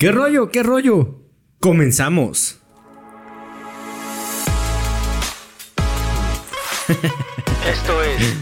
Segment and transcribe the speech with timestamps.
[0.00, 0.52] ¿Qué rollo?
[0.52, 1.24] ¿Qué rollo?
[1.58, 2.60] Comenzamos.
[7.68, 8.36] Esto es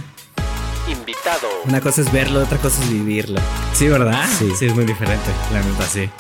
[0.87, 1.49] invitado.
[1.65, 3.41] Una cosa es verlo, otra cosa es vivirlo.
[3.73, 4.27] Sí, ¿verdad?
[4.39, 4.51] Sí.
[4.55, 6.11] Sí, es muy diferente, la neta, sí.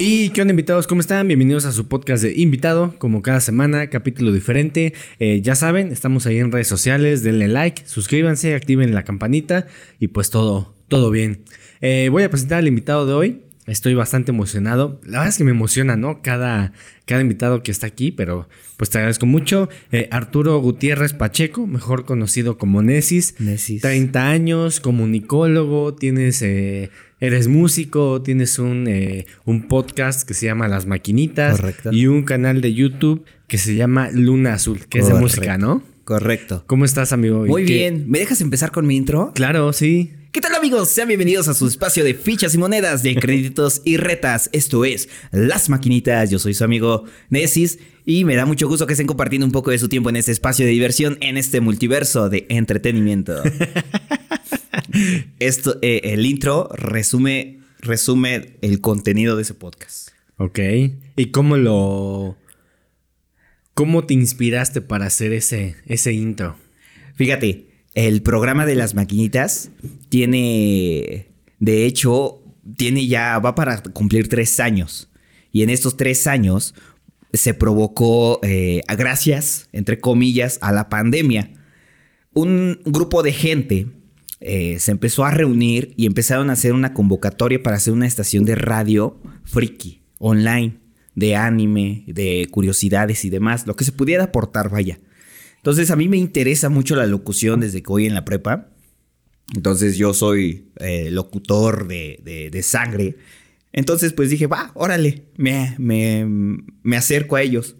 [0.00, 1.28] Y qué onda invitados, ¿cómo están?
[1.28, 4.92] Bienvenidos a su podcast de invitado, como cada semana, capítulo diferente.
[5.20, 9.68] Eh, ya saben, estamos ahí en redes sociales, denle like, suscríbanse, activen la campanita
[10.00, 11.44] y pues todo, todo bien.
[11.80, 13.40] Eh, voy a presentar al invitado de hoy.
[13.66, 15.00] Estoy bastante emocionado.
[15.04, 16.20] La verdad es que me emociona, ¿no?
[16.20, 16.74] Cada,
[17.06, 18.46] cada invitado que está aquí, pero
[18.76, 19.70] pues te agradezco mucho.
[19.90, 23.36] Eh, Arturo Gutiérrez Pacheco, mejor conocido como Nesis.
[23.38, 23.80] Nesis.
[23.80, 30.68] 30 años, comunicólogo, tienes, eh, eres músico, tienes un, eh, un podcast que se llama
[30.68, 31.58] Las Maquinitas.
[31.58, 31.90] Correcto.
[31.90, 35.22] Y un canal de YouTube que se llama Luna Azul, que es de Correcto.
[35.40, 35.82] música, ¿no?
[36.04, 36.64] Correcto.
[36.66, 37.46] ¿Cómo estás, amigo?
[37.46, 38.04] Muy ¿Y qué- bien.
[38.10, 39.32] ¿Me dejas empezar con mi intro?
[39.34, 40.12] Claro, sí.
[40.34, 40.88] ¿Qué tal amigos?
[40.88, 44.50] Sean bienvenidos a su espacio de fichas y monedas, de créditos y retas.
[44.52, 46.28] Esto es Las Maquinitas.
[46.28, 49.70] Yo soy su amigo Nesis y me da mucho gusto que estén compartiendo un poco
[49.70, 53.40] de su tiempo en este espacio de diversión, en este multiverso de entretenimiento.
[55.38, 60.08] Esto, eh, el intro resume, resume el contenido de ese podcast.
[60.38, 60.58] Ok.
[61.14, 62.36] ¿Y cómo lo...
[63.74, 66.56] ¿Cómo te inspiraste para hacer ese, ese intro?
[67.14, 69.70] Fíjate, el programa de las maquinitas
[70.08, 71.28] tiene,
[71.60, 72.42] de hecho,
[72.76, 75.10] tiene ya, va para cumplir tres años.
[75.52, 76.74] Y en estos tres años
[77.32, 81.50] se provocó, eh, gracias, entre comillas, a la pandemia.
[82.32, 83.86] Un grupo de gente
[84.40, 88.44] eh, se empezó a reunir y empezaron a hacer una convocatoria para hacer una estación
[88.44, 90.80] de radio friki, online,
[91.14, 94.98] de anime, de curiosidades y demás, lo que se pudiera aportar, vaya.
[95.64, 98.68] Entonces a mí me interesa mucho la locución desde que voy en la prepa.
[99.56, 102.20] Entonces yo soy eh, locutor de,
[102.52, 103.16] de- sangre.
[103.72, 106.26] Entonces pues dije, va, órale, me, me,
[106.82, 107.76] me acerco a ellos.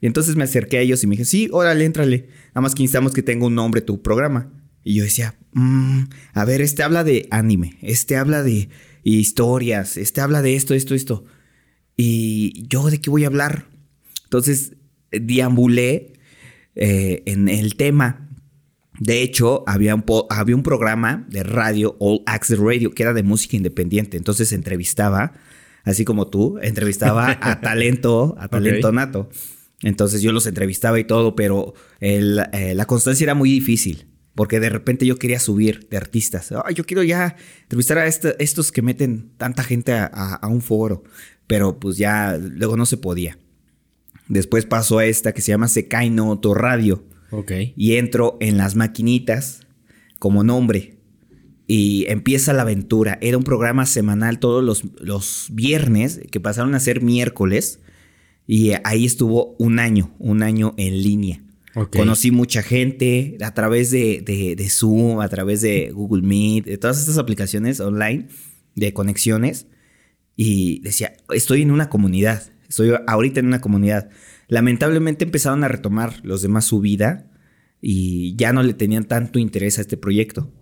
[0.00, 2.28] Y entonces me acerqué a ellos y me dije, sí, órale, éntrale.
[2.54, 4.50] Nada más que necesitamos que tenga un nombre tu programa.
[4.82, 8.70] Y yo decía, "Mm, a ver, este habla de anime, este habla de
[9.02, 11.26] historias, este habla de esto, esto, esto.
[11.98, 13.66] Y yo de qué voy a hablar.
[14.24, 14.72] Entonces
[15.10, 16.13] eh, deambulé
[16.76, 18.28] eh, en el tema.
[19.00, 23.22] De hecho, había un, había un programa de radio, All Access Radio, que era de
[23.24, 24.16] música independiente.
[24.16, 25.32] Entonces entrevistaba,
[25.82, 29.28] así como tú, entrevistaba a talento, a talento nato.
[29.82, 34.06] Entonces yo los entrevistaba y todo, pero el, eh, la constancia era muy difícil.
[34.36, 36.52] Porque de repente yo quería subir de artistas.
[36.74, 40.60] Yo quiero ya entrevistar a este- estos que meten tanta gente a, a- a un
[40.60, 41.04] foro.
[41.46, 43.38] Pero pues ya luego no se podía.
[44.28, 47.52] Después pasó a esta que se llama Secaino Autorradio Ok.
[47.76, 49.60] y entro en las maquinitas
[50.18, 50.96] como nombre
[51.66, 53.18] y empieza la aventura.
[53.20, 57.80] Era un programa semanal todos los, los viernes que pasaron a ser miércoles
[58.46, 61.42] y ahí estuvo un año, un año en línea.
[61.74, 61.96] Ok.
[61.96, 66.78] Conocí mucha gente a través de, de- de Zoom, a través de Google Meet, de
[66.78, 68.28] todas estas aplicaciones online
[68.74, 69.66] de conexiones.
[70.36, 74.10] Y decía, estoy en una comunidad, estoy ahorita en una comunidad.
[74.48, 77.30] Lamentablemente empezaron a retomar los demás su vida
[77.80, 80.52] y ya no le tenían tanto interés a este proyecto.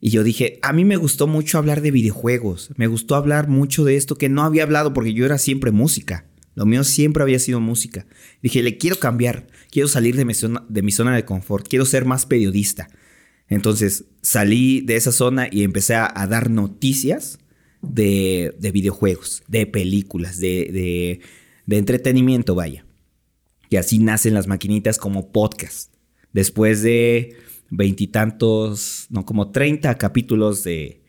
[0.00, 3.84] Y yo dije, a mí me gustó mucho hablar de videojuegos, me gustó hablar mucho
[3.84, 6.26] de esto que no había hablado porque yo era siempre música.
[6.54, 8.06] Lo mío siempre había sido música.
[8.42, 10.34] Dije, le quiero cambiar, quiero salir de mi
[10.92, 12.88] zona de, confort, quiero ser más periodista.
[13.46, 17.38] Entonces salí de esa zona y empecé a dar noticias
[17.82, 21.20] de, de videojuegos, de películas, de, de-
[21.66, 22.84] de entretenimiento, vaya.
[23.68, 25.94] Y así nacen las maquinitas como podcast.
[26.32, 27.36] Después de
[27.70, 31.02] veintitantos, no, como 30 capítulos de,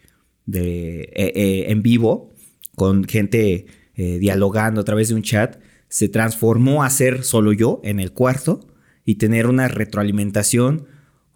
[0.46, 2.32] de eh, eh, en vivo,
[2.76, 3.66] con gente
[3.96, 5.60] eh, dialogando a través de un chat,
[5.90, 8.68] se transformó a ser solo yo en el cuarto
[9.06, 10.86] y tener una retroalimentación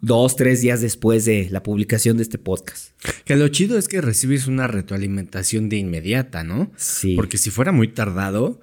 [0.06, 2.92] dos, tres días después de la publicación de este podcast.
[3.24, 6.70] Que lo chido es que recibes una retroalimentación de inmediata, ¿no?
[6.76, 7.14] Sí.
[7.16, 8.60] Porque si fuera muy tardado,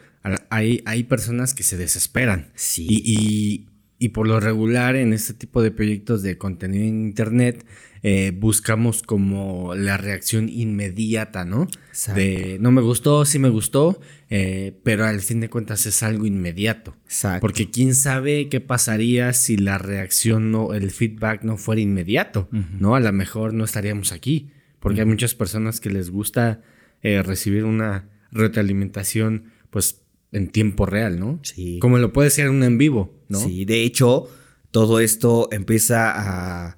[0.50, 2.52] hay, hay personas que se desesperan.
[2.56, 2.88] Sí.
[2.90, 3.70] Y, y-
[4.00, 7.66] y por lo regular en este tipo de proyectos de contenido en Internet,
[8.02, 11.70] eh, buscamos como la reacción inmediata, ¿no?
[11.90, 12.20] Exacto.
[12.20, 14.02] De no me gustó, sí me gustó,
[14.36, 16.96] eh, pero al fin de cuentas es algo inmediato.
[17.04, 17.42] Exacto.
[17.42, 22.50] Porque quién sabe qué pasaría si la reacción no, el feedback no fuera inmediato,
[22.80, 22.96] ¿no?
[22.96, 24.50] A lo mejor no estaríamos aquí,
[24.80, 26.64] porque hay muchas personas que les gusta
[27.04, 30.02] eh, recibir una retroalimentación, pues,
[30.32, 31.40] en tiempo real, ¿no?
[31.44, 31.78] Sí.
[31.78, 33.40] Como lo puede ser un en vivo, ¿no?
[33.40, 34.28] Sí, de hecho,
[34.72, 36.78] todo esto empieza a,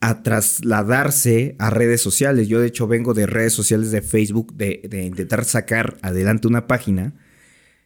[0.00, 2.48] a trasladarse a redes sociales.
[2.48, 6.66] Yo de hecho vengo de redes sociales de Facebook, de, de intentar sacar adelante una
[6.66, 7.14] página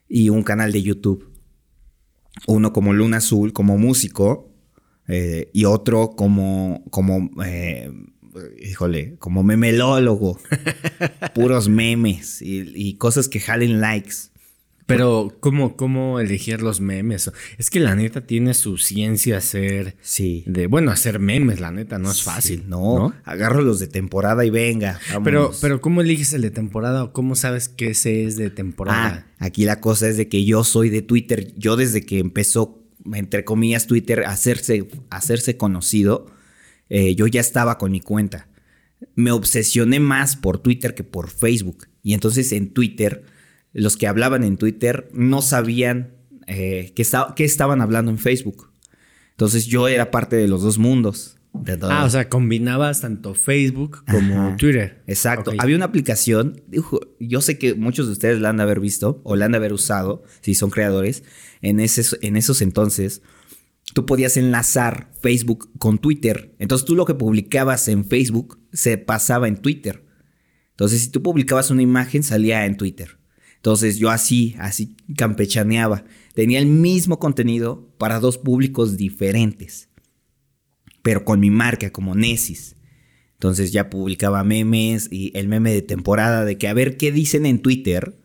[0.08, 1.30] y un canal de YouTube.
[2.46, 4.52] Uno como Luna Azul, como músico,
[5.08, 7.90] eh, y otro como, como eh,
[8.60, 10.38] híjole, como memelólogo.
[11.34, 14.31] Puros memes y, y cosas que jalen likes.
[14.96, 17.30] Pero, ¿cómo, ¿cómo elegir los memes?
[17.58, 19.96] Es que la neta tiene su ciencia hacer.
[20.02, 20.44] Sí.
[20.46, 22.60] De, bueno, hacer memes, la neta, no es fácil.
[22.60, 25.00] Sí, no, agarro los de temporada y venga.
[25.24, 25.58] Pero, vámonos.
[25.60, 29.26] pero, ¿cómo eliges el de temporada o cómo sabes que ese es de temporada?
[29.38, 31.54] Ah, aquí la cosa es de que yo soy de Twitter.
[31.56, 36.26] Yo desde que empezó, entre comillas, Twitter hacerse, hacerse conocido,
[36.88, 38.48] eh, yo ya estaba con mi cuenta.
[39.14, 41.88] Me obsesioné más por Twitter que por Facebook.
[42.02, 43.24] Y entonces en Twitter,
[43.72, 46.14] los que hablaban en Twitter no sabían
[46.46, 48.70] eh, qué, qué estaban hablando en Facebook.
[49.30, 51.38] Entonces yo era parte de los dos mundos.
[51.54, 51.90] de todo.
[51.90, 54.56] Ah, o sea, combinabas tanto Facebook como Ajá.
[54.56, 55.02] Twitter.
[55.06, 55.52] Exacto.
[55.58, 56.62] Había una aplicación,
[57.18, 59.58] yo sé que muchos de ustedes la han de haber visto o la han de
[59.58, 61.24] haber usado, si son creadores.
[61.60, 63.22] En, ese- en esos entonces,
[63.94, 66.54] tú podías enlazar Facebook con Twitter.
[66.58, 70.04] Entonces tú lo que publicabas en Facebook se pasaba en Twitter.
[70.70, 73.18] Entonces si tú publicabas una imagen, salía en Twitter.
[73.62, 76.02] Entonces yo así, así campechaneaba.
[76.34, 79.88] Tenía el mismo contenido para dos públicos diferentes.
[81.02, 82.74] Pero con mi marca, como Nesis.
[83.34, 87.46] Entonces ya publicaba memes y el meme de temporada de que a ver qué dicen
[87.46, 88.18] en Twitter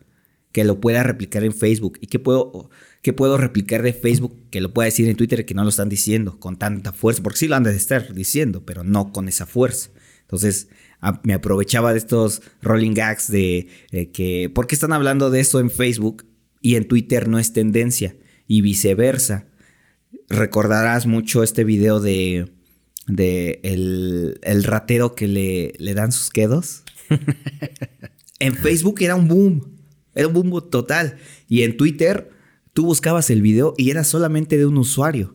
[0.50, 2.68] que lo pueda replicar en Facebook y qué puedo,
[3.02, 5.88] qué puedo replicar de Facebook que lo pueda decir en Twitter que no lo están
[5.88, 9.46] diciendo con tanta fuerza, porque sí lo han de estar diciendo, pero no con esa
[9.46, 9.90] fuerza.
[10.22, 10.68] Entonces
[11.00, 13.68] a- me aprovechaba de estos rolling gags de
[14.12, 16.26] que, ¿por qué están hablando de esto en Facebook
[16.60, 18.16] y en Twitter no es tendencia?
[18.46, 19.46] Y viceversa.
[20.28, 22.50] Recordarás mucho este video de,
[23.06, 26.82] de el, el ratero que le, le dan sus quedos.
[28.38, 29.76] en Facebook era un boom.
[30.14, 31.18] Era un boom total.
[31.48, 32.30] Y en Twitter
[32.72, 35.34] tú buscabas el video y era solamente de un usuario.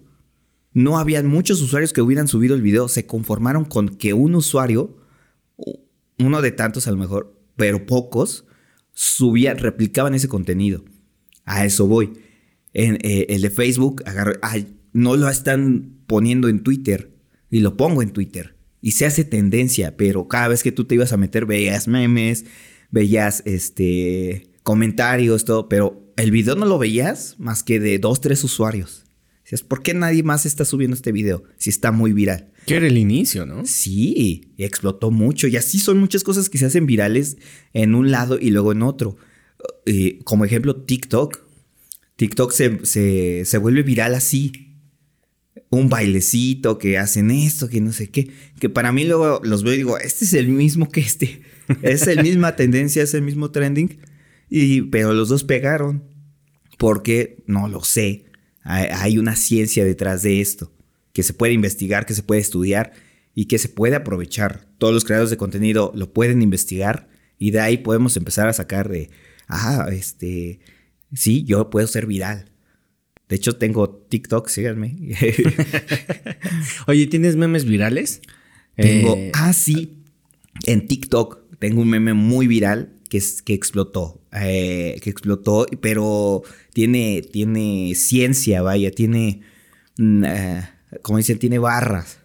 [0.73, 2.87] No habían muchos usuarios que hubieran subido el video.
[2.87, 4.97] Se conformaron con que un usuario,
[6.19, 8.45] uno de tantos a lo mejor, pero pocos,
[8.93, 10.83] subían, replicaban ese contenido.
[11.45, 12.13] A eso voy.
[12.73, 14.03] En, eh, el de Facebook,
[14.41, 17.13] ay, no lo están poniendo en Twitter
[17.49, 18.55] y lo pongo en Twitter.
[18.81, 22.45] Y se hace tendencia, pero cada vez que tú te ibas a meter veías memes,
[22.91, 28.43] veías este comentarios, todo, pero el video no lo veías más que de dos, tres
[28.43, 29.02] usuarios.
[29.61, 32.51] ¿Por qué nadie más está subiendo este video si está muy viral?
[32.65, 33.65] Que era el inicio, ¿no?
[33.65, 35.47] Sí, explotó mucho.
[35.47, 37.37] Y así son muchas cosas que se hacen virales
[37.73, 39.17] en un lado y luego en otro.
[39.85, 41.39] Eh, como ejemplo, TikTok.
[42.15, 44.69] TikTok se, se- se vuelve viral así.
[45.69, 48.29] Un bailecito que hacen esto, que no sé qué.
[48.59, 51.41] Que para mí luego los veo y digo, este es el mismo que este.
[51.81, 53.97] Es la misma tendencia, es el mismo trending.
[54.49, 56.03] Y, pero los dos pegaron.
[56.77, 58.25] Porque no lo sé.
[58.63, 60.71] Hay, una ciencia detrás de esto
[61.11, 62.93] que se puede investigar, que se puede estudiar
[63.35, 64.67] y que se puede aprovechar.
[64.77, 68.89] Todos los creadores de contenido lo pueden investigar y de ahí podemos empezar a sacar
[68.89, 69.09] de,
[69.47, 70.59] ah, este,
[71.13, 72.51] sí, yo puedo ser viral.
[73.29, 74.95] De hecho, tengo TikTok, síganme.
[76.87, 78.21] Oye, ¿tienes memes virales?
[78.75, 80.03] tengo, Eh, ah, sí,
[80.65, 86.41] en TikTok tengo un meme muy viral que, es, que explotó, eh, que explotó, pero
[86.73, 89.41] tiene, tiene ciencia, vaya, tiene,
[89.99, 90.69] mm, eh,
[91.03, 92.17] como dicen, tiene barras.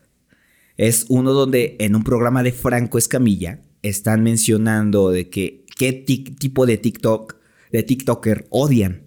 [0.78, 6.64] Es uno donde en un programa de Franco Escamilla están mencionando de que qué tipo
[6.64, 7.36] de TikTok,
[7.70, 9.02] de TikToker odian.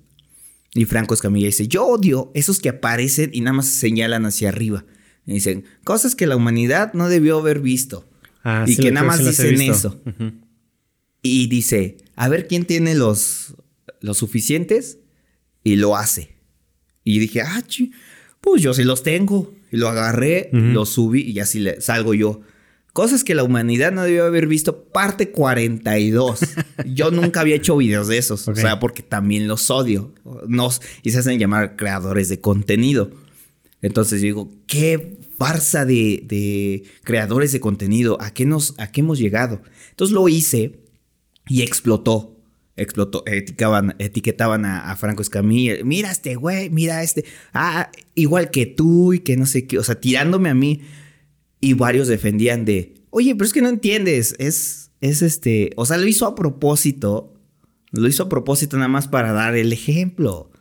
[0.75, 4.85] Y Franco Escamilla dice, yo odio esos que aparecen y nada más señalan hacia arriba.
[5.25, 8.07] Y dicen, cosas que la humanidad no debió haber visto.
[8.43, 9.99] ah, y sí, que nada más dicen eso.
[10.05, 10.33] Ujú.
[11.21, 13.55] Y dice, a ver quién tiene los,
[13.99, 14.99] los suficientes
[15.63, 16.35] y lo hace.
[17.03, 17.91] Y dije, ah, chi,
[18.41, 19.53] pues yo sí los tengo.
[19.71, 22.41] Y lo agarré, lo subí y así le, salgo yo.
[22.91, 26.41] Cosas que la humanidad no debió haber visto, parte 42.
[26.93, 30.13] yo nunca había hecho videos de esos, o sea, porque también los odio.
[30.45, 33.11] Nos, y se hacen llamar creadores de contenido.
[33.81, 38.99] Entonces yo digo, qué farsa de, de creadores de contenido, ¿a qué, nos, ¿a qué
[38.99, 39.61] hemos llegado?
[39.91, 40.80] Entonces lo hice
[41.47, 42.37] y explotó.
[42.75, 43.23] Explotó.
[43.25, 45.75] Etiquetaban, etiquetaban a, Franco Escamilla.
[45.83, 47.25] Mira este güey, mira este.
[47.53, 49.77] Ah, igual que tú y que no sé qué.
[49.77, 50.81] O sea, tirándome a mí.
[51.59, 54.35] Y varios defendían de, oye, pero es que no entiendes.
[54.39, 55.71] Es, es este.
[55.75, 57.33] O sea, lo hizo a propósito.
[57.91, 60.51] Lo hizo a propósito nada más para dar el ejemplo.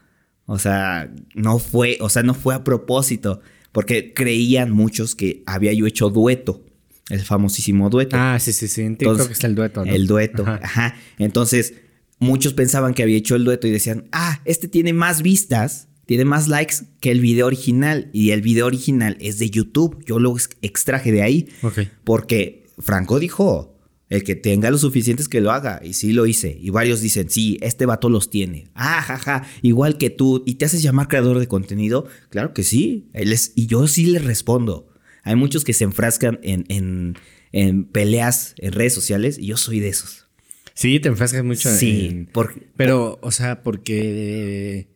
[0.46, 3.40] O sea, no fue, o sea, no fue a propósito.
[3.72, 6.64] Porque creían muchos que había yo hecho dueto.
[7.10, 8.16] El famosísimo dueto.
[8.18, 8.82] Ah, sí, sí, sí.
[8.82, 9.84] En TikTok Entonces, está el dueto.
[9.84, 9.92] ¿no?
[9.92, 10.42] El dueto.
[10.44, 10.60] Ajá.
[10.62, 10.94] Ajá.
[11.18, 11.74] Entonces,
[12.18, 16.24] muchos pensaban que había hecho el dueto y decían, ah, este tiene más vistas, tiene
[16.24, 18.10] más likes que el video original.
[18.12, 20.02] Y el video original es de YouTube.
[20.06, 21.48] Yo lo ex- extraje de ahí.
[21.62, 21.80] Ok.
[22.04, 23.76] Porque Franco dijo,
[24.08, 25.80] el que tenga lo suficiente es que lo haga.
[25.84, 26.58] Y sí lo hice.
[26.60, 28.68] Y varios dicen, sí, este vato los tiene.
[28.74, 30.42] Ah, jaja, igual que tú.
[30.46, 32.06] ¿Y te haces llamar creador de contenido?
[32.28, 33.08] Claro que sí.
[33.12, 34.88] Él es, y yo sí le respondo.
[35.22, 37.16] Hay muchos que se enfrascan en, en-
[37.52, 40.26] en peleas en redes sociales y yo soy de esos.
[40.74, 42.26] Sí, te enfrascas mucho Sí, en...
[42.26, 44.88] por- Pero, o sea, porque...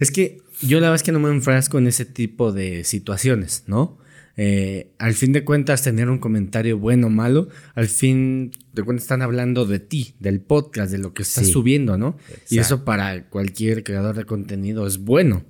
[0.00, 3.64] Es que yo la verdad es que no me enfrasco en ese tipo de situaciones,
[3.66, 3.98] ¿no?
[4.36, 9.02] Eh, al fin de cuentas, tener un comentario bueno o malo, al fin de cuentas
[9.04, 11.52] están hablando de ti, del podcast, de lo que estás Sí.
[11.52, 12.16] subiendo, ¿no?
[12.48, 12.60] Y Exacto.
[12.76, 15.44] eso para cualquier creador de contenido es bueno,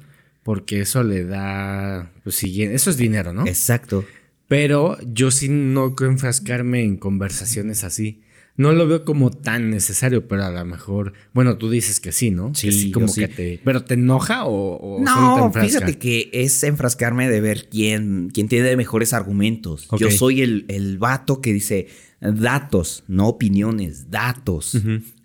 [0.48, 3.46] porque eso le da, pues sí, eso es dinero, ¿no?
[3.46, 4.06] Exacto.
[4.46, 8.22] Pero yo sí no creo enfrascarme en conversaciones así.
[8.56, 12.30] No lo veo como tan necesario, pero a lo mejor, bueno, tú dices que sí,
[12.30, 12.54] ¿no?
[12.54, 13.20] Sí, Que yo como sí.
[13.20, 17.68] que te, pero te enoja o, o te No, fíjate que es enfrascarme de ver
[17.68, 19.86] quién, quién tiene mejores argumentos.
[19.98, 21.88] Yo soy el, el vato que dice
[22.22, 24.80] datos, no opiniones, datos.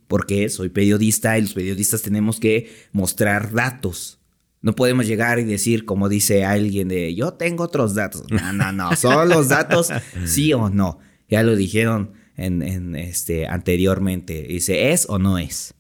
[0.10, 4.20] Porque soy periodista y los periodistas tenemos que mostrar datos.
[4.63, 8.24] No podemos llegar y decir, como dice alguien, de yo tengo otros datos.
[8.32, 8.96] No, no, no.
[8.96, 9.89] Son los datos,
[10.25, 11.00] sí o no.
[11.29, 14.43] Ya lo dijeron en, este, anteriormente.
[14.43, 15.75] Dice, ¿es o no es?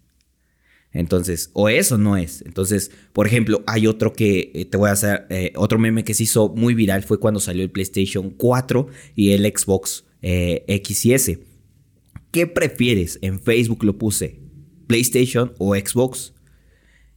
[0.91, 2.43] Entonces, o es o no es.
[2.45, 6.13] Entonces, por ejemplo, hay otro que eh, te voy a hacer, eh, otro meme que
[6.13, 11.05] se hizo muy viral fue cuando salió el PlayStation 4 y el Xbox eh, X
[11.05, 11.39] y S.
[12.31, 13.17] ¿Qué prefieres?
[13.21, 14.39] En Facebook lo puse,
[14.87, 16.33] PlayStation o Xbox.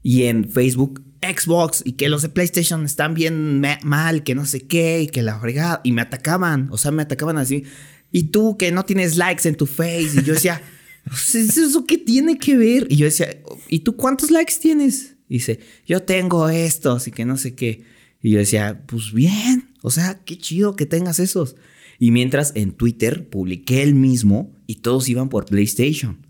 [0.02, 1.02] Y en Facebook,
[1.34, 5.06] Xbox, y que los de PlayStation están bien ma- mal, que no sé qué, y
[5.08, 5.80] que la fregada.
[5.84, 7.64] Y me atacaban, o sea, me atacaban así.
[8.12, 10.10] Y tú que no tienes likes en tu face.
[10.20, 10.62] Y yo decía,
[11.04, 12.86] "Pues, ¿eso qué tiene que ver?
[12.90, 13.28] Y yo decía,
[13.68, 15.16] ¿y tú cuántos likes tienes?
[15.28, 17.84] Y dice, yo tengo estos y que no sé qué.
[18.22, 21.56] Y yo decía, pues bien, o sea, qué chido que tengas esos.
[21.98, 26.24] Y mientras en Twitter publiqué el mismo y todos iban por PlayStation.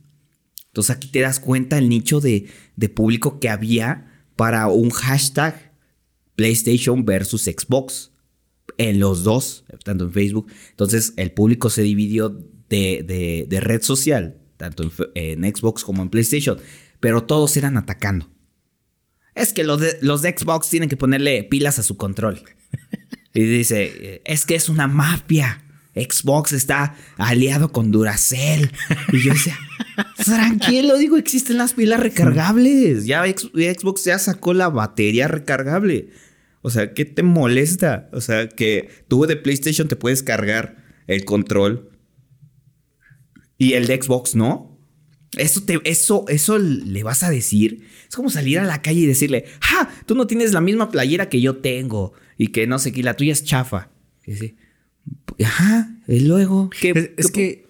[0.69, 5.73] Entonces aquí te das cuenta el nicho de, de público que había para un hashtag
[6.37, 8.13] PlayStation versus Xbox.
[8.79, 10.49] En los dos, tanto en Facebook.
[10.71, 12.37] Entonces el público se dividió
[12.69, 16.59] de, red social, tanto en, Xbox como en PlayStation.
[17.01, 18.29] Pero todos eran atacando.
[19.35, 22.43] Es que los de, los de Xbox tienen que ponerle pilas a su control.
[23.33, 25.63] Y dice, es que es una mafia.
[25.97, 28.71] Xbox está aliado con Duracell.
[29.13, 29.59] Y yo decía,
[30.25, 33.07] tranquilo, digo, existen las pilas recargables.
[33.07, 36.11] Ya Xbox ya sacó la batería recargable.
[36.61, 38.09] O sea, ¿qué te molesta?
[38.13, 41.91] O sea, que tú de PlayStation te puedes cargar el control
[43.59, 44.77] y el de Xbox no.
[45.37, 47.87] Eso, te, eso, eso le vas a decir.
[48.09, 49.89] Es como salir a la calle y decirle, ¡ja!
[50.07, 52.13] Tú no tienes la misma playera que yo tengo.
[52.39, 53.91] Y que no sé qué, la tuya es chafa.
[55.45, 56.71] Ajá, y luego.
[56.71, 57.67] ¿qué- Es, es qué- que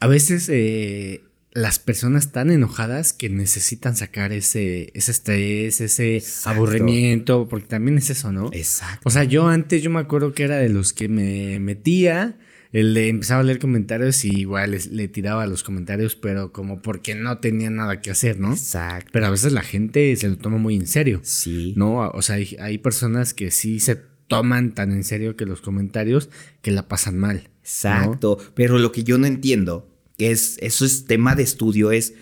[0.00, 6.50] a veces eh, las personas están enojadas que necesitan sacar ese, ese estrés, ese Exacto.
[6.58, 8.50] aburrimiento, porque también es eso, ¿no?
[8.52, 9.00] Exacto.
[9.04, 12.36] O sea, yo antes yo me acuerdo que era de los que me metía,
[12.72, 16.52] el de empezaba a leer comentarios y igual les- le tiraba a los comentarios, pero
[16.52, 18.52] como porque no tenía nada que hacer, ¿no?
[18.52, 19.10] Exacto.
[19.12, 21.20] Pero a veces la gente se lo toma muy en serio.
[21.22, 21.72] Sí.
[21.76, 25.60] No, o sea, hay, hay personas que sí se toman tan en serio que los
[25.60, 26.30] comentarios
[26.62, 27.50] que la pasan mal.
[27.62, 28.38] Exacto.
[28.54, 32.14] Pero lo que yo no entiendo, que es, eso es tema de estudio, es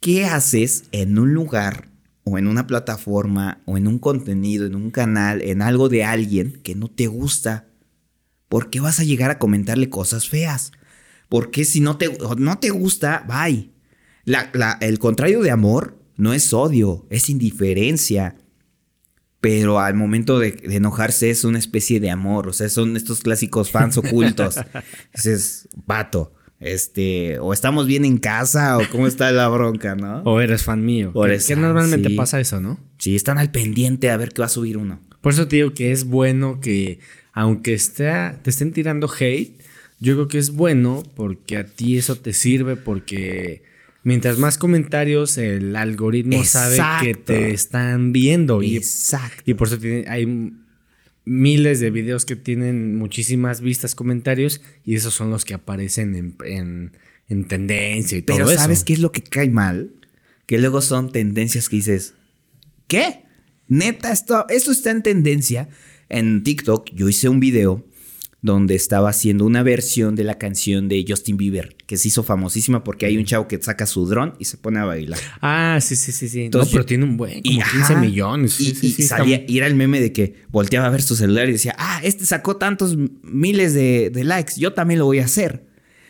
[0.00, 1.88] ¿qué haces en un lugar
[2.24, 6.60] o en una plataforma o en un contenido, en un canal, en algo de alguien
[6.62, 7.68] que no te gusta?
[8.48, 10.72] ¿Por qué vas a llegar a comentarle cosas feas?
[11.28, 13.70] Porque si no te, no te gusta, bye.
[14.80, 18.36] El contrario de amor no es odio, es indiferencia.
[19.40, 22.48] Pero al momento de, de enojarse es una especie de amor.
[22.48, 24.56] O sea, son estos clásicos fans ocultos.
[25.14, 30.22] Dices, vato, este, o estamos bien en casa, o cómo está la bronca, ¿no?
[30.22, 31.12] O eres fan mío.
[31.14, 32.16] O eres que fan, normalmente sí.
[32.16, 32.80] pasa eso, ¿no?
[32.98, 35.00] Sí, están al pendiente a ver qué va a subir uno.
[35.20, 36.98] Por eso te digo que es bueno que,
[37.32, 38.10] aunque esté,
[38.42, 39.60] te estén tirando hate,
[40.00, 43.62] yo creo que es bueno porque a ti eso te sirve porque
[44.08, 49.42] mientras más comentarios el algoritmo sabe que te están viendo y, Exacto.
[49.50, 50.26] y por eso tiene- hay
[51.24, 56.36] miles de videos que tienen muchísimas vistas, comentarios y esos son los que aparecen en,
[56.44, 56.92] en-
[57.28, 58.60] en tendencia y todo Pero eso.
[58.62, 59.90] ¿sabes qué es lo que cae mal?
[60.46, 62.14] Que luego son tendencias que dices,
[62.86, 63.24] ¿qué?
[63.68, 65.68] Neta, esto, esto está en tendencia.
[66.08, 67.84] en TikTok yo hice un video
[68.52, 72.82] donde estaba haciendo una versión de la canción de Justin Bieber, que se hizo famosísima
[72.84, 75.18] porque hay un chavo que saca su dron y se pone a bailar.
[75.40, 76.42] Ah, sí, sí, sí, sí.
[76.42, 78.52] Entonces, no, pero tiene un buen, como Y, 15 ajá, millones.
[78.54, 81.02] Sí, y, sí, y sí, salía- y era el meme de que volteaba a ver
[81.02, 85.04] su celular y decía, ah, este sacó tantos miles de, de likes, yo también lo
[85.06, 85.66] voy a hacer.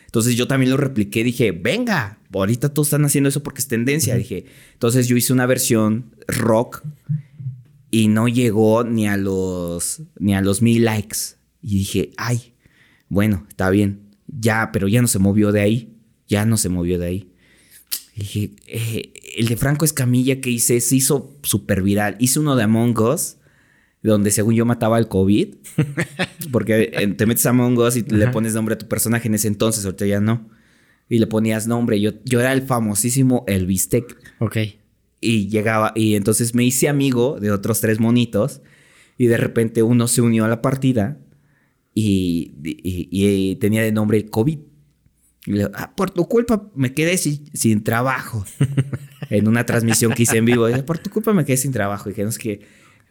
[0.07, 4.15] Entonces yo también lo repliqué, dije, venga, ahorita todos están haciendo eso porque es tendencia.
[4.17, 6.83] Dije, entonces yo hice una versión rock
[7.91, 11.38] y no llegó ni a los, ni a los mil likes.
[11.63, 12.55] Y dije, ay,
[13.09, 15.97] bueno, está bien, ya, pero ya no se movió de ahí,
[16.29, 17.33] ya no se movió de ahí.
[18.15, 22.17] Y dije, eh, el de Franco Escamilla que hice se hizo súper viral.
[22.19, 23.37] Hice uno de Among Us,
[24.03, 25.55] donde según yo mataba el COVID.
[26.53, 29.35] Porque eh, te metes a Among Us y le pones nombre a tu personaje en
[29.35, 30.51] ese entonces, ahorita ya no.
[31.09, 32.01] Y le ponías nombre.
[32.01, 34.17] Yo, yo era el famosísimo El Bistec.
[34.41, 34.57] Ok.
[35.21, 38.61] Y llegaba, y entonces me hice amigo de otros tres monitos.
[39.17, 41.19] Y de repente uno se unió a la partida
[42.01, 43.09] y, y-
[43.51, 44.59] y tenía de nombre COVID.
[45.47, 48.45] Y le ah, por tu culpa me quedé sin, sin trabajo.
[49.31, 50.67] en una transmisión que hice en vivo.
[50.67, 52.11] Dije, por tu culpa me quedé sin trabajo.
[52.11, 52.61] Y que no es que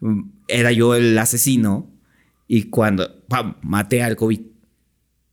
[0.02, 1.92] mm, era yo el asesino.
[2.48, 3.56] Y cuando, ¡pam!
[3.62, 4.40] maté al COVID.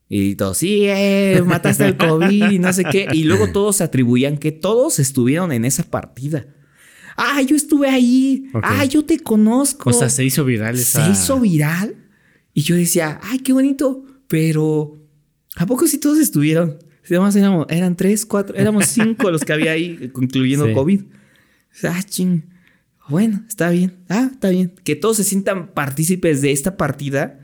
[0.08, 3.08] Y todos, sí, eh, mataste al COVID y no sé qué.
[3.12, 6.46] Y luego todos se atribuían que todos estuvieron en esa partida.
[7.16, 8.46] Ah, yo estuve ahí.
[8.62, 9.90] Ah, yo te conozco.
[9.90, 11.04] O sea, se hizo viral esa...
[11.04, 11.96] Se hizo viral.
[12.54, 14.04] Y yo decía, ay, qué bonito.
[14.28, 14.98] Pero,
[15.56, 16.78] ¿a poco sí todos estuvieron?
[17.04, 20.72] Además, éramos, eran tres, cuatro, éramos cinco los que había ahí, incluyendo Sí.
[20.72, 21.02] COVID.
[21.82, 22.44] Ah, ching.
[23.08, 23.98] Bueno, está bien.
[24.08, 24.72] Ah, está bien.
[24.84, 27.40] Que todos se sientan partícipes de esta partida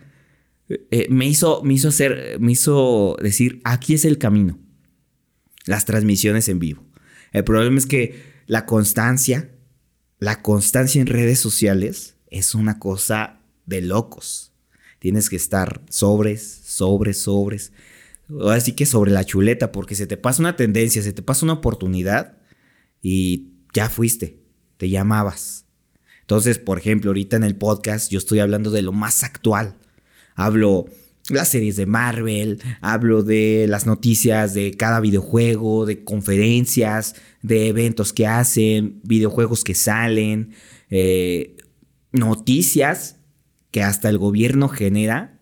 [0.71, 4.59] eh, me, hizo, me hizo hacer, me hizo decir, aquí es el camino.
[5.67, 6.87] Las transmisiones en vivo.
[7.33, 9.50] El problema es que la constancia,
[10.19, 14.50] la constancia en redes sociales es una cosa de locos.
[15.00, 17.73] Tienes que estar sobres, sobres, sobres.
[18.49, 21.54] Así que sobre la chuleta, porque se te pasa una tendencia, se te pasa una
[21.54, 22.38] oportunidad
[23.02, 24.42] y ya fuiste,
[24.76, 25.64] te llamabas.
[26.20, 29.79] Entonces, por ejemplo, ahorita en el podcast yo estoy hablando de lo más actual.
[30.35, 30.85] Hablo
[31.31, 38.12] las series de Marvel, hablo de las noticias de cada videojuego, de conferencias, de eventos
[38.12, 40.53] que hacen, videojuegos que salen,
[40.90, 41.57] eh,
[42.12, 43.16] noticias
[43.70, 45.38] que hasta el gobierno genera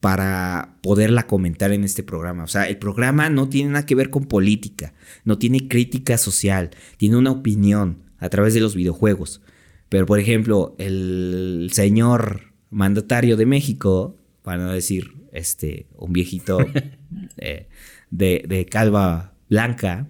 [0.00, 2.44] para poderla comentar en este programa.
[2.44, 4.92] O sea, el programa no tiene nada que ver con política,
[5.24, 9.40] no tiene crítica social, tiene una opinión a través de los videojuegos.
[9.88, 16.58] Pero, por ejemplo, el señor mandatario de México, para no decir este, un viejito
[17.38, 17.68] eh,
[18.10, 20.08] de, de calva blanca,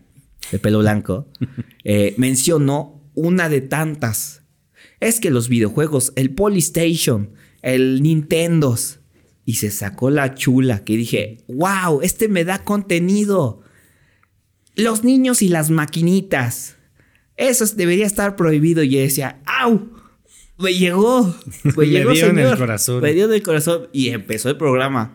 [0.50, 1.28] de pelo blanco,
[1.84, 4.43] eh, mencionó una de tantas.
[5.04, 8.74] Es que los videojuegos, el Polystation, el Nintendo,
[9.44, 13.60] y se sacó la chula que dije, wow, este me da contenido.
[14.76, 16.76] Los niños y las maquinitas.
[17.36, 18.82] Eso debería estar prohibido.
[18.82, 19.90] Y yo decía, ¡au!
[20.56, 21.36] Me llegó.
[21.76, 22.58] Me Le llegó, dio en el señor.
[22.58, 23.02] corazón.
[23.02, 23.88] Me dio en el corazón.
[23.92, 25.12] Y empezó el programa.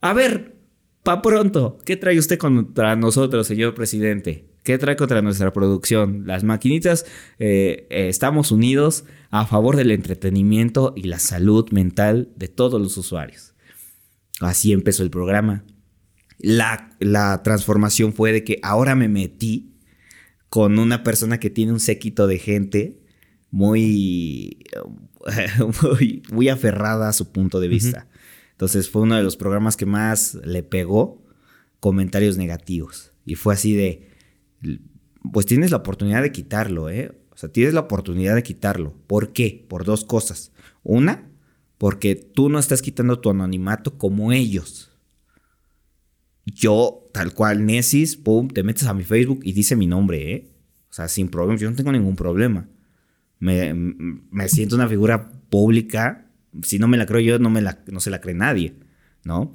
[0.00, 0.56] A ver,
[1.04, 4.51] pa' pronto, ¿qué trae usted contra nosotros, señor presidente?
[4.62, 6.22] ¿Qué trae contra nuestra producción?
[6.26, 7.04] Las maquinitas,
[7.38, 12.96] eh, eh, estamos unidos a favor del entretenimiento y la salud mental de todos los
[12.96, 13.54] usuarios.
[14.40, 15.64] Así empezó el programa.
[16.38, 19.72] La, la transformación fue de que ahora me metí
[20.48, 23.02] con una persona que tiene un séquito de gente
[23.50, 24.64] muy,
[25.82, 28.08] muy, muy aferrada a su punto de vista.
[28.52, 31.24] Entonces fue uno de los programas que más le pegó
[31.80, 33.12] comentarios negativos.
[33.24, 34.11] Y fue así de,
[35.32, 37.18] pues tienes la oportunidad de quitarlo, ¿eh?
[37.30, 38.94] O sea, tienes la oportunidad de quitarlo.
[39.06, 39.64] ¿Por qué?
[39.68, 40.52] Por dos cosas.
[40.82, 41.30] Una,
[41.78, 44.90] porque tú no estás quitando tu anonimato como ellos.
[46.44, 50.52] Yo, tal cual, Nesis, pum, te metes a mi Facebook y dice mi nombre, ¿eh?
[50.90, 51.60] O sea, sin problemas.
[51.60, 52.68] Yo no tengo ningún problema.
[53.38, 56.30] Me, me siento una figura pública.
[56.62, 58.74] Si no me la creo yo, no, me la, no se la cree nadie,
[59.24, 59.52] ¿no?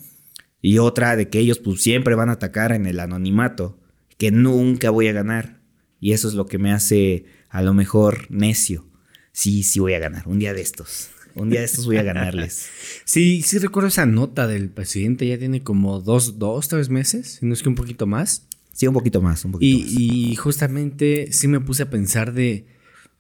[0.62, 3.80] Y otra de que ellos pues siempre van a atacar en el anonimato,
[4.18, 5.62] que nunca voy a ganar.
[6.00, 8.86] Y eso es lo que me hace a lo mejor necio.
[9.32, 11.10] Sí, sí voy a ganar, un día de estos.
[11.36, 12.68] Un día de estos voy a ganarles.
[13.06, 17.46] Sí, sí recuerdo esa nota del presidente, ya tiene como dos, dos, tres meses, si
[17.46, 18.48] no es que un poquito más.
[18.74, 19.92] Sí, un poquito más, un poquito más.
[19.92, 22.68] Y, y justamente sí me puse a pensar de,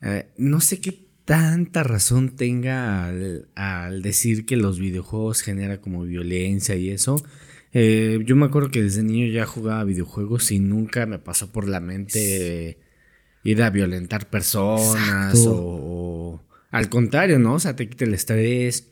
[0.02, 6.04] eh, no sé qué tanta razón tenga al, al decir que los videojuegos generan como
[6.04, 7.24] violencia y eso.
[7.80, 11.68] Eh, yo me acuerdo que desde niño ya jugaba videojuegos y nunca me pasó por
[11.68, 12.80] la mente
[13.44, 17.54] ir a violentar personas o, o al contrario, ¿no?
[17.54, 18.90] O sea, te quita el estrés.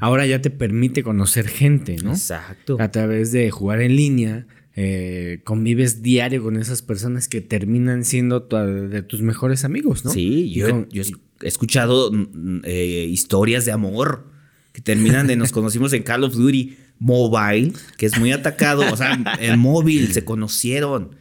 [0.00, 2.10] Ahora ya te permite conocer gente, ¿no?
[2.12, 2.76] Exacto.
[2.80, 4.46] A través de jugar en línea,
[4.76, 10.10] eh, convives diario con esas personas que terminan siendo tu- de tus mejores amigos, ¿no?
[10.10, 11.02] Sí, yo, con- yo
[11.42, 14.26] he escuchado mm, eh, historias de amor
[14.72, 18.96] que terminan de nos conocimos en Call of Duty Mobile, que es muy atacado, o
[18.96, 21.16] sea, en móvil se conocieron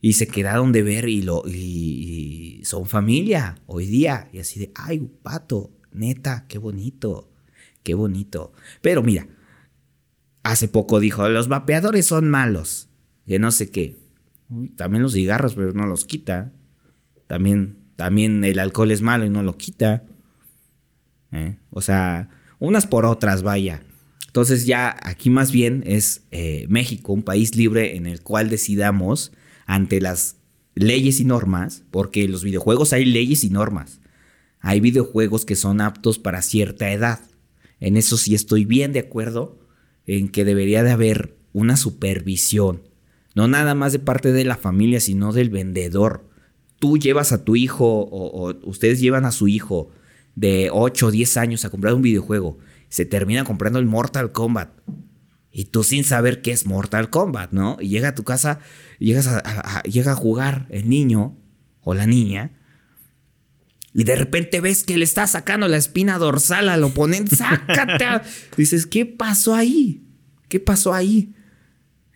[0.00, 4.30] y se quedaron de ver y, lo, y, y son familia hoy día.
[4.32, 7.30] Y así de, ay, pato, neta, qué bonito,
[7.82, 8.54] qué bonito.
[8.80, 9.26] Pero mira,
[10.44, 12.88] hace poco dijo, los vapeadores son malos,
[13.26, 13.98] que no sé qué.
[14.76, 16.52] También los cigarros, pero no los quita.
[17.26, 20.04] También, también el alcohol es malo y no lo quita.
[21.32, 21.58] ¿Eh?
[21.68, 23.82] O sea, unas por otras, vaya.
[24.32, 29.30] Entonces ya aquí más bien es eh, México, un país libre en el cual decidamos
[29.66, 30.36] ante las
[30.74, 34.00] leyes y normas, porque en los videojuegos hay leyes y normas.
[34.58, 37.20] Hay videojuegos que son aptos para cierta edad.
[37.78, 39.58] En eso sí estoy bien de acuerdo
[40.06, 42.80] en que debería de haber una supervisión.
[43.34, 46.26] No nada más de parte de la familia, sino del vendedor.
[46.78, 49.90] Tú llevas a tu hijo o, o ustedes llevan a su hijo
[50.36, 52.56] de 8 o 10 años a comprar un videojuego.
[52.92, 54.70] Se termina comprando el Mortal Kombat.
[55.50, 57.78] Y tú sin saber qué es Mortal Kombat, ¿no?
[57.80, 58.58] Y llega a tu casa,
[58.98, 61.34] llegas a, a- a- llega a jugar el niño
[61.80, 62.52] o la niña.
[63.94, 67.34] Y de repente ves que le está sacando la espina dorsal al oponente.
[67.36, 68.26] ¡Sácate!
[68.58, 70.04] Dices, ¿qué pasó ahí?
[70.48, 71.34] ¿Qué pasó ahí?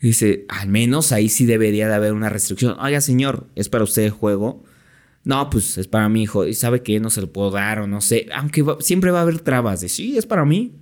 [0.03, 2.77] Dice, al menos ahí sí debería de haber una restricción.
[2.81, 4.63] Oiga, señor, ¿es para usted el juego?
[5.27, 6.47] No, pues es para mi hijo.
[6.47, 8.29] ¿Y sabe que no se lo puedo dar o no sé?
[8.33, 10.77] Aunque va- siempre va a haber trabas de, sí, es para mí.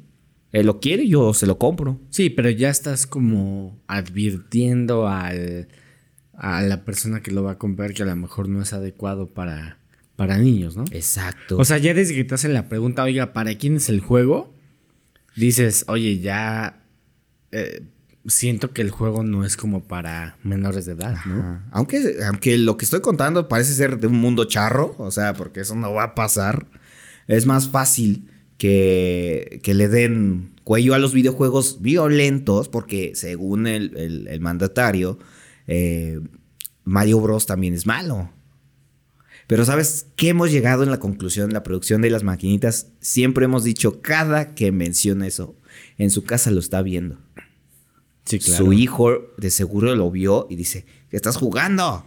[0.53, 1.99] Él lo quiere, yo se lo compro.
[2.11, 5.69] Sí, pero ya estás como advirtiendo al,
[6.35, 9.29] a la persona que lo va a comprar que a lo mejor no es adecuado
[9.33, 9.79] para,
[10.15, 10.85] para niños, ¿no?
[10.93, 11.57] Exacto.
[11.59, 14.55] O sea, ya desde que te hacen la pregunta, oiga, ¿para quién es el juego?
[15.37, 16.85] Dices, oye, ya
[17.51, 17.81] eh,
[18.27, 21.63] siento que el juego no es como para menores de edad, ¿no?
[21.71, 25.61] Aunque, aunque lo que estoy contando parece ser de un mundo charro, o sea, porque
[25.61, 26.67] eso no va a pasar,
[27.27, 34.27] es más fácil que, que le den cuello a los videojuegos violentos, porque según el,
[34.29, 35.19] el- mandatario,
[35.67, 36.21] eh,
[36.85, 38.31] Mario Bros también es malo.
[39.47, 41.53] Pero ¿sabes qué hemos llegado en la conclusión?
[41.53, 45.55] La producción de las maquinitas, siempre hemos dicho, cada que menciona eso,
[45.99, 47.19] en su casa lo está viendo.
[48.25, 52.07] Sí, Su hijo de seguro lo vio y dice, ¿qué estás jugando?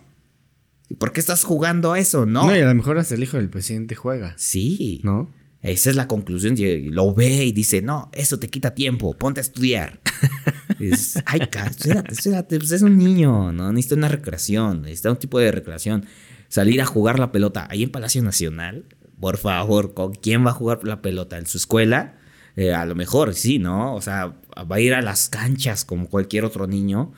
[0.90, 2.26] ¿Y por qué estás jugando eso?
[2.26, 2.48] No.
[2.48, 5.02] No, y a lo mejor hasta el hijo del presidente juega, Sí.
[5.04, 5.32] ¿no?
[5.62, 6.56] Esa es la conclusión.
[6.94, 10.00] Lo ve y dice, no, eso te quita tiempo, ponte a estudiar.
[10.80, 13.72] Dices, Ay, espérate, espérate, pues es un niño, ¿no?
[13.72, 16.06] Necesita una recreación, necesita un tipo de recreación.
[16.48, 18.86] Salir a jugar la pelota ahí en Palacio Nacional,
[19.20, 21.38] por favor, ¿con quién va a jugar la pelota?
[21.38, 22.18] ¿En su escuela?
[22.56, 23.96] Eh, a lo mejor sí, ¿no?
[23.96, 27.12] O sea, va a ir a las canchas como cualquier otro niño.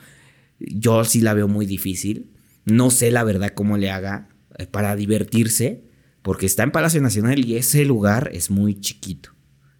[0.58, 2.30] Yo sí la veo muy difícil.
[2.64, 5.84] No sé la verdad cómo le haga eh, para divertirse,
[6.22, 9.30] porque está en Palacio Nacional y ese lugar es muy chiquito.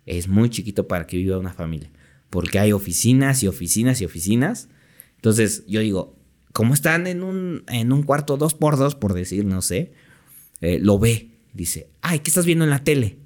[0.07, 1.90] Es muy chiquito para que viva una familia,
[2.31, 4.68] porque hay oficinas y oficinas y oficinas.
[5.16, 6.16] Entonces yo digo,
[6.53, 9.92] como están en un, en un cuarto dos por dos, por decir, no sé,
[10.62, 13.18] eh, lo ve, dice, ay, ¿qué estás viendo en la tele?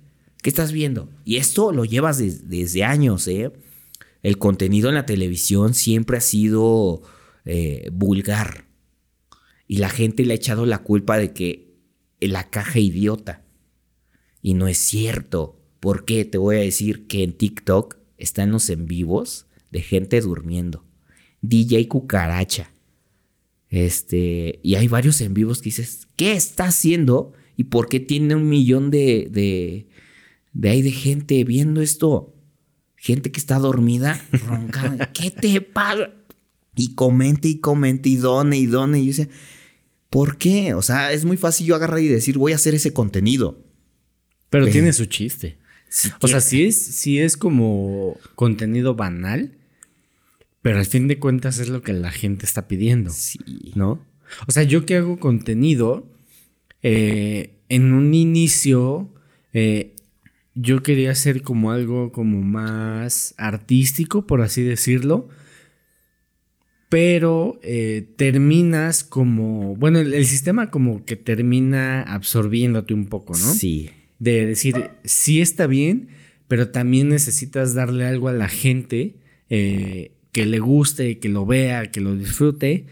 [0.42, 1.09] ¿Qué estás viendo?
[1.25, 3.51] Y esto lo llevas des- desde años, ¿eh?
[4.25, 7.03] El contenido en la televisión siempre ha sido
[7.45, 8.65] eh, vulgar.
[9.69, 11.75] Y la gente le ha echado la culpa de que
[12.21, 13.45] la caja idiota.
[14.41, 15.61] Y no es cierto.
[15.79, 16.25] ¿Por qué?
[16.25, 20.87] Te voy a decir que en TikTok están los en vivos de gente durmiendo.
[21.43, 22.73] DJ Cucaracha.
[23.69, 27.35] Este, y hay varios en vivos que dices, ¿qué está haciendo?
[27.59, 29.87] ¿Y por qué tiene un millón de, de,
[30.55, 32.34] de ahí de gente viendo esto?
[33.05, 35.05] Gente que está dormida, roncando.
[35.12, 36.09] ¿Qué te pasa?
[36.75, 38.99] Y comente y comente y done y done.
[38.99, 39.29] Y yo decía,
[40.09, 40.73] ¿por qué?
[40.73, 43.62] O sea, es muy fácil yo agarrar y decir, voy a hacer ese contenido.
[44.49, 45.59] Pero tiene su chiste.
[45.90, 49.59] Si O sea, sí es, sí es como contenido banal,
[50.62, 53.38] pero al fin de cuentas es lo que la gente está pidiendo, Sí.
[53.75, 54.03] ¿no?
[54.47, 56.11] O sea, yo que hago contenido,
[56.83, 59.12] eh, en un inicio,
[59.53, 59.94] eh,
[60.55, 65.29] yo quería hacer como algo como más artístico, por así decirlo.
[66.88, 73.53] Pero eh, terminas como, bueno, el, el sistema como que termina absorbiéndote un poco, ¿no?
[73.53, 73.90] Sí.
[74.21, 76.09] de decir, sí está bien,
[76.47, 79.17] pero también necesitas darle algo a la gente
[79.49, 82.87] eh, que le guste, que lo vea, que lo disfrute.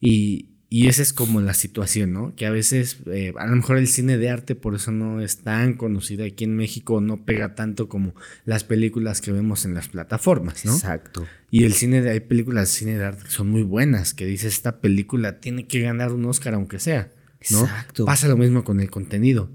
[0.00, 2.34] Y, y esa es como la situación, ¿no?
[2.34, 5.36] Que a veces, eh, a lo mejor el cine de arte por eso no es
[5.36, 8.12] tan conocido aquí en México, no pega tanto como
[8.44, 10.74] las películas que vemos en las plataformas, ¿no?
[10.74, 11.28] Exacto.
[11.48, 14.26] Y el cine de, hay películas de cine de arte que son muy buenas, que
[14.26, 17.12] dice esta película tiene que ganar un Oscar aunque sea,
[17.52, 17.60] ¿no?
[17.60, 18.04] Exacto.
[18.04, 19.52] Pasa lo mismo con el contenido,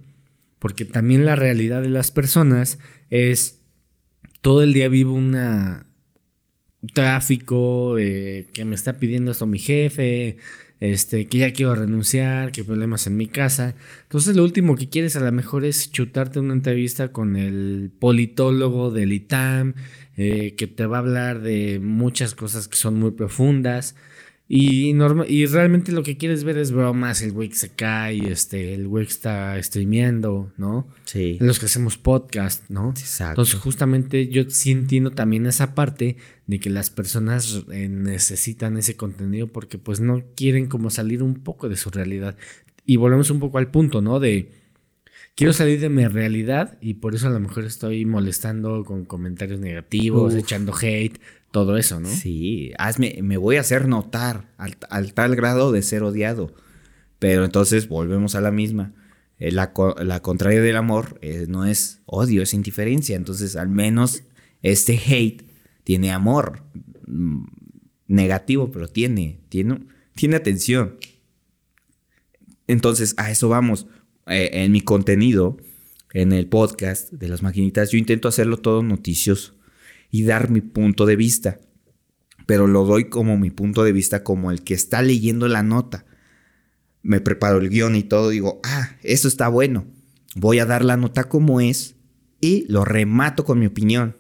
[0.58, 2.80] porque también la realidad de las personas
[3.10, 3.60] es
[4.40, 5.86] todo el día vivo una
[6.94, 10.38] tráfico, eh, que me está pidiendo esto mi jefe,
[10.80, 13.76] este, que ya quiero renunciar, que problemas en mi casa.
[14.04, 18.92] Entonces lo último que quieres a lo mejor es chutarte una entrevista con el politólogo
[18.92, 19.74] del ITAM,
[20.18, 23.96] eh, que te va a hablar de muchas cosas que son muy profundas.
[24.52, 28.32] Y, norma y realmente lo que quieres ver es bromas, el güey que se cae,
[28.32, 30.88] este, el güey que está streameando, ¿no?
[31.06, 31.38] Sí.
[31.40, 32.90] Los que hacemos podcast, ¿no?
[32.90, 33.34] Exacto.
[33.34, 38.96] Entonces, justamente yo sí entiendo también esa parte de que las personas eh, necesitan ese
[38.96, 42.36] contenido porque pues no quieren como salir un poco de su realidad.
[42.88, 44.20] Y volvemos un poco al punto, ¿no?
[44.20, 44.50] De
[45.36, 49.60] quiero salir de mi realidad y por eso a lo mejor estoy molestando con comentarios
[49.60, 50.40] negativos, Uf.
[50.40, 51.20] echando hate,
[51.52, 52.10] todo eso, ¿no?
[52.10, 56.54] Sí, hazme, me voy a hacer notar al, al tal grado de ser odiado.
[57.18, 58.94] Pero entonces volvemos a la misma.
[59.40, 59.72] Eh, la
[60.22, 63.16] contraria del amor eh, no es odio, es indiferencia.
[63.16, 64.24] Entonces, al menos
[64.62, 65.44] este hate
[65.84, 66.64] tiene amor.
[67.08, 67.46] Mm,
[68.08, 69.86] Negativo, pero tiene, tiene,
[70.16, 70.98] tiene atención.
[72.66, 73.86] Entonces, a eso vamos.
[74.26, 75.58] Eh, en mi contenido,
[76.14, 79.59] en el podcast de las maquinitas, yo intento hacerlo todo noticioso
[80.10, 81.60] y dar mi punto de vista.
[82.46, 86.06] Pero lo doy como mi punto de vista, como el que está leyendo la nota.
[87.02, 89.86] Me preparo el guion y todo, digo, ah, eso está bueno.
[90.36, 91.96] Voy a dar la nota como es
[92.42, 94.18] y lo remato con mi opinión.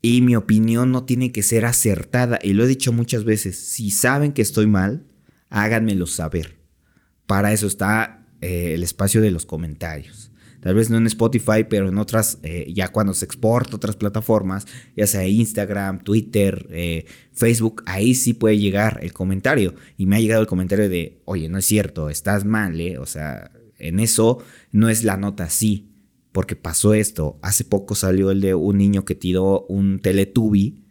[0.00, 2.38] Y mi opinión no tiene que ser acertada.
[2.42, 5.06] Y lo he dicho muchas veces, si saben que estoy mal,
[5.50, 6.58] háganmelo saber.
[7.26, 10.32] Para eso está eh, el espacio de los comentarios.
[10.60, 14.66] Tal vez no en Spotify, pero en otras, eh, ya cuando se exporta otras plataformas,
[14.96, 19.74] ya sea Instagram, Twitter, eh, Facebook, ahí sí puede llegar el comentario.
[19.96, 22.98] Y me ha llegado el comentario de, oye, no es cierto, estás mal, ¿eh?
[22.98, 24.38] O sea, en eso
[24.72, 25.92] no es la nota así,
[26.32, 27.38] porque pasó esto.
[27.42, 30.84] Hace poco salió el de un niño que tiró un Teletubby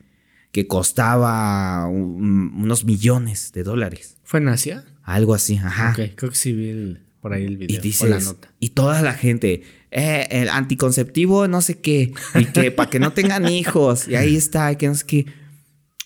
[0.53, 4.17] que costaba un- unos millones de dólares.
[4.23, 4.85] ¿Fue en Asia?
[5.03, 5.91] Algo así, ajá.
[5.91, 7.75] Ok, creo que sí vi el- por ahí el video.
[7.75, 8.53] Y o dices, la nota.
[8.59, 13.11] y toda la gente, eh, el anticonceptivo, no sé qué, y que para que no
[13.11, 15.25] tengan hijos, y ahí está, y que no sé qué.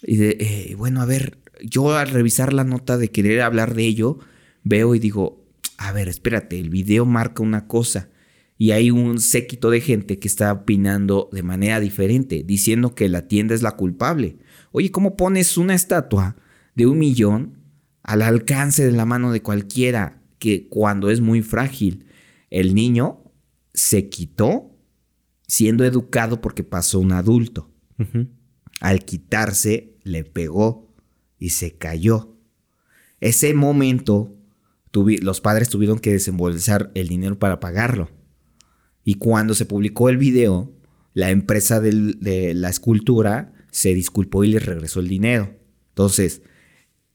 [0.02, 3.86] Y de, eh, bueno, a ver, yo al revisar la nota de querer hablar de
[3.86, 4.18] ello,
[4.64, 5.46] veo y digo,
[5.78, 8.10] a ver, espérate, el video marca una cosa.
[8.58, 13.28] Y hay un séquito de gente que está opinando de manera diferente, diciendo que la
[13.28, 14.38] tienda es la culpable.
[14.72, 16.36] Oye, ¿cómo pones una estatua
[16.76, 17.60] de un millón
[18.02, 22.06] al alcance de la mano de cualquiera que cuando es muy frágil?
[22.50, 23.22] El niño
[23.76, 24.76] se quitó
[25.48, 27.70] siendo educado porque pasó un adulto.
[28.80, 30.92] Al quitarse, le pegó
[31.38, 32.36] y se cayó.
[33.20, 34.36] Ese momento,
[34.92, 38.10] los padres tuvieron que desembolsar el dinero para pagarlo.
[39.04, 40.74] Y cuando se publicó el video,
[41.14, 45.56] la empresa del- de la escultura se disculpó y les regresó el dinero.
[45.90, 46.42] Entonces,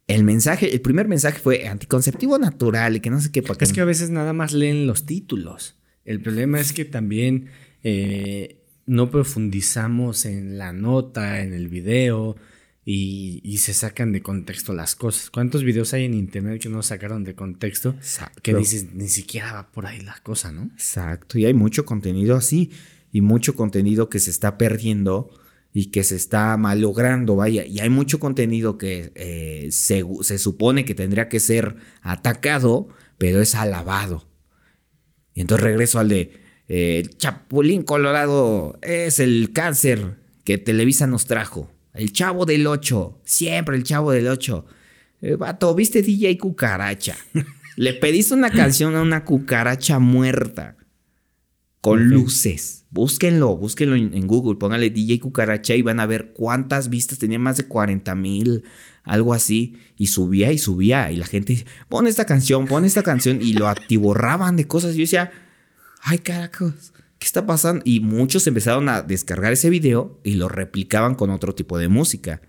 [0.07, 3.43] el mensaje, el primer mensaje fue anticonceptivo natural y que no sé qué.
[3.43, 5.77] para Es que a veces nada más leen los títulos.
[6.05, 7.49] El problema es que también
[7.83, 12.37] eh, no profundizamos en la nota, en el video
[12.85, 15.31] y, y se sacan de contexto las cosas.
[15.31, 17.91] ¿Cuántos videos hay en internet que no sacaron de contexto?
[17.91, 18.41] Exacto.
[18.43, 20.71] Que dices, ni siquiera va por ahí la cosa, ¿no?
[20.75, 22.71] Exacto, y hay mucho contenido así,
[23.11, 25.31] y mucho contenido que se está perdiendo
[25.79, 30.87] y que se está malogrando, vaya, y hay mucho contenido que eh, se, se supone
[30.87, 34.27] que tendría que ser atacado, pero es alabado.
[35.35, 36.33] Y entonces regreso al de,
[36.67, 41.71] eh, el Chapulín Colorado es el cáncer que Televisa nos trajo.
[41.93, 44.65] El chavo del 8, siempre el chavo del 8.
[45.21, 47.19] Eh, vato, viste DJ Cucaracha.
[47.77, 50.79] Le pediste una canción a una cucaracha muerta.
[51.83, 52.86] Con luces.
[52.97, 54.57] Búsquenlo, búsquenlo en, en Google.
[54.57, 57.19] Póngale DJ Cucaracha y van a ver cuántas vistas.
[57.19, 58.65] Tenía más de 40 mil,
[59.05, 59.77] algo así.
[59.99, 61.13] Y subía y subía.
[61.13, 63.43] Y la gente dice, pon esta canción, pon esta canción.
[63.43, 64.95] Y lo atiborraban de cosas.
[64.95, 65.31] Y yo decía,
[66.01, 67.83] ay caracos, ¿qué está pasando?
[67.85, 72.41] Y muchos empezaron a descargar ese video y lo replicaban con otro tipo de música.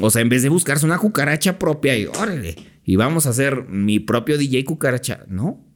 [0.00, 3.64] O sea, en vez de buscarse una cucaracha propia y órale, y vamos a hacer
[3.68, 5.67] mi propio DJ cucaracha, no.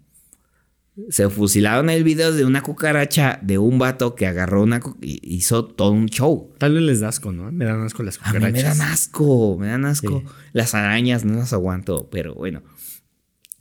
[1.09, 5.65] Se fusilaron el video de una cucaracha de un vato que agarró una y hizo
[5.65, 6.53] todo un show.
[6.59, 7.51] Tal vez les da asco, ¿no?
[7.51, 8.53] Me dan asco las A mí cucarachas.
[8.53, 10.21] me dan asco, me dan asco.
[10.21, 10.35] Sí.
[10.53, 12.63] Las arañas no las aguanto, pero bueno.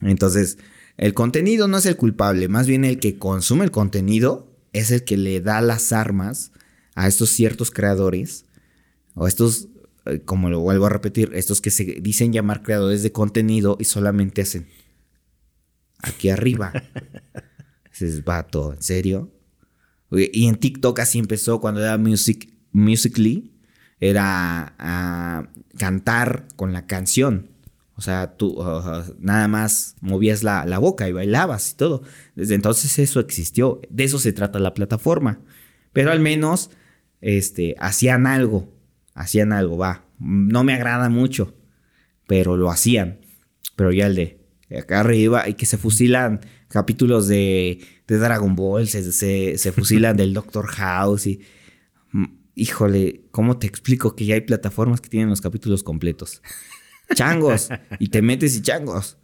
[0.02, 0.58] Entonces,
[0.98, 5.04] el contenido no es el culpable, más bien el que consume el contenido es el
[5.04, 6.52] que le da las armas
[6.96, 8.46] a estos ciertos creadores
[9.16, 9.70] o estos,
[10.06, 13.86] eh, como lo vuelvo a repetir, estos que se dicen llamar creadores de contenido y
[13.86, 14.68] solamente hacen
[16.02, 16.74] aquí arriba.
[17.92, 19.32] Dices, vato, ¿en serio?
[20.12, 23.54] Y en TikTok así empezó cuando era Music, Musically,
[24.00, 27.50] era a cantar con la canción.
[27.96, 28.58] O sea, tú
[29.20, 32.02] nada más movías la, la, boca y bailabas y todo.
[32.36, 33.80] Desde entonces eso existió.
[33.90, 35.40] De eso se trata la plataforma.
[35.94, 36.72] Pero al menos
[37.22, 38.74] este, hacían algo.
[39.14, 40.06] Hacían algo, va.
[40.20, 41.56] No me agrada mucho.
[42.28, 43.20] Pero lo hacían.
[43.76, 44.41] Pero ya el de
[44.80, 50.18] acá arriba y que se fusilan capítulos de, de Dragon Ball, se, se, se fusilan
[50.18, 51.42] del Doctor House y...
[52.12, 56.42] mm, Híjole, ¿cómo te explico que ya hay plataformas que tienen los capítulos completos?
[57.16, 57.70] changos.
[58.00, 59.18] y te metes y changos.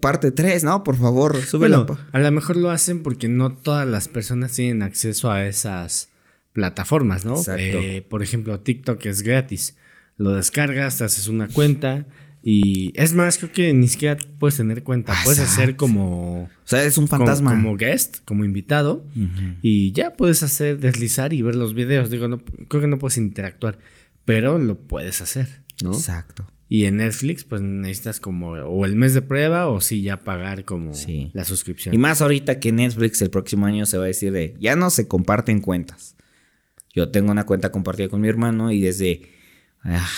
[0.00, 0.82] Parte 3, ¿no?
[0.84, 1.84] Por favor, súbelo.
[1.84, 6.08] Bueno, a lo mejor lo hacen porque no todas las personas tienen acceso a esas
[6.52, 7.36] plataformas, ¿no?
[7.36, 7.60] Exacto.
[7.60, 9.76] Eh, por ejemplo, TikTok es gratis.
[10.16, 12.06] Lo descargas, te haces una cuenta
[12.48, 15.12] y es más, creo que ni siquiera puedes tener cuenta.
[15.24, 15.62] Puedes Exacto.
[15.62, 16.42] hacer como...
[16.44, 17.50] O sea, es un fantasma.
[17.50, 19.04] Como, guest, como invitado.
[19.62, 22.08] Y ya puedes hacer, deslizar y ver los videos.
[22.08, 23.80] Digo, no, creo que no puedes interactuar,
[24.24, 25.92] pero lo puedes hacer, ¿no?
[25.92, 26.46] Exacto.
[26.68, 30.64] Y en Netflix, pues necesitas como o el mes de prueba o sí ya pagar
[30.64, 31.32] como Sí.
[31.32, 31.96] la suscripción.
[31.96, 34.90] Y más ahorita que Netflix el próximo año se va a decir de, ya no
[34.90, 36.14] se comparten cuentas.
[36.94, 39.22] Yo tengo una cuenta compartida con mi hermano y desde,
[39.82, 40.08] ah,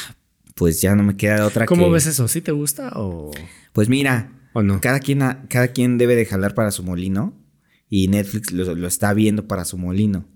[0.58, 1.92] pues ya no me queda otra ¿Cómo que...
[1.92, 2.26] ves eso?
[2.26, 3.30] ¿Sí te gusta o,
[3.72, 4.80] Pues mira, o no?
[4.80, 7.40] cada quien, cada quien debe de jalar para su molino
[7.88, 10.26] y Netflix lo, lo está viendo para su molino.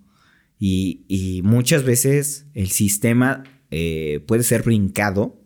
[0.61, 5.43] Y, y muchas veces el sistema eh, puede ser brincado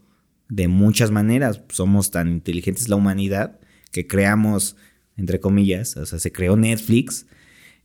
[0.51, 1.63] de muchas maneras.
[1.71, 3.59] Somos tan inteligentes la humanidad
[3.93, 4.77] que creamos,
[5.17, 7.27] entre comillas, o sea, se creó Netflix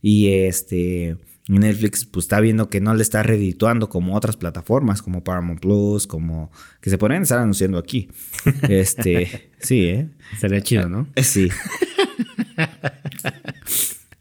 [0.02, 1.16] y este
[1.48, 6.06] Netflix pues está viendo que no le está redituando como otras plataformas como Paramount Plus,
[6.06, 8.08] como que se podrían estar anunciando aquí.
[8.68, 10.08] Este, sí, ¿eh?
[10.40, 11.08] Sería chido, ¿no?
[11.16, 11.48] Sí.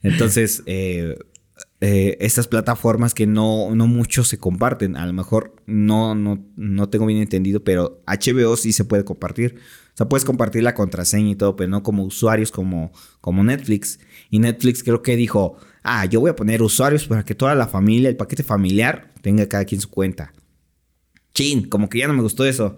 [0.03, 1.15] Entonces, eh,
[1.79, 6.89] eh, estas plataformas que no, no mucho se comparten, a lo mejor no, no, no
[6.89, 9.55] tengo bien entendido, pero HBO sí se puede compartir.
[9.93, 13.99] O sea, puedes compartir la contraseña y todo, pero no como usuarios como, como Netflix.
[14.29, 17.67] Y Netflix creo que dijo, ah, yo voy a poner usuarios para que toda la
[17.67, 20.34] familia, el paquete familiar, tenga cada quien su cuenta.
[21.34, 22.78] Chin, como que ya no me gustó eso.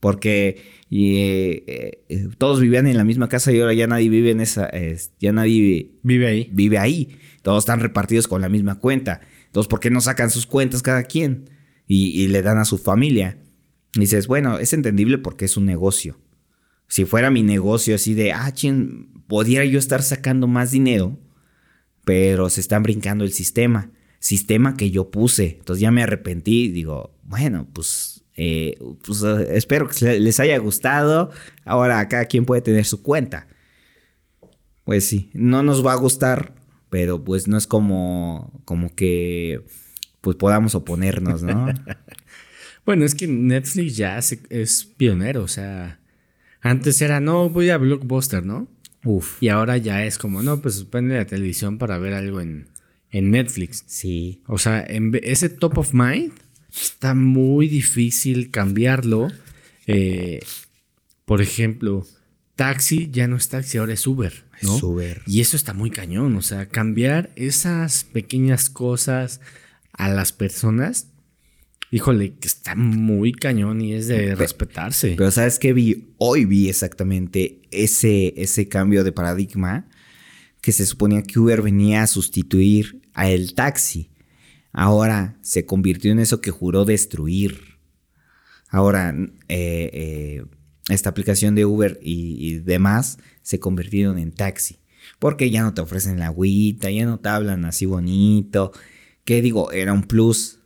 [0.00, 4.30] Porque y, eh, eh, todos vivían en la misma casa y ahora ya nadie vive
[4.30, 4.66] en esa.
[4.66, 6.50] es- ya nadie Vive ahí.
[6.52, 7.16] vive ahí.
[7.42, 9.20] Todos están repartidos con la misma cuenta.
[9.46, 11.50] Entonces, ¿por qué no sacan sus cuentas cada quien?
[11.86, 13.38] Y, y le dan a su familia.
[13.94, 16.20] Y dices, bueno, es entendible porque es un negocio.
[16.86, 21.18] Si fuera mi negocio así de, ah, chin, podría yo estar sacando más dinero,
[22.08, 23.90] pero se están brincando el sistema.
[24.18, 25.58] Sistema que yo puse.
[25.58, 31.30] Entonces ya me arrepentí digo, bueno, pues, eh, pues eh, espero que les haya gustado.
[31.66, 33.46] Ahora cada quien puede tener su cuenta.
[34.84, 36.54] Pues sí, no nos va a gustar,
[36.88, 39.60] pero pues no es como, como que
[40.22, 41.66] pues podamos oponernos, ¿no?
[42.86, 46.00] Bueno, es que Netflix ya es pionero, o sea,
[46.62, 48.66] antes era, no, voy a Blockbuster, ¿no?
[49.04, 49.42] Uf.
[49.42, 52.68] Y ahora ya es como, no, pues prende la televisión para ver algo en,
[53.10, 53.84] en Netflix.
[53.86, 54.42] Sí.
[54.46, 56.32] O sea, en ese top of mind
[56.70, 59.28] está muy difícil cambiarlo.
[59.86, 60.40] Eh,
[61.24, 62.06] por ejemplo,
[62.56, 64.44] taxi ya no es taxi, ahora es Uber.
[64.62, 64.76] ¿no?
[64.76, 65.22] Es Uber.
[65.26, 66.36] Y eso está muy cañón.
[66.36, 69.40] O sea, cambiar esas pequeñas cosas
[69.92, 71.08] a las personas,
[71.90, 75.14] híjole, que está muy cañón y es de respetarse.
[75.16, 76.14] Pero ¿sabes qué vi?
[76.18, 79.88] Hoy vi exactamente ese, ese cambio de paradigma
[80.60, 84.10] que se suponía que Uber venía a sustituir a el taxi.
[84.72, 87.78] Ahora se convirtió en eso que juró destruir.
[88.68, 89.14] Ahora,
[89.48, 90.44] eh, eh,
[90.88, 94.78] esta aplicación de Uber y, y demás se convirtieron en taxi.
[95.18, 98.72] Porque ya no te ofrecen la agüita, ya no te hablan así bonito.
[99.24, 100.57] Que digo, era un plus.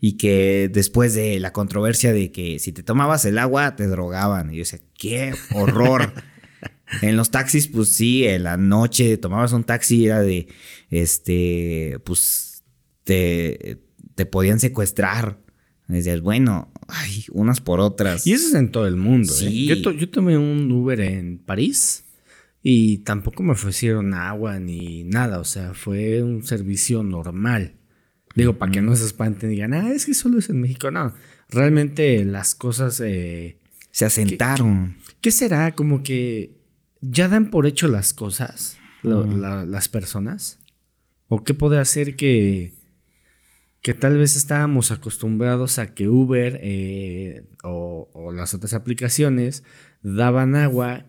[0.00, 4.52] Y que después de la controversia de que si te tomabas el agua te drogaban.
[4.52, 6.12] Y yo decía, qué horror.
[7.02, 10.46] en los taxis, pues sí, en la noche tomabas un taxi, era de,
[10.90, 12.64] este, pues
[13.04, 13.78] te,
[14.14, 15.38] te podían secuestrar.
[15.88, 18.26] Decías, bueno, ay, unas por otras.
[18.26, 19.32] Y eso es en todo el mundo.
[19.32, 19.36] ¿eh?
[19.48, 19.66] Sí.
[19.66, 22.04] Yo, to- yo tomé un Uber en París
[22.62, 25.38] y tampoco me ofrecieron agua ni nada.
[25.40, 27.77] O sea, fue un servicio normal.
[28.38, 30.90] Digo, para que no se espanten y digan, ah, es que solo es en México.
[30.90, 31.12] No,
[31.50, 33.00] realmente las cosas...
[33.04, 33.58] eh,
[33.90, 34.96] Se asentaron.
[35.20, 35.74] ¿Qué será?
[35.74, 36.56] Como que
[37.00, 40.58] ya dan por hecho las cosas, lo- la- las personas.
[41.28, 42.74] ¿O qué puede hacer que,
[43.82, 49.62] que tal vez estábamos acostumbrados a que Uber eh, o, o las otras aplicaciones
[50.02, 51.04] daban agua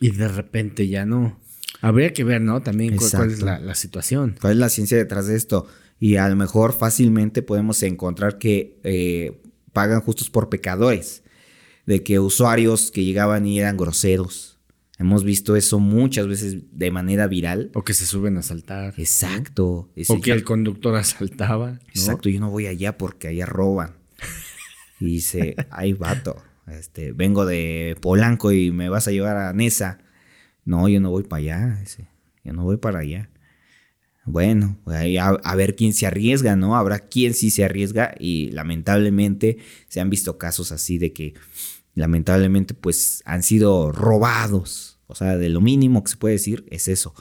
[0.00, 1.38] y de repente ya no?
[1.82, 2.62] Habría que ver, ¿no?
[2.62, 4.36] También cu- cuál, es la situación.
[4.40, 5.66] ¿Cuál es la ciencia detrás de esto?
[6.00, 9.42] Y a lo mejor fácilmente podemos encontrar que eh,
[9.74, 11.22] pagan justos por pecadores,
[11.84, 14.58] de que usuarios que llegaban y eran groseros.
[14.98, 17.70] Hemos visto eso muchas veces de manera viral.
[17.74, 18.94] O que se suben a saltar.
[18.98, 19.90] Exacto.
[20.08, 21.72] O que el conductor asaltaba.
[21.72, 21.78] ¿no?
[21.88, 23.96] Exacto, yo no voy allá porque allá roban.
[25.00, 26.36] Y dice, ay, vato,
[26.66, 29.98] este, vengo de Polanco y me vas a llevar a Nesa.
[30.64, 32.08] No, yo no voy para allá, dice,
[32.44, 33.30] yo no voy para allá.
[34.30, 36.76] Bueno, a, a ver quién se arriesga, ¿no?
[36.76, 39.58] Habrá quien sí se arriesga y lamentablemente
[39.88, 41.34] se han visto casos así de que
[41.94, 44.98] lamentablemente pues han sido robados.
[45.06, 47.14] O sea, de lo mínimo que se puede decir es eso.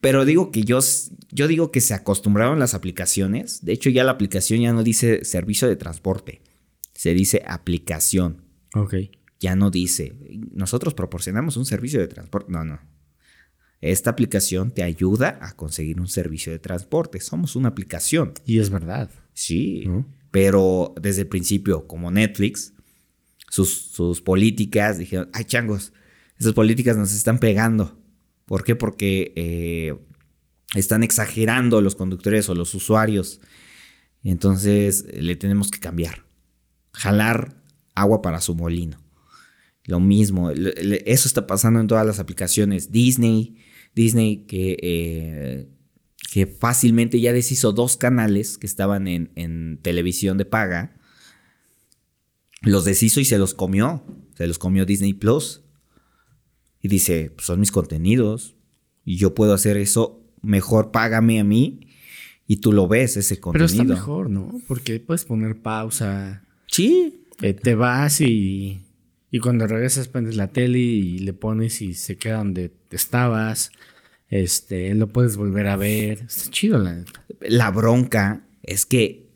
[0.00, 0.78] Pero digo que yo,
[1.30, 3.64] yo digo que se acostumbraron las aplicaciones.
[3.64, 6.42] De hecho, ya la aplicación ya no dice servicio de transporte.
[6.94, 8.42] Se dice aplicación.
[8.74, 8.94] Ok.
[9.40, 10.14] Ya no dice,
[10.52, 12.52] nosotros proporcionamos un servicio de transporte.
[12.52, 12.78] No, no.
[13.80, 17.20] Esta aplicación te ayuda a conseguir un servicio de transporte.
[17.20, 18.34] Somos una aplicación.
[18.44, 19.10] Y es verdad.
[19.32, 19.84] Sí.
[19.86, 20.06] ¿No?
[20.30, 22.74] Pero desde el principio, como Netflix,
[23.48, 25.92] sus, sus políticas dijeron, ay changos,
[26.38, 27.98] esas políticas nos están pegando.
[28.46, 28.76] ¿Por qué?
[28.76, 29.96] Porque eh,
[30.74, 33.40] están exagerando los conductores o los usuarios.
[34.22, 36.24] Entonces le tenemos que cambiar.
[36.92, 37.62] Jalar
[37.94, 39.00] agua para su molino.
[39.84, 42.92] Lo mismo, eso está pasando en todas las aplicaciones.
[42.92, 43.56] Disney,
[43.94, 45.68] Disney que, eh,
[46.32, 50.96] que fácilmente ya deshizo dos canales que estaban en, en televisión de paga.
[52.62, 54.04] Los deshizo y se los comió.
[54.36, 55.62] Se los comió Disney Plus.
[56.82, 58.56] Y dice, "Pues son mis contenidos.
[59.04, 60.22] Y yo puedo hacer eso.
[60.42, 61.80] Mejor págame a mí.
[62.46, 63.70] Y tú lo ves, ese Pero contenido.
[63.82, 64.60] está mejor, ¿no?
[64.66, 66.44] Porque puedes poner pausa.
[66.66, 67.24] Sí.
[67.42, 68.80] eh, te vas y,
[69.30, 73.70] y cuando regresas prendes la tele y le pones y se queda donde estabas.
[74.28, 76.22] Este, lo puedes volver a ver.
[76.22, 77.24] Está chido, la neta.
[77.40, 79.30] La bronca es que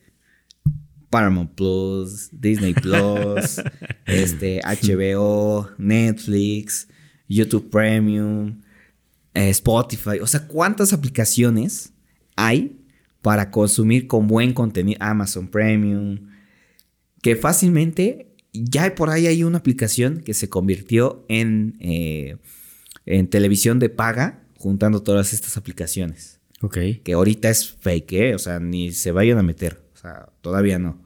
[1.11, 3.61] Paramount Plus, Disney Plus,
[4.07, 6.89] este, HBO, Netflix,
[7.29, 8.63] YouTube Premium,
[9.33, 10.19] eh, Spotify.
[10.21, 11.93] O sea, ¿cuántas aplicaciones
[12.35, 12.81] hay
[13.23, 14.99] para consumir con buen contenido?
[15.01, 16.31] Amazon Premium.
[17.23, 22.37] Que fácilmente ya por ahí hay una aplicación que se convirtió en, eh,
[23.05, 26.79] en televisión de paga, juntando todas estas aplicaciones Ok.
[27.03, 28.35] que ahorita es fake, ¿eh?
[28.35, 29.83] O sea, ni se vayan a meter.
[29.95, 31.03] O sea, todavía no.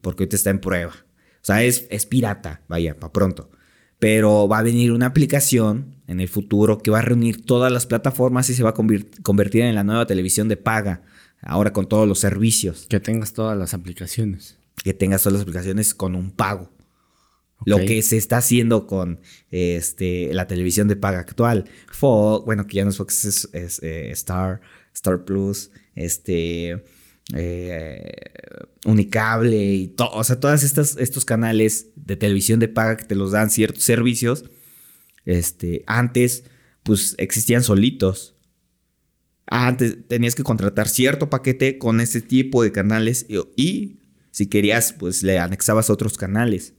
[0.00, 0.92] Porque ahorita está en prueba.
[0.94, 3.50] O sea, es, es pirata, vaya, para pronto.
[3.98, 7.86] Pero va a venir una aplicación en el futuro que va a reunir todas las
[7.86, 11.02] plataformas y se va a convertir en la nueva televisión de paga.
[11.40, 12.86] Ahora con todos los servicios.
[12.88, 14.56] Que tengas todas las aplicaciones.
[14.82, 16.70] Que tengas todas las aplicaciones con un pago.
[17.66, 21.64] Lo que se está haciendo con este, la televisión de paga actual.
[21.90, 24.60] Fox, bueno, que ya no es Fox, es, es, eh, Star,
[24.94, 26.84] Star Plus, este,
[27.34, 28.12] eh,
[28.84, 30.10] Unicable y todo.
[30.12, 33.84] O sea, todos estos, estos canales de televisión de paga que te los dan ciertos
[33.84, 34.44] servicios.
[35.24, 36.44] Este, antes,
[36.82, 38.36] pues existían solitos.
[39.46, 43.98] Antes tenías que contratar cierto paquete con ese tipo de canales y, y
[44.30, 46.74] si querías, pues le anexabas otros canales.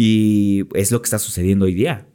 [0.00, 2.06] Y es lo que está sucediendo hoy día.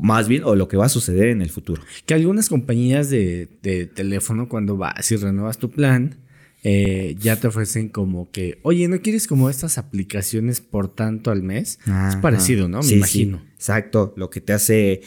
[0.00, 1.80] Más bien, o lo que va a suceder en el futuro.
[2.06, 6.16] Que algunas compañías de, de teléfono, cuando vas y renuevas tu plan,
[6.64, 11.44] eh, ya te ofrecen como que, oye, ¿no quieres como estas aplicaciones por tanto al
[11.44, 11.78] mes?
[12.08, 12.78] es parecido, ¿no?
[12.78, 13.42] Me Sí, sí, imagino.
[13.54, 14.12] exacto.
[14.16, 15.02] Lo que te hace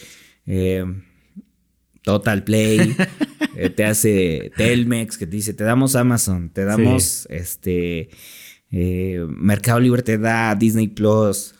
[0.46, 0.86] eh,
[2.04, 2.96] Total Play,
[3.58, 8.10] eh, te hace Telmex, que te dice, te damos Amazon, te damos este
[8.72, 11.55] Mercado Libre, te da Disney Plus.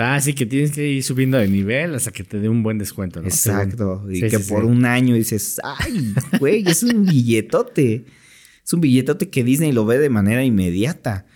[0.00, 2.78] Ah, sí, que tienes que ir subiendo de nivel hasta que te dé un buen
[2.78, 3.28] descuento, ¿no?
[3.28, 3.98] Exacto.
[4.00, 4.14] Según.
[4.14, 4.68] Y Sí, que sí, por sí.
[4.68, 8.04] un año dices, ay, güey, es un billetote.
[8.64, 11.26] Es un billetote que Disney lo ve de manera inmediata.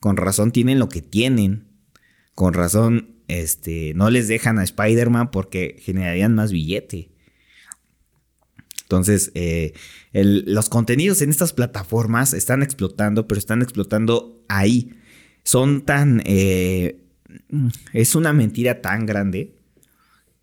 [0.00, 1.68] Con razón tienen lo que tienen.
[2.34, 7.10] Con razón, este, no les dejan a Spider-Man porque generarían más billete.
[8.82, 9.72] Entonces, eh,
[10.12, 14.90] el- los contenidos en estas plataformas están explotando, pero están explotando ahí.
[15.44, 16.22] Son tan...
[16.26, 16.98] eh,
[17.92, 19.56] es una mentira tan grande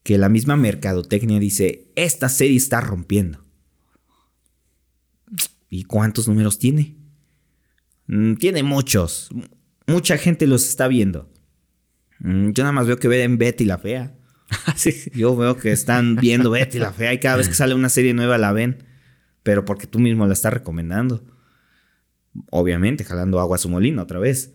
[0.03, 3.45] que la misma mercadotecnia dice, esta serie está rompiendo.
[5.69, 6.95] ¿Y cuántos números tiene?
[8.07, 9.29] Mm, tiene muchos.
[9.85, 11.31] Mucha gente los está viendo.
[12.19, 14.15] Mm, yo nada más veo que ven Betty la Fea.
[15.13, 18.15] Yo veo que están viendo Betty la Fea y cada vez que sale una serie
[18.15, 18.83] nueva la ven,
[19.43, 21.23] pero porque tú mismo la estás recomendando.
[22.49, 24.53] Obviamente, jalando agua a su molino otra vez.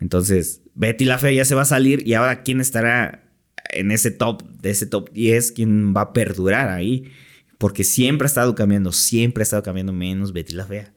[0.00, 3.24] Entonces, Betty la Fea ya se va a salir y ahora quién estará
[3.70, 7.10] en ese top, de ese top 10, quién va a perdurar ahí.
[7.58, 10.92] Porque siempre ha estado cambiando, siempre ha estado cambiando menos Betty la Fea.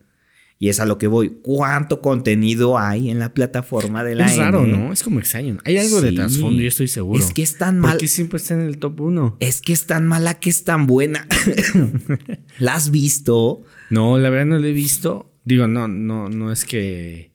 [0.61, 1.39] Y es a lo que voy.
[1.41, 4.73] ¿Cuánto contenido hay en la plataforma de la Es raro, N?
[4.77, 4.91] ¿no?
[4.91, 5.57] Es como extraño.
[5.63, 6.15] Hay algo de Sí.
[6.15, 7.17] trasfondo, yo estoy seguro.
[7.17, 7.97] Es que es tan ¿Por mal.
[7.97, 9.37] qué siempre está en el top 1?
[9.39, 11.25] Es que es tan mala que es tan buena.
[12.59, 13.63] ¿La has visto?
[13.89, 15.31] No, la verdad no lo he visto.
[15.45, 17.31] Digo, no, no, no es que.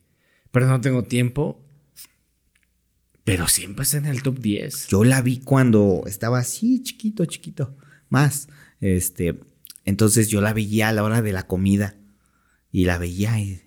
[0.51, 1.64] Pero no tengo tiempo.
[3.25, 4.89] Pero siempre está en el top 10.
[4.89, 7.77] Yo la vi cuando estaba así, chiquito, chiquito.
[8.11, 8.49] Más.
[8.81, 9.41] Este.
[9.87, 11.97] Entonces yo la veía a la hora de la comida.
[12.70, 13.62] Y la veía y,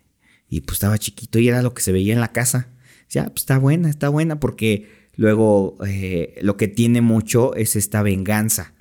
[0.49, 2.70] y, pues estaba chiquito y era lo que se veía en la casa.
[3.10, 8.03] Ya, pues está buena, está buena porque luego eh, lo que tiene mucho es esta
[8.03, 8.74] venganza.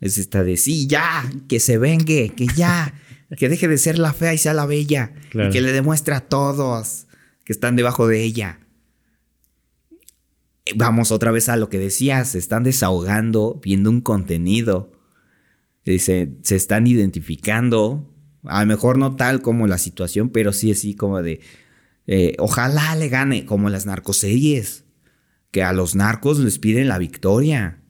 [0.00, 2.94] Es esta de sí, ya, que se vengue, que ya,
[3.36, 5.12] que deje de ser la fea y sea la bella.
[5.30, 5.48] Claro.
[5.48, 7.06] Y que le demuestre a todos
[7.44, 8.60] que están debajo de ella.
[10.76, 14.92] Vamos otra vez a lo que decías, se están desahogando, viendo un contenido.
[15.84, 18.06] Se, se están identificando.
[18.44, 21.40] A lo mejor no tal como la situación, pero sí así como de.
[22.06, 24.84] eh, ojalá le gane, como las narcoseries.
[25.50, 27.82] Que a los narcos les piden la victoria.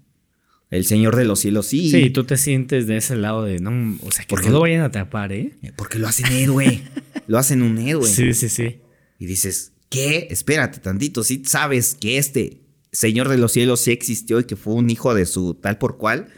[0.71, 1.91] El Señor de los cielos sí.
[1.91, 3.99] Sí, tú te sientes de ese lado de no.
[4.03, 5.59] O sea, que Porque- no lo vayan a atrapar, ¿eh?
[5.63, 6.81] Eh, Porque lo hacen héroe.
[7.27, 8.09] lo hacen un héroe.
[8.09, 8.81] Sí, sí, sí.
[9.19, 10.29] Y dices, ¿qué?
[10.31, 11.23] Espérate tantito.
[11.23, 12.60] Si sabes que este
[12.93, 15.97] Señor de los cielos sí existió y que fue un hijo de su tal por
[15.99, 16.29] cual.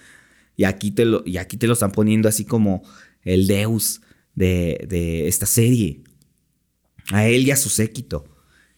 [0.57, 2.83] Y aquí te lo, y aquí te lo están poniendo así como
[3.23, 4.03] el Deus
[4.35, 6.03] de, de esta serie.
[7.11, 8.25] A él y a su séquito.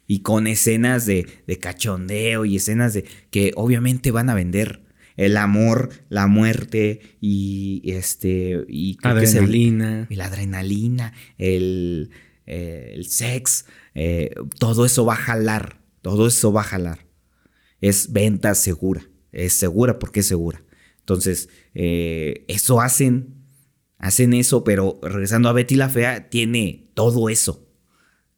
[0.07, 4.83] Y con escenas de, de cachondeo y escenas de que obviamente van a vender.
[5.16, 8.64] El amor, la muerte y este.
[8.68, 10.07] Y que el- Adrenalina.
[10.11, 12.11] y la adrenalina, el,
[12.47, 17.03] eh, el sex, eh, todo eso va a jalar, todo eso va a jalar.
[17.85, 20.64] Es venta segura, es segura porque es segura.
[21.01, 23.35] Entonces, eh, eso hacen,
[23.99, 27.68] hacen eso, pero regresando a Betty la Fea, tiene todo eso,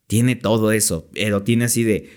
[0.09, 2.11] tiene todo eso, pero tiene así de,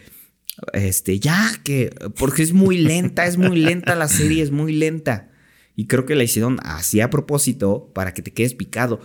[0.74, 5.32] este, ya que, porque es muy lenta, es muy lenta la serie, es muy lenta.
[5.76, 9.02] Y creo que la hicieron así a propósito para que te quedes picado.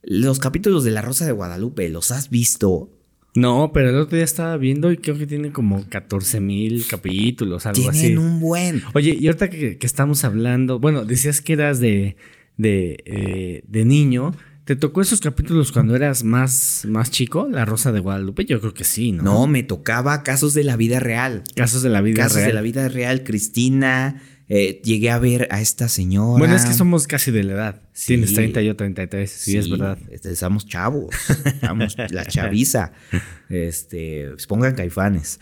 [0.00, 2.95] Los capítulos de La Rosa de Guadalupe, ¿los has visto?
[3.36, 7.66] No, pero el otro día estaba viendo y creo que tiene como 14 mil capítulos,
[7.66, 8.00] algo así.
[8.00, 8.82] Tienen un buen.
[8.94, 12.16] Oye, y ahorita que, que estamos hablando, bueno, decías que eras de,
[12.56, 14.34] de, eh, de niño.
[14.64, 17.46] ¿Te tocó esos capítulos cuando eras más, más chico?
[17.48, 19.22] La Rosa de Guadalupe, yo creo que sí, ¿no?
[19.22, 21.44] No, me tocaba casos de la vida real.
[21.54, 22.48] Casos de la vida Casos real.
[22.48, 24.20] de la vida real, Cristina.
[24.48, 26.38] Eh, llegué a ver a esta señora.
[26.38, 27.82] Bueno, es que somos casi de la edad.
[27.92, 28.08] Sí.
[28.08, 29.98] Tienes 30 y yo 33, sí, es verdad.
[30.10, 31.14] Estamos chavos.
[31.44, 32.92] Estamos la chaviza.
[33.48, 35.38] Este, pues pongan caifanes.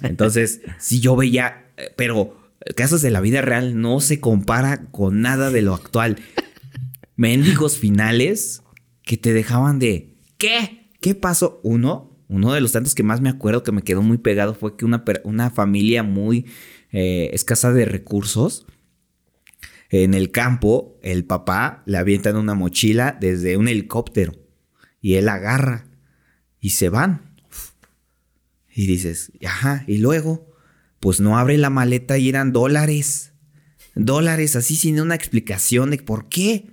[0.00, 5.20] Entonces, si yo veía, eh, pero casos de la vida real no se compara con
[5.20, 6.16] nada de lo actual.
[7.14, 8.62] Mendigos finales
[9.02, 10.88] que te dejaban de ¿qué?
[11.02, 11.60] ¿Qué pasó?
[11.62, 14.76] Uno, uno de los tantos que más me acuerdo que me quedó muy pegado fue
[14.76, 16.46] que una, una familia muy
[16.92, 18.66] eh, escasa de recursos
[19.92, 24.32] en el campo, el papá le avientan una mochila desde un helicóptero
[25.02, 25.84] y él agarra
[26.60, 27.34] y se van.
[28.74, 30.50] Y dices, ajá, y luego,
[30.98, 33.34] pues no abre la maleta y eran dólares.
[33.94, 36.70] Dólares así sin una explicación de por qué.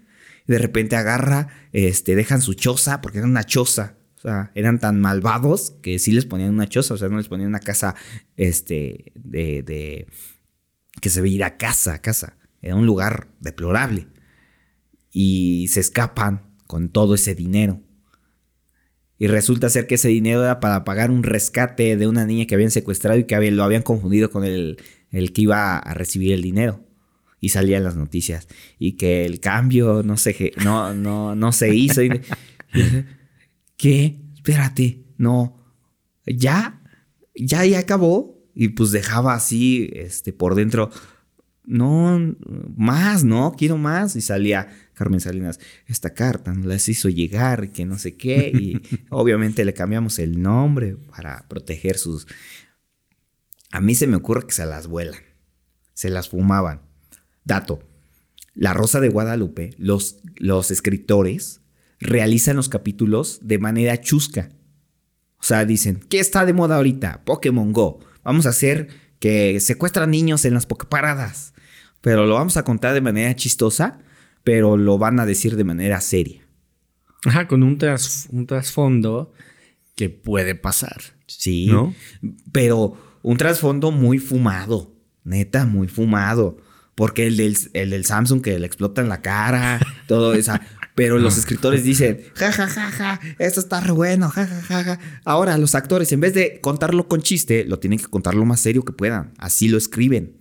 [0.48, 3.98] De repente agarra, este, dejan su choza, porque era una choza.
[4.20, 7.30] O sea, eran tan malvados que sí les ponían una choza, o sea, no les
[7.30, 7.96] ponían una casa,
[8.36, 10.08] este, de,
[11.02, 12.38] que se veía casa, a casa.
[12.62, 14.08] Era un lugar deplorable.
[15.10, 17.82] Y se escapan con todo ese dinero.
[19.18, 22.56] Y resulta ser que ese dinero era para pagar un rescate de una niña que
[22.56, 26.42] habían secuestrado y que lo habían confundido con el, el que iba a recibir el
[26.42, 26.86] dinero.
[27.40, 28.50] Y salían las noticias.
[28.80, 32.04] Y que el cambio no se, no, no, no se hizo.
[32.04, 32.20] Y-
[33.80, 34.20] ¿Qué?
[34.36, 35.56] Espérate, no.
[36.26, 36.82] ¿Ya?
[37.34, 38.44] ¿Ya, ya acabó?
[38.54, 40.92] Y pues dejaba así, este, por dentro.
[41.64, 42.36] No,
[42.76, 44.18] más, no, quiero más.
[44.18, 48.52] Y salía Carmen Salinas, esta carta nos las hizo llegar, que no sé qué.
[48.54, 52.28] Y obviamente le cambiamos el nombre para proteger sus...
[53.72, 55.22] A mí se me ocurre que se las vuelan.
[55.94, 56.82] Se las fumaban.
[57.46, 57.80] Dato.
[58.56, 61.62] La Rosa de Guadalupe, los, los escritores
[62.00, 64.50] realizan los capítulos de manera chusca.
[65.40, 67.24] O sea, dicen, ¿qué está de moda ahorita?
[67.26, 68.00] Pokémon Go.
[68.24, 68.88] Vamos a hacer
[69.20, 71.54] que secuestran niños en las pokeparadas.
[72.02, 74.00] pero lo vamos a contar de manera chistosa,
[74.44, 76.42] pero lo van a decir de manera seria.
[77.26, 79.34] Ajá, con un, tras- un trasfondo
[79.96, 81.02] que puede pasar.
[81.28, 81.68] Sí.
[81.68, 81.94] ¿No?
[82.54, 84.94] Pero un trasfondo muy fumado.
[85.26, 86.58] Neta, muy fumado.
[86.96, 90.54] Porque el del, el del Samsung que le explota en la cara, todo eso.
[91.00, 94.84] Pero los escritores dicen, ja, ja, ja, ja, esto está re bueno, ja, ja, ja,
[94.84, 95.00] ja.
[95.26, 98.60] Ahora los actores, en vez de contarlo con chiste, lo tienen que contar lo más
[98.60, 99.34] serio que puedan.
[99.38, 100.38] Así lo escriben.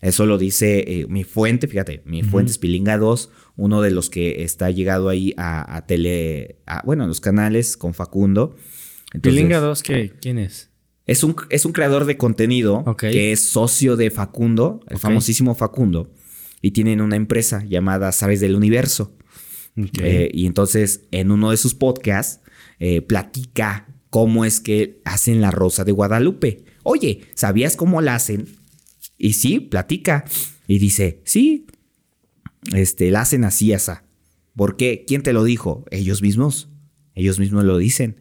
[0.00, 4.10] Eso lo dice eh, mi fuente, fíjate, mi fuente es Pilinga 2, uno de los
[4.10, 8.56] que está llegado ahí a, a tele, a- bueno, a los canales con Facundo.
[9.14, 10.12] Entonces, Pilinga 2, ¿qué?
[10.20, 10.70] ¿quién es?
[11.06, 12.82] es un, es un creador de contenido
[13.12, 16.10] que es socio de Facundo, el famosísimo Facundo,
[16.60, 19.16] y tienen una empresa llamada Sabes del Universo.
[20.02, 22.40] Eh, y entonces en uno de sus podcasts
[22.78, 26.64] eh, platica cómo es que hacen la rosa de Guadalupe.
[26.82, 28.46] Oye, ¿sabías cómo la hacen?
[29.16, 30.24] Y sí, platica.
[30.66, 31.66] Y dice, sí,
[32.74, 34.04] este, la hacen así, asa.
[34.54, 35.04] ¿Por qué?
[35.06, 35.84] ¿Quién te lo dijo?
[35.90, 36.68] Ellos mismos.
[37.14, 38.20] Ellos mismos lo dicen.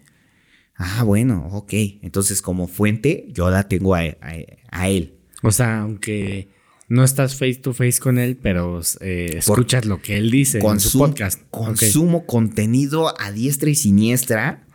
[0.76, 1.74] Ah, bueno, ok.
[2.02, 5.18] Entonces, como fuente, yo la tengo a, a- a él.
[5.44, 6.50] O sea, aunque
[6.92, 10.80] no estás face to face con él, pero eh, escuchas lo que él dice en
[10.80, 11.42] su podcast.
[11.50, 14.68] Consumo contenido a diestra y siniestra.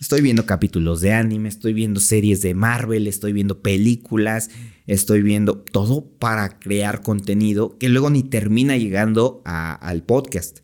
[0.00, 4.50] Estoy viendo capítulos de anime, estoy viendo series de Marvel, estoy viendo películas,
[4.86, 10.60] estoy viendo todo para crear contenido que luego ni termina llegando a- al podcast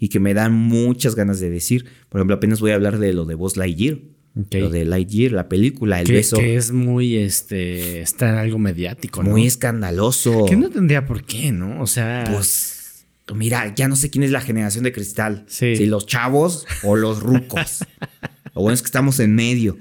[0.00, 1.84] y que me dan muchas ganas de decir.
[2.08, 3.98] Por ejemplo, apenas voy a hablar de lo de Buzz Lightyear.
[4.34, 6.38] Lo de Lightyear, la película, el que, beso.
[6.38, 9.30] que es muy, este, está algo mediático, ¿no?
[9.30, 10.46] muy escandaloso.
[10.46, 11.82] Que no tendría por qué, ¿no?
[11.82, 13.04] O sea, Pues,
[13.34, 15.44] mira, ya no sé quién es la generación de cristal.
[15.48, 15.76] Sí.
[15.76, 17.84] Si los chavos o los rucos.
[18.54, 19.78] Lo bueno es que estamos en medio.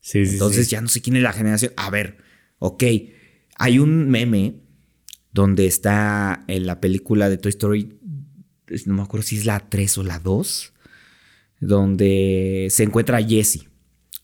[0.00, 0.72] sí, sí, Entonces sí.
[0.72, 1.72] ya no sé quién es la generación.
[1.76, 2.18] A ver,
[2.58, 2.84] ok.
[3.56, 4.56] Hay un meme
[5.32, 7.98] donde está en la película de Toy Story,
[8.86, 10.74] no me acuerdo si es la 3 o la 2,
[11.60, 13.68] donde se encuentra Jesse.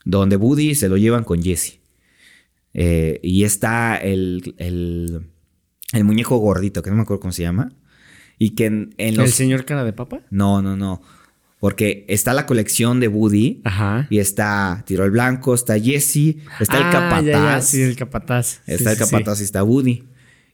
[0.05, 1.80] Donde Woody se lo llevan con Jesse.
[2.74, 5.26] Eh, y está el, el,
[5.93, 7.72] el muñeco gordito, que no me acuerdo cómo se llama.
[8.39, 9.30] Y que en, en ¿El los...
[9.30, 10.20] señor cara de papa?
[10.30, 11.01] No, no, no.
[11.61, 13.62] Porque está la colección de Woody.
[13.64, 14.07] Ajá.
[14.11, 17.24] Y está Tiro el Blanco, está Jesse, está el Ah, Capataz.
[17.24, 18.61] ya, ya, sí, el capataz.
[18.66, 20.05] Está Sí, el sí, Capataz y está Woody.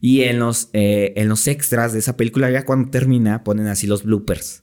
[0.00, 3.86] Y en los, eh, en los extras de esa película, ya cuando termina, ponen así
[3.88, 4.62] los bloopers.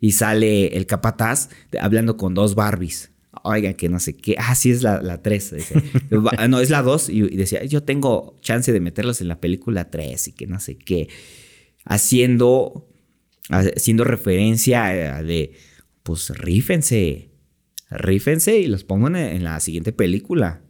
[0.00, 1.48] Y sale el Capataz
[1.80, 3.10] hablando con dos Barbies.
[3.44, 4.36] Oigan, que no sé qué.
[4.38, 5.54] Ah, sí, es la, la 3.
[5.54, 5.74] dice.
[6.12, 7.08] Va- no, es la 2.
[7.10, 10.60] Y, y decía, yo tengo chance de meterlos en la película 3 y que no
[10.60, 11.08] sé qué.
[11.84, 12.88] Haciendo,
[13.50, 14.84] haciendo referencia
[15.16, 15.52] a de,
[16.02, 17.30] pues rífense.
[17.90, 20.62] Rífense y los pongo en, en la siguiente película.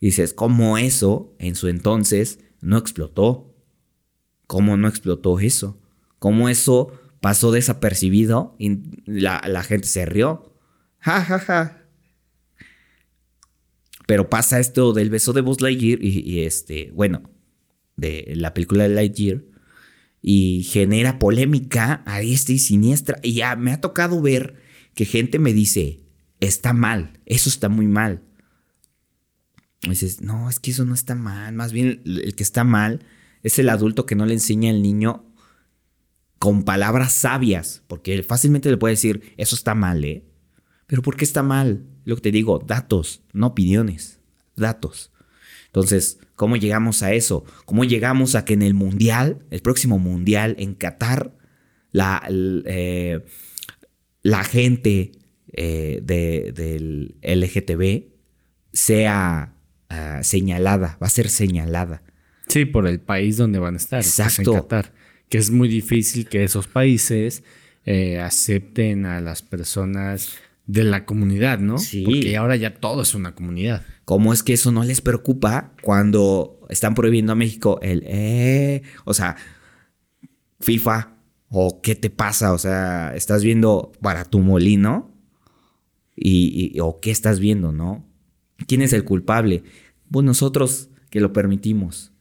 [0.00, 3.54] Dices, ¿cómo eso en su entonces no explotó?
[4.46, 5.80] ¿Cómo no explotó eso?
[6.18, 6.92] ¿Cómo eso
[7.24, 10.54] pasó desapercibido y la, gente se rió?
[10.98, 11.86] Ja, ja, ja.
[14.06, 17.22] Pero pasa esto del beso de Buzz Lightyear y, y este, bueno,
[17.96, 19.42] de la película de Lightyear
[20.20, 23.18] y genera polémica a diestra y siniestra.
[23.22, 24.60] Y ya me ha tocado ver
[24.94, 26.00] que gente me dice,
[26.40, 28.22] está mal, eso está muy mal.
[29.80, 31.54] Y dices, no, es que eso no está mal.
[31.54, 33.06] Más bien el que está mal
[33.42, 35.33] es el adulto que no le enseña al niño
[36.44, 37.82] con palabras sabias.
[37.86, 40.24] Porque fácilmente le puede decir, eso está mal, ¿eh?
[40.86, 41.84] Pero ¿por qué está mal?
[42.04, 44.20] Lo que te digo, datos, no opiniones,
[44.56, 45.10] datos.
[45.66, 47.44] Entonces, ¿cómo llegamos a eso?
[47.64, 51.34] ¿Cómo llegamos a que en el mundial, el próximo mundial en Qatar,
[51.90, 53.24] la, eh,
[54.22, 55.12] la gente
[55.56, 58.12] eh, de- del LGTB
[58.72, 59.54] sea
[59.88, 62.02] ah, señalada, va a ser señalada?
[62.48, 64.00] Sí, por el país donde van a estar.
[64.02, 64.52] pues, Exacto.
[64.54, 64.92] en Qatar.
[65.28, 67.42] Que es muy difícil que esos países
[67.84, 70.34] eh, acepten a las personas
[70.66, 71.78] de la comunidad, ¿no?
[71.78, 72.02] Sí.
[72.04, 73.84] Porque ahora ya todo es una comunidad.
[74.04, 79.12] ¿Cómo es que eso no les preocupa cuando están prohibiendo a México el, eh, o
[79.12, 79.36] sea,
[80.60, 81.16] FIFA
[81.48, 82.52] o qué te pasa?
[82.52, 85.10] O sea, estás viendo para tu molino
[86.16, 88.06] y, y- o qué estás viendo, ¿no?
[88.66, 89.64] ¿Quién es el culpable?
[90.10, 92.12] Pues nosotros que lo permitimos.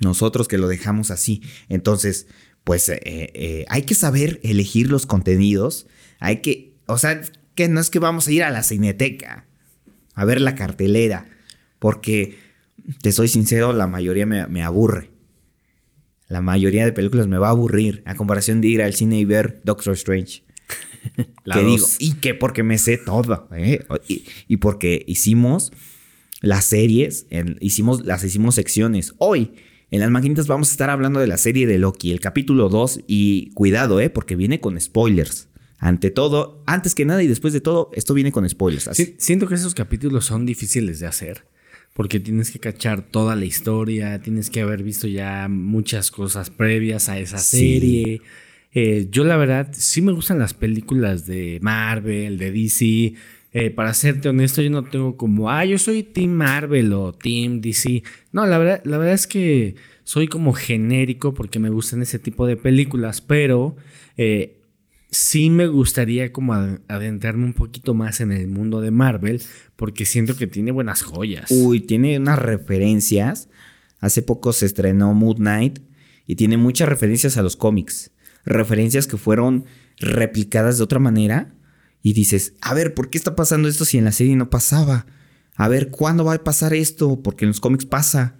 [0.00, 1.42] Nosotros que lo dejamos así.
[1.68, 2.26] Entonces,
[2.64, 5.86] pues eh, eh, hay que saber elegir los contenidos.
[6.18, 7.20] Hay que, o sea,
[7.54, 9.46] que no es que vamos a ir a la cineteca
[10.14, 11.28] a ver la cartelera.
[11.78, 12.38] Porque,
[13.02, 15.10] te soy sincero, la mayoría me, me aburre.
[16.28, 18.02] La mayoría de películas me va a aburrir.
[18.06, 20.44] A comparación de ir al cine y ver Doctor Strange.
[21.44, 21.74] La que dos.
[21.74, 23.48] digo, y que porque me sé todo.
[23.56, 23.84] ¿eh?
[24.08, 25.72] Y, y porque hicimos
[26.42, 29.14] las series, en- hicimos, las hicimos secciones.
[29.18, 29.52] Hoy,
[29.90, 33.00] En las maquinitas vamos a estar hablando de la serie de Loki, el capítulo 2
[33.08, 34.08] y cuidado, ¿eh?
[34.10, 35.48] Porque viene con spoilers.
[35.78, 38.86] Ante todo, antes que nada y después de todo, esto viene con spoilers.
[38.88, 39.14] Así.
[39.18, 41.44] Siento que esos capítulos son difíciles de hacer.
[41.94, 47.08] Porque tienes que cachar toda la historia, tienes que haber visto ya muchas cosas previas
[47.08, 47.58] a esa Sí.
[47.58, 48.22] serie.
[48.72, 53.14] Eh, yo la verdad sí me gustan las películas de Marvel, de DC.
[53.52, 57.60] Eh, para serte honesto, yo no tengo como, ah, yo soy Team Marvel o Team
[57.60, 58.02] DC.
[58.32, 59.74] No, la verdad, la verdad es que
[60.04, 63.74] soy como genérico porque me gustan ese tipo de películas, pero
[64.16, 64.60] eh,
[65.10, 69.42] sí me gustaría como ad- adentrarme un poquito más en el mundo de Marvel
[69.74, 71.50] porque siento que tiene buenas joyas.
[71.50, 73.48] Uy, tiene unas referencias.
[73.98, 75.80] Hace poco se estrenó Moon Knight
[76.26, 78.12] y tiene muchas referencias a los cómics.
[78.44, 79.64] Referencias que fueron
[79.98, 81.52] replicadas de otra manera.
[82.02, 85.06] Y dices, a ver, ¿por qué está pasando esto si en la serie no pasaba?
[85.56, 87.22] A ver, ¿cuándo va a pasar esto?
[87.22, 88.36] Porque en los cómics pasa.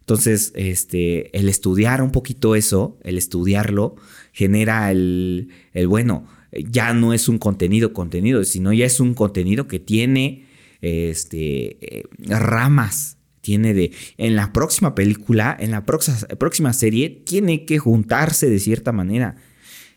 [0.00, 3.96] Entonces, este, el estudiar un poquito eso, el estudiarlo,
[4.32, 9.66] genera el, el bueno, ya no es un contenido contenido, sino ya es un contenido
[9.66, 10.46] que tiene
[10.80, 13.18] este, eh, ramas.
[13.40, 13.92] Tiene de.
[14.16, 19.36] En la próxima película, en la próxima, próxima serie, tiene que juntarse de cierta manera.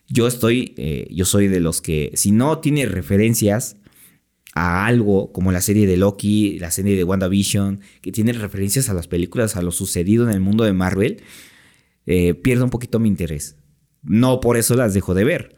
[0.09, 0.73] Yo estoy.
[0.77, 2.11] eh, yo soy de los que.
[2.15, 3.77] Si no tiene referencias
[4.53, 8.93] a algo, como la serie de Loki, la serie de WandaVision, que tiene referencias a
[8.93, 11.21] las películas, a lo sucedido en el mundo de Marvel,
[12.05, 13.57] eh, pierdo un poquito mi interés.
[14.01, 15.55] No por eso las dejo de ver.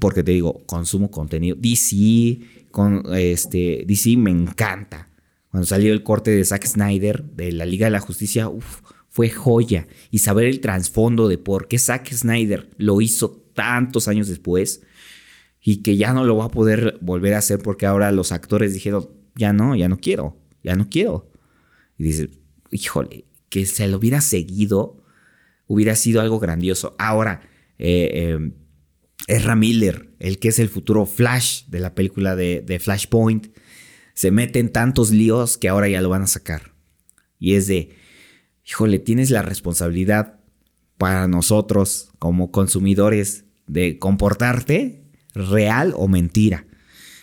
[0.00, 1.56] Porque te digo, consumo contenido.
[1.58, 5.10] DC, con, este, DC me encanta.
[5.50, 9.30] Cuando salió el corte de Zack Snyder de la Liga de la Justicia, uf, fue
[9.30, 9.86] joya.
[10.10, 14.82] Y saber el trasfondo de por qué Zack Snyder lo hizo tantos años después
[15.60, 18.74] y que ya no lo va a poder volver a hacer porque ahora los actores
[18.74, 21.30] dijeron, ya no, ya no quiero, ya no quiero.
[21.96, 22.28] Y dices,
[22.70, 25.02] híjole, que se lo hubiera seguido,
[25.66, 26.94] hubiera sido algo grandioso.
[26.98, 27.48] Ahora,
[27.78, 28.36] eh,
[29.28, 33.56] eh, Miller, el que es el futuro Flash de la película de, de Flashpoint,
[34.12, 36.74] se mete en tantos líos que ahora ya lo van a sacar.
[37.38, 37.96] Y es de,
[38.66, 40.40] híjole, tienes la responsabilidad
[40.98, 45.04] para nosotros como consumidores de comportarte
[45.34, 46.66] real o mentira.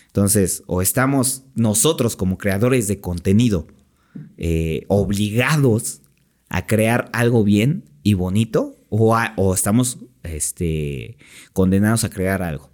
[0.06, 3.66] Entonces, o estamos nosotros como creadores de contenido
[4.36, 6.02] eh, obligados
[6.50, 11.16] a crear algo bien y bonito, o, o estamos este,
[11.54, 12.70] condenados a crear algo.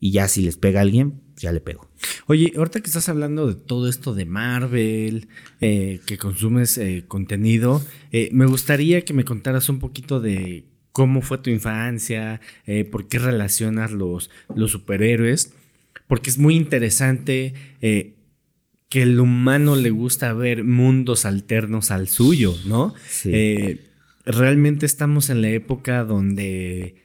[0.00, 1.88] Y ya si les pega a alguien, ya le pego.
[2.26, 5.28] Oye, ahorita que estás hablando de todo esto de Marvel,
[5.60, 7.80] eh, que consumes eh, contenido,
[8.32, 13.18] me gustaría que me contaras un poquito de cómo fue tu infancia, eh, por qué
[13.18, 15.54] relacionas los, los superhéroes,
[16.06, 18.14] porque es muy interesante eh,
[18.88, 22.94] que el humano le gusta ver mundos alternos al suyo, ¿no?
[23.08, 23.30] Sí.
[23.32, 23.80] Eh,
[24.26, 27.02] realmente estamos en la época donde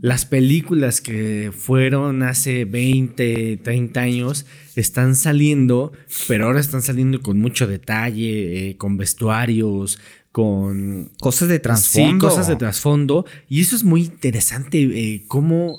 [0.00, 5.92] las películas que fueron hace 20, 30 años están saliendo,
[6.28, 9.98] pero ahora están saliendo con mucho detalle, eh, con vestuarios,
[10.40, 12.28] con Cosas de trasfondo.
[12.28, 13.24] Sí, cosas de trasfondo.
[13.48, 15.78] Y eso es muy interesante, eh, cómo,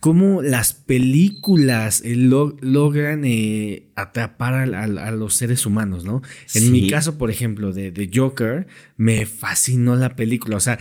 [0.00, 6.22] cómo las películas eh, lo- logran eh, atrapar a, los seres humanos, ¿no?
[6.54, 6.70] En Sí.
[6.70, 8.66] mi caso, por ejemplo, de, de Joker,
[8.96, 10.56] me fascinó la película.
[10.56, 10.76] O sea,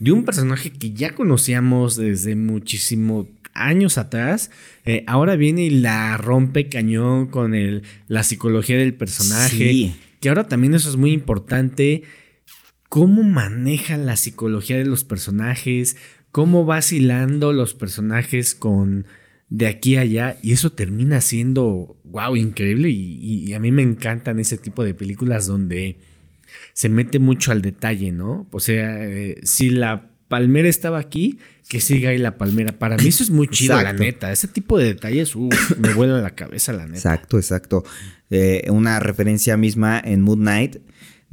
[0.00, 4.50] de un personaje que ya conocíamos desde muchísimo años atrás,
[4.84, 9.56] eh, ahora viene y la rompe cañón con el, la psicología del personaje.
[9.56, 9.94] Sí.
[10.18, 12.02] Que ahora también eso es muy importante
[12.96, 15.98] cómo manejan la psicología de los personajes,
[16.32, 19.04] cómo vacilando los personajes con
[19.50, 23.70] de aquí a allá y eso termina siendo wow increíble y, y- y a mí
[23.70, 25.98] me encantan ese tipo de películas donde
[26.72, 28.46] se mete mucho al detalle, ¿no?
[28.50, 31.38] O sea, eh, si la palmera estaba aquí,
[31.68, 32.78] que siga ahí la palmera.
[32.78, 33.98] Para mí eso es muy chido, Exacto.
[33.98, 34.32] la neta.
[34.32, 36.96] Ese tipo de detalles, uf, me vuela la cabeza, la neta.
[36.96, 37.84] Exacto, exacto.
[38.30, 40.76] Eh, una referencia misma en Moon Knight,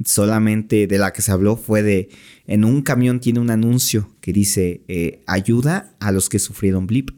[0.04, 2.08] solamente de la que se habló fue de,
[2.46, 7.10] en un camión tiene un anuncio que dice, eh, ayuda a los que sufrieron blip,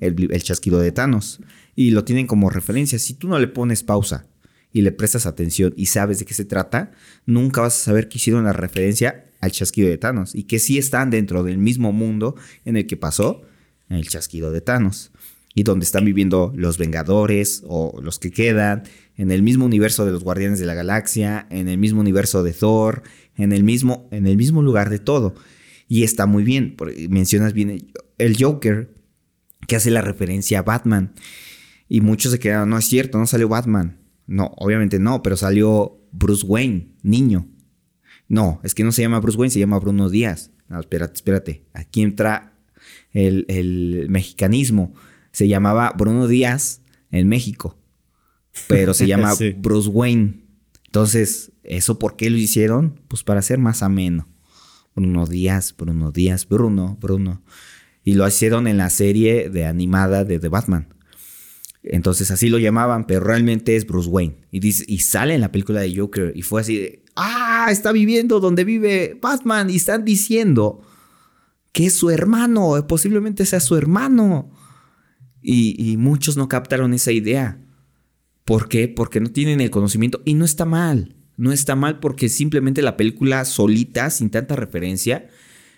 [0.00, 1.40] el, blip- el chasquido de Thanos.
[1.74, 2.98] Y lo tienen como referencia.
[2.98, 4.26] Si tú no le pones pausa
[4.72, 6.92] y le prestas atención y sabes de qué se trata,
[7.26, 10.78] nunca vas a saber que hicieron la referencia al chasquido de Thanos y que sí
[10.78, 13.42] están dentro del mismo mundo en el que pasó
[13.88, 15.12] el chasquido de Thanos
[15.56, 18.82] y donde están viviendo los Vengadores o los que quedan,
[19.16, 22.52] en el mismo universo de los Guardianes de la Galaxia, en el mismo universo de
[22.52, 23.02] Thor,
[23.36, 25.34] en el mismo, en el mismo lugar de todo.
[25.88, 26.76] Y está muy bien,
[27.08, 28.92] mencionas bien el Joker,
[29.66, 31.14] que hace la referencia a Batman.
[31.88, 33.98] Y muchos se quedaron, no es cierto, no salió Batman.
[34.26, 37.48] No, obviamente no, pero salió Bruce Wayne, niño.
[38.28, 40.50] No, es que no se llama Bruce Wayne, se llama Bruno Díaz.
[40.68, 41.64] No, espérate, espérate.
[41.72, 42.58] Aquí entra
[43.12, 44.92] el, el mexicanismo.
[45.36, 46.80] Se llamaba Bruno Díaz
[47.10, 47.76] en México,
[48.68, 49.54] pero se llama Sí.
[49.54, 50.46] Bruce Wayne.
[50.86, 53.02] Entonces, ¿eso por qué lo hicieron?
[53.06, 54.26] Pues para ser más ameno.
[54.94, 57.42] Bruno Díaz, Bruno Díaz, Bruno, Bruno.
[58.02, 60.88] Y lo hicieron en la serie de animada de The Batman.
[61.82, 64.38] Entonces así lo llamaban, pero realmente es Bruce Wayne.
[64.50, 67.92] Y, dice, y sale en la película de Joker y fue así de, ah, está
[67.92, 70.80] viviendo donde vive Batman y están diciendo
[71.72, 74.50] que es su hermano, posiblemente sea su hermano.
[75.48, 77.60] Y, muchos no captaron esa idea.
[78.44, 78.88] ¿Por qué?
[78.88, 81.14] Porque no tienen el conocimiento y no está mal.
[81.36, 85.28] No está mal porque simplemente la película solita, sin tanta referencia,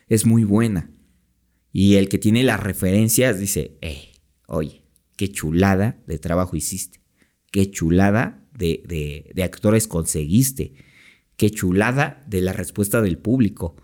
[0.09, 0.91] es muy buena.
[1.71, 4.13] Y el que tiene las referencias dice, eh,
[4.47, 4.85] oye,
[5.17, 7.01] qué chulada de trabajo hiciste.
[7.51, 10.73] Qué chulada de- de actores conseguiste.
[11.37, 13.77] Qué chulada de la respuesta del público.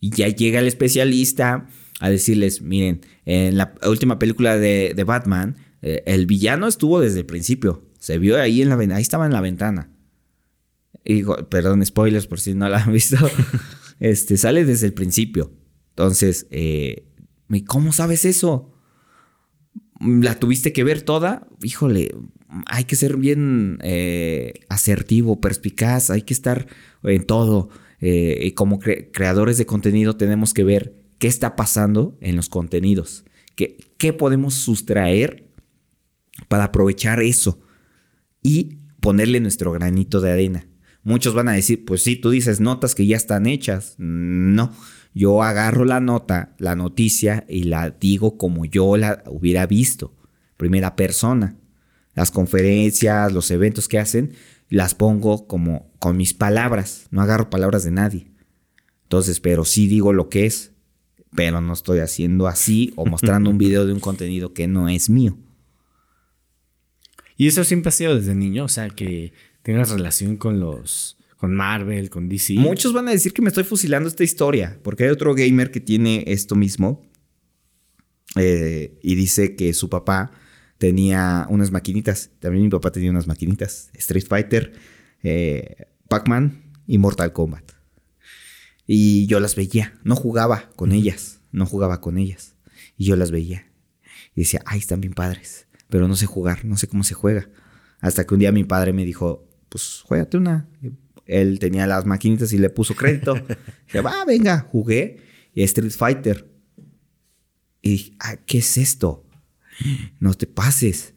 [0.00, 1.68] Y ya llega el especialista
[2.00, 7.20] a decirles, miren, en la última película de, de Batman, eh, el villano estuvo desde
[7.20, 7.84] el principio.
[7.98, 9.90] Se vio ahí en la ven- ahí estaba en la ventana.
[11.04, 13.16] Y perdón, spoilers por si no la han visto.
[14.00, 15.52] este, sale desde el principio.
[15.90, 17.06] Entonces, eh,
[17.50, 18.72] ¿y ¿cómo sabes eso?
[20.00, 21.46] ¿La tuviste que ver toda?
[21.62, 22.14] Híjole,
[22.66, 26.66] hay que ser bien eh, asertivo, perspicaz, hay que estar
[27.02, 27.70] en todo.
[28.00, 32.48] Eh, y como cre- creadores de contenido tenemos que ver qué está pasando en los
[32.48, 35.50] contenidos, qué, qué podemos sustraer
[36.48, 37.60] para aprovechar eso
[38.42, 40.66] y ponerle nuestro granito de arena.
[41.02, 43.94] Muchos van a decir, pues sí, tú dices notas que ya están hechas.
[43.98, 44.72] No,
[45.14, 50.16] yo agarro la nota, la noticia y la digo como yo la hubiera visto.
[50.56, 51.56] Primera persona.
[52.14, 54.32] Las conferencias, los eventos que hacen,
[54.68, 57.06] las pongo como con mis palabras.
[57.10, 58.32] No agarro palabras de nadie.
[59.04, 60.72] Entonces, pero sí digo lo que es.
[61.34, 65.10] Pero no estoy haciendo así o mostrando un video de un contenido que no es
[65.10, 65.36] mío.
[67.36, 71.18] Y eso siempre ha sido desde niño, o sea, que tengas relación con los.
[71.36, 72.54] con Marvel, con DC.
[72.54, 75.80] Muchos van a decir que me estoy fusilando esta historia, porque hay otro gamer que
[75.80, 77.02] tiene esto mismo
[78.36, 80.30] eh, y dice que su papá
[80.78, 82.30] tenía unas maquinitas.
[82.38, 83.90] También mi papá tenía unas maquinitas.
[83.94, 84.72] Street Fighter,
[85.22, 87.75] eh, Pac-Man y Mortal Kombat.
[88.86, 89.98] Y yo las veía.
[90.04, 91.40] No jugaba con ellas.
[91.52, 92.54] No jugaba con ellas.
[92.96, 93.66] Y yo las veía.
[94.34, 95.66] Y decía, ay, están bien padres.
[95.88, 97.48] Pero no sé jugar, no sé cómo se juega.
[98.00, 100.68] Hasta que un día mi padre me dijo, pues juégate una.
[101.26, 103.34] Él tenía las maquinitas y le puso crédito.
[103.86, 105.18] Dije, va, venga, jugué.
[105.54, 106.48] Y Street Fighter.
[107.82, 109.24] Y dije, ah, ¿qué es esto?
[110.20, 111.14] No te pases.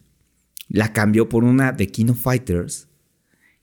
[0.68, 2.88] La cambió por una de Kino Fighters.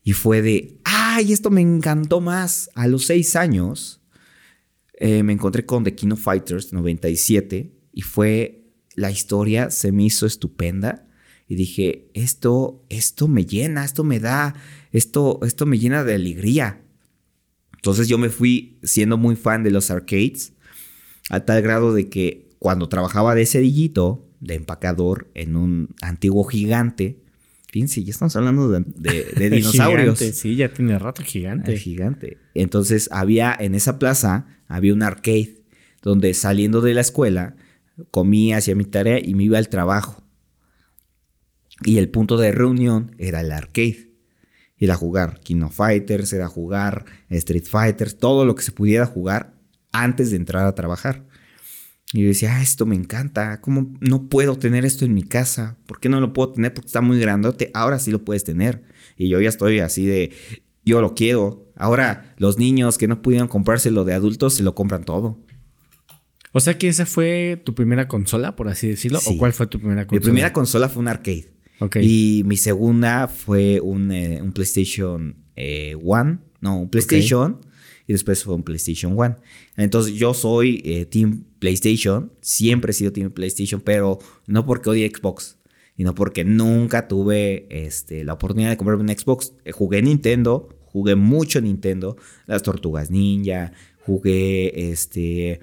[0.03, 2.69] Y fue de, ay, esto me encantó más.
[2.75, 3.96] A los seis años
[4.97, 10.25] eh, me encontré con The Kino Fighters 97 y fue, la historia se me hizo
[10.25, 11.07] estupenda.
[11.47, 14.55] Y dije, esto, esto me llena, esto me da,
[14.91, 16.83] esto, esto me llena de alegría.
[17.75, 20.53] Entonces yo me fui siendo muy fan de los arcades,
[21.29, 27.23] a tal grado de que cuando trabajaba de cerillito, de empacador, en un antiguo gigante,
[27.77, 30.17] fíjense, ya estamos hablando de, de- de dinosaurios.
[30.17, 31.77] Gigante, sí, ya tiene rato gigante.
[31.77, 32.37] gigante.
[32.55, 35.61] Entonces había en esa plaza, había un arcade,
[36.01, 37.55] donde saliendo de la escuela,
[38.11, 40.23] comía, hacía mi tarea y me iba al trabajo.
[41.83, 44.11] Y el punto de reunión era el arcade.
[44.77, 49.53] Ir a jugar Kino Fighters, era jugar Street Fighters, todo lo que se pudiera jugar
[49.91, 51.26] antes de entrar a trabajar.
[52.13, 55.77] Y yo decía, ah, esto me encanta, ¿cómo no puedo tener esto en mi casa?
[55.85, 56.73] ¿Por qué no lo puedo tener?
[56.73, 58.83] Porque está muy grandote, ahora sí lo puedes tener.
[59.17, 60.31] Y yo ya estoy así de,
[60.85, 61.69] yo lo quiero.
[61.75, 65.37] Ahora los niños que no pudieron comprárselo de adultos se lo compran todo.
[66.53, 69.19] O sea que esa fue tu primera consola, por así decirlo.
[69.19, 69.33] Sí.
[69.35, 70.23] ¿O cuál fue tu primera Mi consola?
[70.23, 71.51] primera consola fue un arcade.
[71.79, 71.97] Ok.
[72.01, 76.39] Y mi segunda fue un, eh, un PlayStation eh, One.
[76.61, 77.59] No, un PlayStation.
[78.07, 79.35] Y después fue un PlayStation One.
[79.77, 82.33] Entonces yo soy eh, Team PlayStation.
[82.41, 83.79] Siempre he sido Team PlayStation.
[83.79, 85.57] Pero no porque odie Xbox.
[85.95, 89.53] Sino porque nunca tuve este, la oportunidad de comprarme un Xbox.
[89.63, 90.69] Eh, jugué Nintendo.
[90.85, 92.17] Jugué mucho Nintendo.
[92.47, 93.71] Las Tortugas Ninja.
[94.05, 95.61] Jugué este,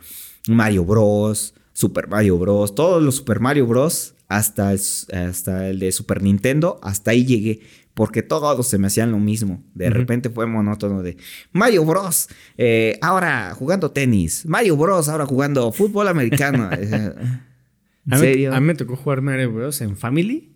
[0.48, 1.54] Mario Bros.
[1.72, 2.74] Super Mario Bros.
[2.74, 4.14] Todos los Super Mario Bros.
[4.28, 4.80] Hasta el,
[5.12, 6.78] hasta el de Super Nintendo.
[6.82, 7.60] Hasta ahí llegué.
[7.94, 9.62] Porque todos se me hacían lo mismo.
[9.74, 11.16] De repente fue monótono de
[11.52, 12.28] Mario Bros.
[12.58, 14.44] eh, ahora jugando tenis.
[14.46, 15.08] Mario Bros.
[15.08, 16.68] Ahora jugando fútbol americano.
[16.72, 18.52] ¿En A mí, serio?
[18.54, 19.80] a mí me tocó jugar Mario Bros.
[19.80, 20.50] en Family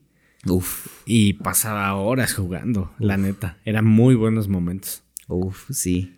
[0.46, 3.58] Uf, y pasaba horas jugando, la neta.
[3.64, 5.02] Eran muy buenos momentos.
[5.28, 6.14] uf, sí.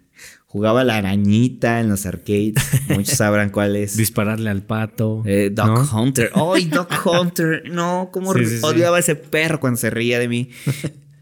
[0.46, 2.54] Jugaba la arañita en los arcades.
[2.88, 3.96] Muchos sabrán cuál es.
[3.96, 5.22] Dispararle al pato.
[5.24, 6.00] Eh, Doc ¿no?
[6.02, 6.32] Hunter.
[6.34, 7.62] ¡Ay, Doc Hunter!
[7.70, 8.60] No, cómo Sí, sí, sí.
[8.64, 10.50] odiaba a ese perro cuando se reía de mí.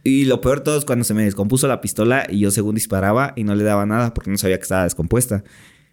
[0.09, 2.75] Y lo peor de todo es cuando se me descompuso la pistola y yo según
[2.75, 5.45] disparaba y no le daba nada porque no sabía que estaba descompuesta.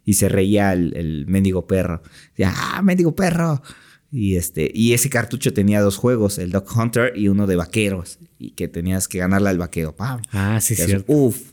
[0.03, 2.01] Y se reía el, el mendigo perro.
[2.29, 3.61] Decía, ¡ah, mendigo perro!
[4.11, 8.19] Y, este, y ese cartucho tenía dos juegos, el Doc Hunter y uno de vaqueros.
[8.39, 9.95] Y que tenías que ganarle al vaquero.
[9.95, 10.21] ¡Pam!
[10.31, 11.11] Ah, sí, cierto.
[11.11, 11.51] Uf.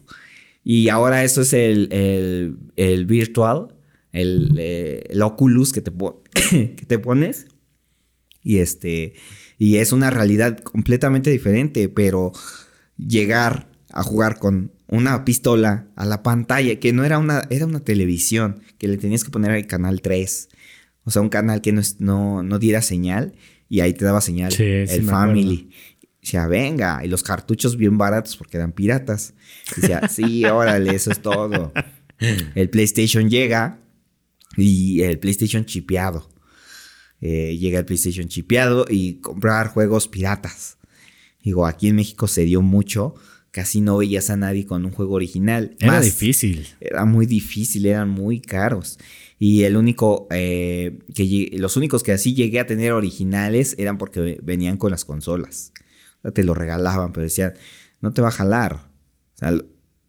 [0.63, 3.75] Y ahora eso es el, el, el virtual,
[4.13, 5.91] el, eh, el Oculus que te,
[6.51, 7.47] que te pones.
[8.45, 9.15] Y este.
[9.63, 11.89] Y es una realidad completamente diferente.
[11.89, 12.33] Pero
[12.97, 17.81] llegar a jugar con una pistola a la pantalla, que no era una, era una
[17.81, 20.49] televisión, que le tenías que poner al canal 3.
[21.05, 23.35] O sea, un canal que no, es- no, no diera señal.
[23.69, 24.53] Y ahí te daba señal.
[24.53, 25.71] Sí, el Family.
[26.21, 29.35] Decía, venga, y los cartuchos bien baratos porque eran piratas.
[29.77, 31.73] Decía, sí, órale, eso es todo.
[32.55, 33.79] El PlayStation llega
[34.57, 36.29] y el PlayStation chipeado.
[37.23, 40.77] Eh, llega el PlayStation chipeado y comprar juegos piratas.
[41.43, 43.15] Digo, aquí en México se dio mucho.
[43.53, 45.77] Casi no veías a nadie con un juego original.
[45.79, 46.67] Era Más- difícil.
[46.81, 48.99] era muy difícil, eran muy caros.
[49.39, 54.39] Y el único eh, que los únicos que así llegué a tener originales eran porque
[54.43, 55.73] venían con las consolas.
[56.19, 57.55] O sea, te lo regalaban, pero decían,
[58.01, 58.75] no te va a jalar.
[59.35, 59.55] O sea,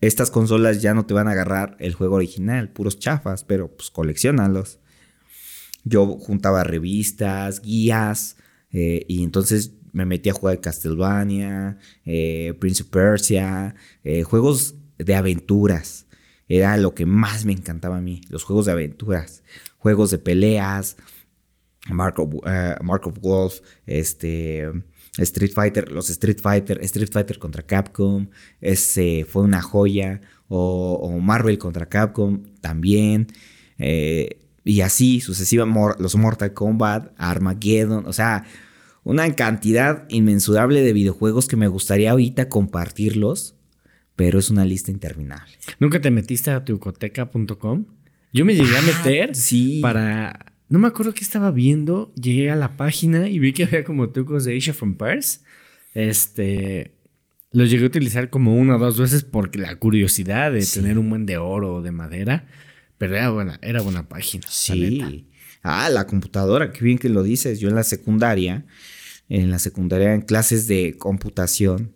[0.02, 3.90] estas consolas ya no te van a agarrar el juego original, puros chafas, pero pues
[3.90, 4.80] coleccionalos.
[5.84, 8.38] Yo juntaba revistas, guías,
[8.72, 15.16] eh, y entonces me metí a jugar Castlevania, eh, Prince of Persia, eh, juegos de
[15.16, 16.08] aventuras.
[16.48, 19.44] Era lo que más me encantaba a mí, los juegos de aventuras,
[19.78, 20.98] juegos de peleas,
[21.90, 24.72] eh, Mark of Wolf, este,
[25.18, 28.30] Street Fighter, los Street Fighter, Street Fighter contra Capcom,
[28.62, 33.28] ese fue una joya, o, o Marvel contra Capcom también,
[33.78, 38.46] eh, y así sucesiva, mor- los Mortal Kombat, Armageddon, o sea,
[39.04, 43.56] una cantidad inmensurable de videojuegos que me gustaría ahorita compartirlos,
[44.16, 45.52] pero es una lista interminable.
[45.80, 47.86] ¿Nunca te metiste a tucoteca.com?
[48.32, 49.80] Yo me llegué a meter Ah, sí.
[49.82, 50.54] para...
[50.70, 52.12] No me acuerdo qué estaba viendo.
[52.16, 55.44] Llegué a la página y vi que había como trucos de Age of Empires.
[55.94, 56.96] Este...
[57.52, 60.80] Los llegué a utilizar como una o dos veces porque la curiosidad de Sí.
[60.80, 62.48] tener un buen de oro o de madera.
[63.04, 64.44] Pero era buena, era buena página.
[64.46, 65.10] la neta.
[65.10, 65.28] Sí.
[65.62, 67.60] Ah, la computadora, qué bien que lo dices.
[67.60, 68.66] Yo en la secundaria,
[69.30, 71.94] en la secundaria, en clases de computación.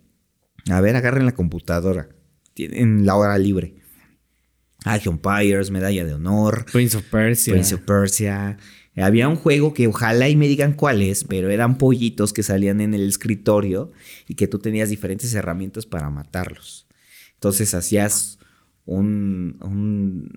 [0.70, 2.10] A ver, agarren la computadora.
[2.54, 3.76] Tienen la hora libre.
[4.86, 7.54] Age Empires, Medalla de Honor, Prince of Persia.
[7.54, 8.58] Prince of Persia.
[8.96, 12.82] Había un juego que ojalá y me digan cuál es, pero eran pollitos que salían
[12.82, 13.92] en el escritorio
[14.28, 16.88] y que tú tenías diferentes herramientas para matarlos.
[17.36, 18.40] Entonces hacías
[18.86, 20.32] un, un-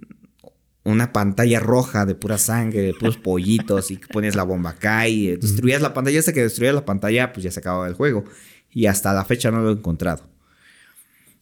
[0.84, 5.36] una pantalla roja de pura sangre, de puros pollitos y ponías la bomba acá y
[5.36, 6.18] destruías la pantalla.
[6.18, 8.24] Hasta que destruías la pantalla, pues ya se acababa el juego.
[8.70, 10.28] Y hasta la fecha no lo he encontrado.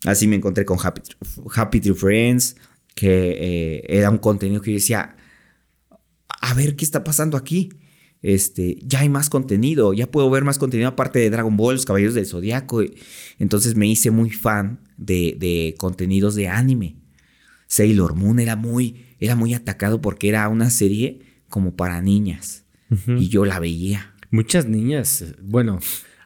[0.04, 1.02] Así me encontré con Happy,
[1.54, 2.56] Happy Tree Friends,
[2.94, 5.16] que eh, era un contenido que yo decía,
[6.40, 7.70] a ver qué está pasando aquí.
[8.20, 11.86] Este, ya hay más contenido, ya puedo ver más contenido aparte de Dragon Ball, los
[11.86, 12.82] Caballeros del Zodiaco.
[13.38, 16.96] Entonces me hice muy fan de, de contenidos de anime.
[17.68, 22.64] Sailor Moon era muy, era muy atacado porque era una serie como para niñas.
[23.06, 24.14] Y yo la veía.
[24.30, 25.78] Muchas niñas, eh, bueno,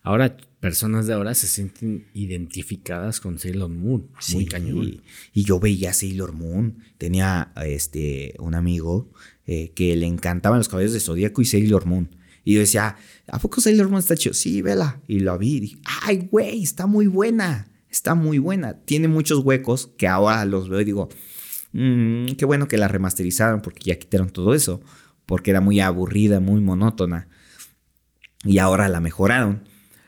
[0.04, 4.02] ahora personas de ahora se sienten identificadas con Sailor Moon.
[4.32, 5.02] Muy Sí, cañón.
[5.34, 6.78] Y yo veía Sailor Moon.
[6.98, 9.10] Tenía este, un amigo
[9.44, 12.14] eh, que le encantaban los caballeros de Zodíaco y Sailor Moon.
[12.44, 14.34] Y yo decía, ¿a poco Sailor Moon está chido?
[14.34, 15.00] Sí, vela.
[15.08, 16.62] Y lo vi y dije, ¡ay, güey!
[16.62, 17.68] Está muy buena.
[17.90, 18.74] Está muy buena.
[18.84, 21.08] Tiene muchos huecos que ahora los veo y digo,
[21.72, 24.80] "Mm, qué bueno que la remasterizaron porque ya quitaron todo eso.
[25.26, 27.28] Porque era muy aburrida, muy monótona.
[28.44, 29.64] Y ahora la mejoraron.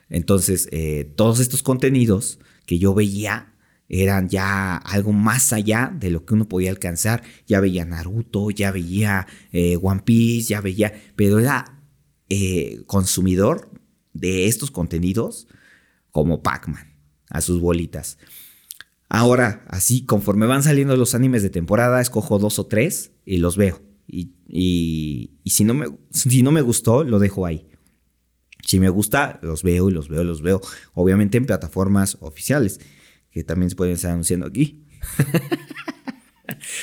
[0.08, 3.54] Entonces, eh, todos estos contenidos que yo veía
[3.88, 7.22] eran ya algo más allá de lo que uno podía alcanzar.
[7.46, 11.80] Ya veía Naruto, ya veía eh, One Piece, ya veía, pero era
[12.28, 13.70] eh, consumidor
[14.12, 15.48] de estos contenidos
[16.10, 16.94] como Pac-Man,
[17.28, 18.18] a sus bolitas.
[19.16, 23.56] Ahora, así, conforme van saliendo los animes de temporada, escojo dos o tres y los
[23.56, 23.80] veo.
[24.08, 27.68] Y, y- y si, no me, si no me gustó, lo dejo ahí.
[28.66, 30.60] Si me gusta, los veo y los veo, los veo.
[30.94, 32.80] Obviamente en plataformas oficiales,
[33.30, 34.84] que también se pueden estar anunciando aquí.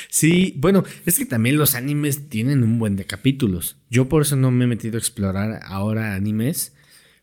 [0.10, 3.78] Sí, bueno, es que también los animes tienen un buen de capítulos.
[3.90, 6.74] Yo por eso no me he metido a explorar ahora animes,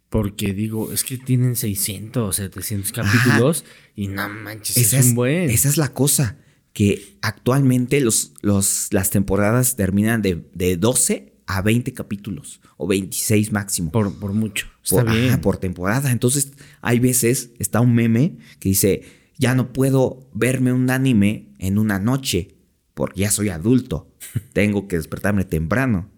[0.08, 5.14] porque digo, es que tienen 600 o 700 capítulos y no manches, Esa es un
[5.14, 5.50] buen.
[5.50, 6.38] esa es la cosa.
[6.72, 13.52] que actualmente los, los, las temporadas terminan de, de 12 a 20 capítulos o 26
[13.52, 13.90] máximo.
[13.90, 14.66] Por, por mucho.
[14.84, 15.28] Está por, bien.
[15.30, 16.12] ajá, por temporada.
[16.12, 19.02] Entonces, hay veces, está un meme que dice,
[19.38, 22.54] ya no puedo verme un anime en una noche
[22.94, 24.14] porque ya soy adulto.
[24.52, 26.10] Tengo que despertarme temprano.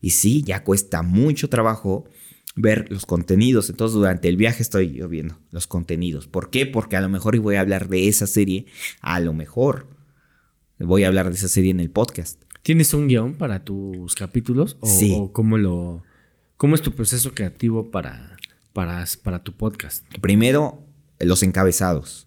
[0.00, 2.08] Y sí, ya cuesta mucho trabajo
[2.56, 3.70] ver los contenidos.
[3.70, 6.26] Entonces, durante el viaje estoy yo viendo los contenidos.
[6.26, 6.66] ¿Por qué?
[6.66, 8.66] Porque a lo mejor y voy a hablar de esa serie.
[9.00, 9.86] A lo mejor
[10.78, 12.42] voy a hablar de esa serie en el podcast.
[12.62, 14.76] ¿Tienes un guion para tus capítulos?
[14.80, 15.14] ¿O, Sí.
[15.16, 16.02] o cómo lo.
[16.56, 18.36] ¿Cómo es tu proceso creativo para,
[18.72, 20.04] para, para tu podcast?
[20.20, 20.82] Primero,
[21.20, 22.26] los encabezados.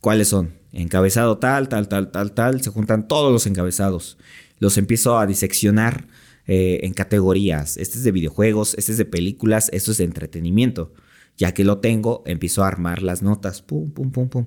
[0.00, 0.54] ¿Cuáles son?
[0.72, 2.62] Encabezado tal, tal, tal, tal, tal.
[2.62, 4.16] Se juntan todos los encabezados.
[4.58, 6.06] Los empiezo a diseccionar
[6.46, 7.76] eh, en categorías.
[7.76, 10.92] Este es de videojuegos, este es de películas, esto es de entretenimiento.
[11.36, 13.62] Ya que lo tengo, empiezo a armar las notas.
[13.62, 14.46] Pum, pum, pum, pum.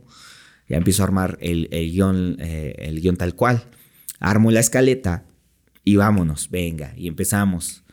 [0.69, 3.63] Ya empiezo a armar el, el guion, eh, el guion tal cual.
[4.19, 5.25] Armo la escaleta
[5.83, 7.83] y vámonos, venga, y empezamos.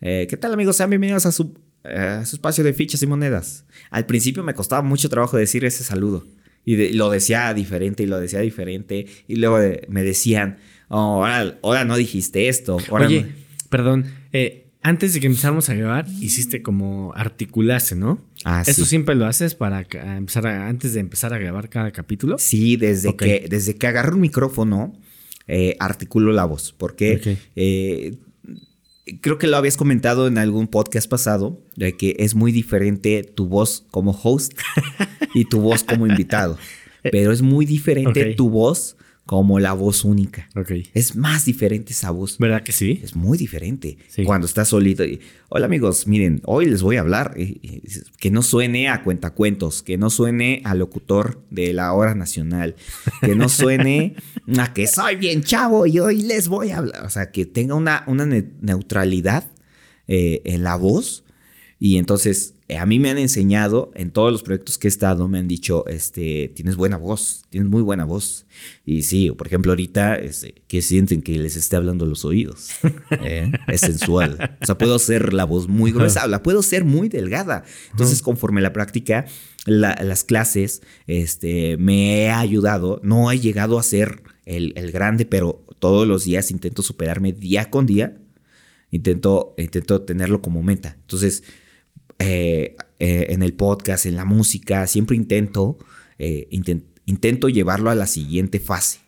[0.00, 0.76] Eh, ¿Qué tal amigos?
[0.76, 3.64] Sean bienvenidos a su, a su espacio de fichas y monedas.
[3.90, 6.26] Al principio me costaba mucho trabajo decir ese saludo.
[6.64, 9.06] Y de- lo decía diferente y lo decía diferente.
[9.26, 10.58] Y luego de- me decían,
[10.88, 12.76] oh, ahora, ahora no dijiste esto.
[12.90, 13.28] ahora Oye, no".
[13.70, 14.04] Perdón.
[14.32, 18.24] eh, antes de que empezáramos a grabar, hiciste como articularse, ¿no?
[18.44, 18.88] Ah, ¿Eso sí.
[18.90, 22.38] siempre lo haces para empezar a- antes de empezar a grabar cada capítulo?
[22.38, 24.94] Sí, desde, que, desde que agarro un micrófono,
[25.46, 26.74] eh, articulo la voz.
[26.78, 28.16] Porque eh,
[29.20, 33.46] creo que lo habías comentado en algún podcast pasado, de que es muy diferente tu
[33.48, 34.52] voz como host
[35.34, 36.58] y tu voz como invitado.
[37.02, 38.96] Pero es muy diferente tu voz
[39.30, 40.48] como la voz única.
[40.92, 42.36] Es más diferente esa voz.
[42.38, 42.98] ¿Verdad que sí?
[43.00, 43.96] Es muy diferente.
[44.08, 44.24] Sí.
[44.24, 45.04] Cuando estás solito.
[45.04, 45.20] y,
[45.50, 47.34] Hola amigos, miren, hoy les voy a hablar.
[47.36, 47.80] eh, eh,
[48.18, 52.74] Que no suene a cuentacuentos, que no suene a locutor de la hora nacional,
[53.20, 54.16] que no suene
[54.58, 57.04] a que soy bien chavo y hoy les voy a hablar.
[57.06, 59.44] O sea, que tenga una, una ne- neutralidad
[60.08, 61.22] eh, en la voz.
[61.78, 65.26] Y entonces, eh, a mí me han enseñado, en todos los proyectos que he estado,
[65.28, 68.46] me han dicho, este, tienes buena voz, tienes muy buena voz.
[68.84, 72.68] Y sí, por ejemplo, ahorita, este, que sienten que les esté hablando los oídos.
[73.10, 73.50] ¿eh?
[73.68, 74.56] Es sensual.
[74.62, 77.64] O sea, puedo hacer la voz muy gruesa, la puedo ser muy delgada.
[77.90, 79.26] Entonces, conforme la práctica,
[79.66, 83.00] la- las clases, este, me he ayudado.
[83.02, 87.70] No he llegado a ser el, el grande, pero todos los días intento superarme día
[87.70, 88.16] con día
[88.90, 90.96] intento, intento tenerlo como meta.
[91.00, 91.44] Entonces,
[92.20, 95.78] eh, eh, en el podcast, en la música, siempre intento,
[96.18, 99.00] eh, inten- intento llevarlo a la siguiente fase.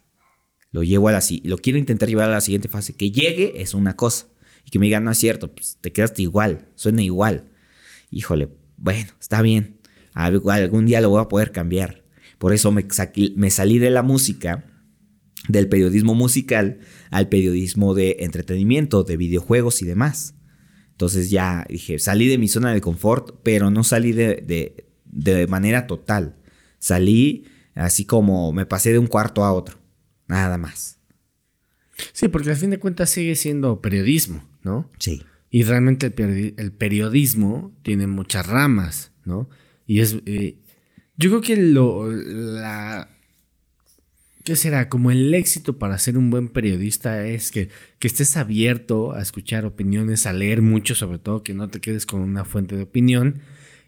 [0.71, 2.95] Lo llevo a la lo quiero intentar llevar a la siguiente fase.
[2.95, 4.27] Que llegue es una cosa.
[4.65, 7.51] Y que me digan, no es cierto, pues te quedaste igual, suena igual.
[8.11, 8.49] Híjole,
[8.79, 9.79] bueno, está bien.
[10.15, 12.05] Alg- Algún día lo voy a poder cambiar.
[12.39, 14.65] Por eso me salí de la música
[15.49, 16.79] del periodismo musical
[17.11, 20.35] al periodismo de entretenimiento, de videojuegos y demás.
[21.03, 25.49] Entonces ya dije, salí de mi zona de confort, pero no salí de, de- de
[25.49, 26.37] manera total.
[26.79, 27.45] Salí
[27.75, 29.79] así como me pasé de un cuarto a otro.
[30.29, 31.01] Nada más.
[32.13, 34.93] Sí, porque al fin de cuentas sigue siendo periodismo, ¿no?
[35.01, 35.25] Sí.
[35.51, 39.49] Y realmente el, el periodismo tiene muchas ramas, ¿no?
[39.89, 40.19] Y es.
[40.25, 40.61] eh,
[41.17, 42.13] yo creo que lo.
[42.13, 43.09] La.
[44.45, 44.88] ¿Qué será?
[44.88, 47.68] Como el éxito para ser un buen periodista es que,
[48.01, 52.06] que estés abierto a escuchar opiniones, a leer mucho, sobre todo que no te quedes
[52.06, 53.40] con una fuente de opinión.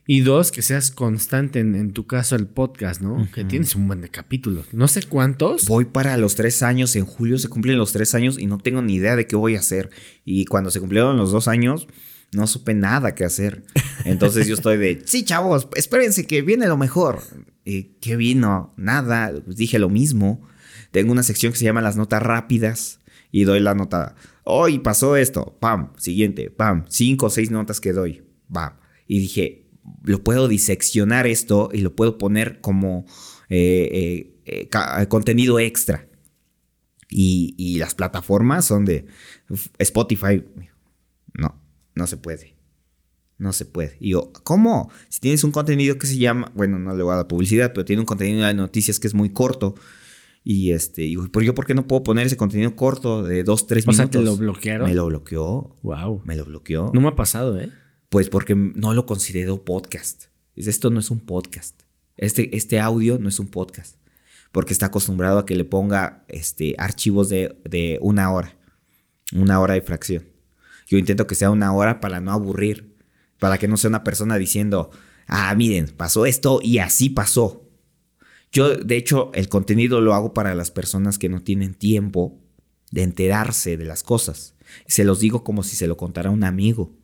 [0.07, 3.27] Y dos, que seas constante en, en tu caso el podcast, ¿no?
[3.33, 4.67] Que tienes un buen de capítulos.
[4.73, 5.67] No sé cuántos.
[5.67, 8.83] Voy para los tres años, en julio se cumplen los tres años y no tengo
[8.83, 9.89] ni idea de qué voy a hacer.
[10.25, 11.89] Y cuando se cumplieron los dos años,
[12.35, 13.65] no supe nada qué hacer.
[14.05, 17.23] Entonces yo estoy de, sí, chavos, espérense que viene lo mejor.
[17.65, 18.75] ¿Y qué vino?
[18.77, 20.47] Nada, pues dije lo mismo.
[20.91, 23.01] Tengo una sección que se llama las notas rápidas
[23.35, 27.93] y doy la nota, hoy pasó esto, pam, siguiente, pam, cinco o seis notas que
[27.93, 28.75] doy, pam.
[29.09, 29.67] Y dije,
[30.05, 33.07] lo puedo diseccionar esto y lo puedo poner como
[33.49, 36.07] eh, eh, eh, contenido extra.
[37.11, 39.07] Y, y las plataformas son de
[39.79, 40.45] Spotify.
[41.95, 42.55] No, se puede.
[43.39, 43.97] No se puede.
[44.01, 44.91] Y yo, ¿cómo?
[45.09, 47.85] Si tienes un contenido que se llama, bueno, no le voy a dar publicidad, pero
[47.85, 49.75] tiene un contenido de noticias que es muy corto.
[50.45, 53.67] Y este, digo, ¿por yo por qué no puedo poner ese contenido corto de dos,
[53.67, 54.21] tres O sea, minutos?
[54.21, 54.89] ¿te lo bloquearon?
[54.89, 55.77] Me lo bloqueó.
[55.83, 56.23] Wow.
[56.25, 56.91] Me lo bloqueó.
[56.93, 57.71] No me ha pasado, ¿eh?
[58.11, 60.25] Pues porque no lo considero podcast.
[60.55, 61.83] Esto no es un podcast.
[62.17, 63.97] Este, este audio no es un podcast.
[64.53, 68.57] Porque está acostumbrado a que le ponga este, archivos de, de una hora.
[69.35, 70.34] Una hora de fracción.
[70.87, 72.95] Yo intento que sea una hora para no aburrir.
[73.39, 74.91] Para que no sea una persona diciendo,
[75.27, 77.69] ah, miren, pasó esto y así pasó.
[78.53, 82.41] Yo, de hecho, el contenido lo hago para las personas que no tienen tiempo
[82.93, 84.55] de enterarse de las cosas.
[84.87, 86.97] Se los digo como si se lo contara un amigo,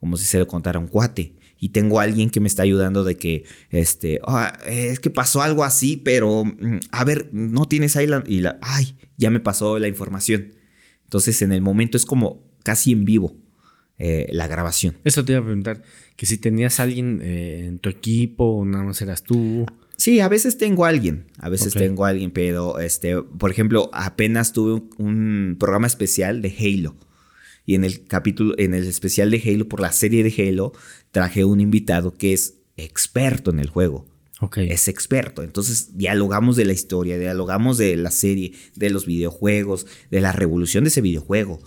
[0.00, 1.36] como si se lo contara un cuate.
[1.58, 5.42] Y tengo a alguien que me está ayudando de que, este, "Ah, es que pasó
[5.42, 9.40] algo así, pero, mm, a ver, no tienes ahí la, y la, ay, ya me
[9.40, 10.54] pasó la información.
[11.04, 13.36] Entonces, en el momento es como casi en vivo
[13.98, 14.96] eh, la grabación.
[15.04, 15.82] Eso te iba a preguntar,
[16.16, 19.66] que si tenías alguien eh, en tu equipo o nada más eras tú.
[19.96, 23.90] Sí, a veces tengo a alguien, a veces tengo a alguien, pero este, por ejemplo,
[23.92, 26.96] apenas tuve un, un programa especial de Halo.
[27.64, 30.72] Y en el capítulo, en el especial de Halo, por la serie de Halo,
[31.12, 34.04] traje un invitado que es experto en el juego.
[34.56, 35.42] Es experto.
[35.42, 40.84] Entonces, dialogamos de la historia, dialogamos de la serie, de los videojuegos, de la revolución
[40.84, 41.60] de ese videojuego.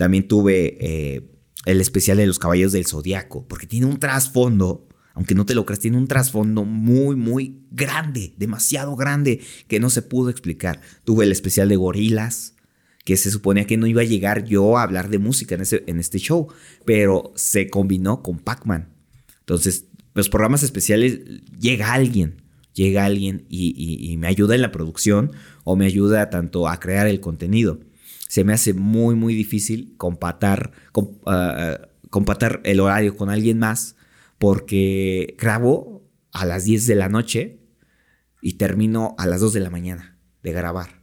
[0.00, 1.30] También tuve eh,
[1.66, 5.66] el especial de los Caballeros del Zodiaco, porque tiene un trasfondo, aunque no te lo
[5.66, 10.80] creas, tiene un trasfondo muy, muy grande, demasiado grande, que no se pudo explicar.
[11.04, 12.54] Tuve el especial de Gorilas,
[13.04, 15.84] que se suponía que no iba a llegar yo a hablar de música en, ese,
[15.86, 16.48] en este show,
[16.86, 18.88] pero se combinó con Pac-Man.
[19.40, 21.20] Entonces, los programas especiales
[21.60, 22.40] llega alguien,
[22.72, 25.32] llega alguien y me ayuda en la producción
[25.64, 27.80] o me ayuda tanto a crear el contenido.
[28.30, 33.96] Se me hace muy, muy difícil compatar, com- ah, compatar el horario con alguien más
[34.38, 37.58] porque grabo a las 10 de la noche
[38.40, 41.02] y termino a las 2 de la mañana de grabar.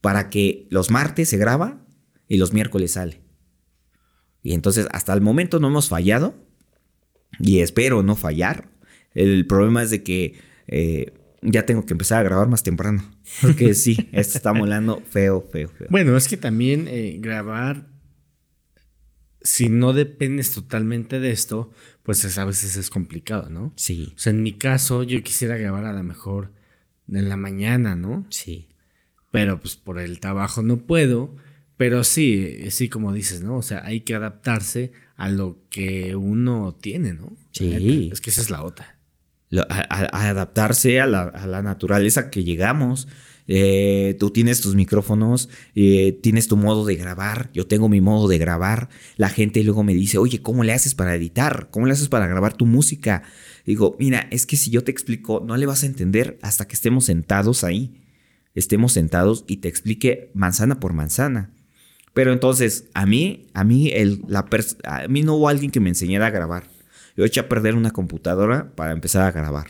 [0.00, 1.84] Para que los martes se graba
[2.28, 3.20] y los miércoles sale.
[4.42, 6.34] Y entonces hasta el momento no hemos fallado
[7.38, 8.70] y espero no fallar.
[9.12, 11.12] El problema es de que eh,
[11.42, 13.02] ya tengo que empezar a grabar más temprano.
[13.40, 15.86] Porque sí, esto está molando feo, feo, feo.
[15.90, 17.86] Bueno, es que también eh, grabar,
[19.40, 21.70] si no dependes totalmente de esto,
[22.02, 23.72] pues es- a veces es complicado, ¿no?
[23.76, 26.52] Sí, O sea, en mi caso, yo quisiera grabar a lo mejor
[27.10, 28.26] en la mañana, ¿no?
[28.30, 28.68] sí.
[29.30, 31.36] Pero pues por el trabajo no puedo.
[31.76, 33.58] Pero sí, sí, como dices, ¿no?
[33.58, 37.36] O sea, hay que adaptarse a lo que uno tiene, ¿no?
[37.52, 38.08] Sí.
[38.10, 38.97] Es que esa es la otra.
[39.50, 43.08] A, adaptarse a la, naturaleza que llegamos.
[43.50, 48.28] Eh, tú tienes tus micrófonos, eh, tienes tu modo de grabar, yo tengo mi modo
[48.28, 48.90] de grabar.
[49.16, 51.68] La gente luego me dice, oye, ¿cómo le haces para editar?
[51.70, 53.22] ¿Cómo le haces para grabar tu música?
[53.64, 56.74] Digo, mira, es que si yo te explico, no le vas a entender hasta que
[56.74, 58.02] estemos sentados ahí.
[58.54, 61.54] Estemos sentados y te explique manzana por manzana.
[62.12, 66.30] Pero entonces, a mí, a mí, a mí no hubo alguien que me enseñara a
[66.30, 66.77] grabar.
[67.18, 69.66] Yo eché a perder una computadora para empezar a grabar.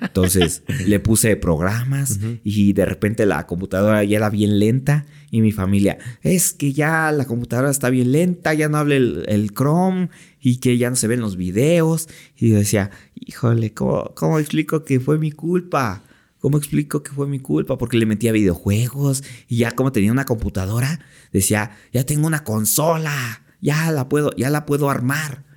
[0.00, 5.52] Entonces, le puse programas y de repente la computadora ya era bien lenta y mi
[5.52, 10.08] familia, es que ya la computadora está bien lenta, ya no habla el, el Chrome
[10.40, 12.08] y que ya no se ven los videos.
[12.36, 16.02] Y yo decía, híjole, ¿cómo, cómo explico que fue mi culpa?
[16.40, 17.78] ¿Cómo explico que fue mi culpa?
[17.78, 20.98] Porque le metía videojuegos y ya como tenía una computadora,
[21.32, 25.49] decía, ya tengo una consola, ya la puedo, ya la puedo armar.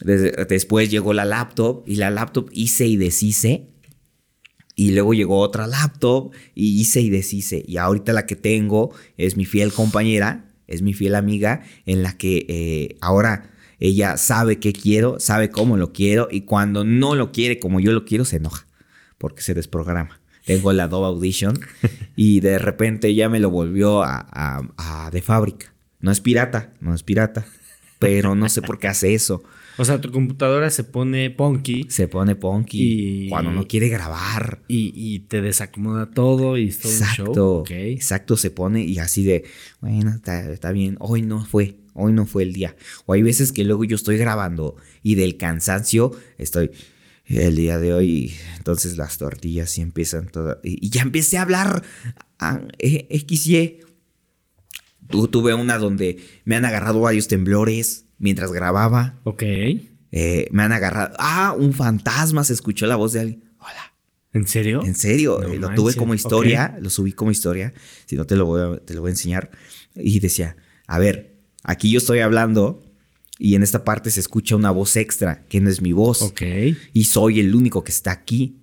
[0.00, 3.68] Des- después llegó la laptop y la laptop hice y deshice.
[4.74, 7.64] Y luego llegó otra laptop y hice y deshice.
[7.66, 12.16] Y ahorita la que tengo es mi fiel compañera, es mi fiel amiga, en la
[12.16, 13.50] que eh, ahora
[13.80, 17.92] ella sabe qué quiero, sabe cómo lo quiero y cuando no lo quiere como yo
[17.92, 18.66] lo quiero se enoja
[19.18, 20.20] porque se desprograma.
[20.44, 21.58] Tengo la Adobe Audition
[22.16, 25.74] y de repente ya me lo volvió a, a- a de fábrica.
[26.00, 27.44] No es pirata, no es pirata,
[27.98, 29.42] pero no sé por qué hace eso.
[29.78, 34.60] O sea, tu computadora se pone punky Se pone punky Y- cuando no quiere grabar.
[34.68, 37.64] y, y te desacomoda todo y todo un Exacto, show.
[37.70, 39.44] Exacto, se pone y así de,
[39.80, 42.74] bueno, está, está bien, hoy no fue, hoy no fue el día.
[43.06, 46.70] O hay veces que luego yo estoy grabando y del cansancio estoy,
[47.26, 51.42] el día de hoy, entonces las tortillas sí empiezan todas, y, y ya empecé a
[51.42, 51.82] hablar
[52.38, 53.80] a, eh, XY.
[55.10, 59.18] Tu- Tuve una donde me han agarrado varios temblores mientras grababa.
[59.24, 59.42] Ok.
[60.10, 61.14] Eh, me han agarrado.
[61.18, 63.44] Ah, un fantasma, se escuchó la voz de alguien.
[63.58, 63.94] Hola.
[64.32, 64.82] ¿En serio?
[64.84, 67.72] En serio, No eh, lo tuve como historia, lo subí como historia,
[68.06, 69.50] si no te lo, voy a, te lo voy a enseñar.
[69.94, 72.82] Y decía, a ver, aquí yo estoy hablando
[73.38, 76.22] y en esta parte se escucha una voz extra, que no es mi voz.
[76.22, 76.42] Ok.
[76.92, 78.60] Y soy el único que está aquí,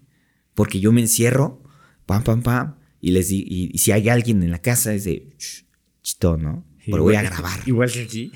[0.53, 1.63] porque yo me encierro,
[2.05, 5.03] pam, pam, pam, y les di, y, y si hay alguien en la casa es
[5.03, 5.63] de, "Shh,
[6.03, 6.65] chito, ¿no?
[6.85, 7.59] Pero voy a grabar.
[7.65, 8.31] Igual que aquí.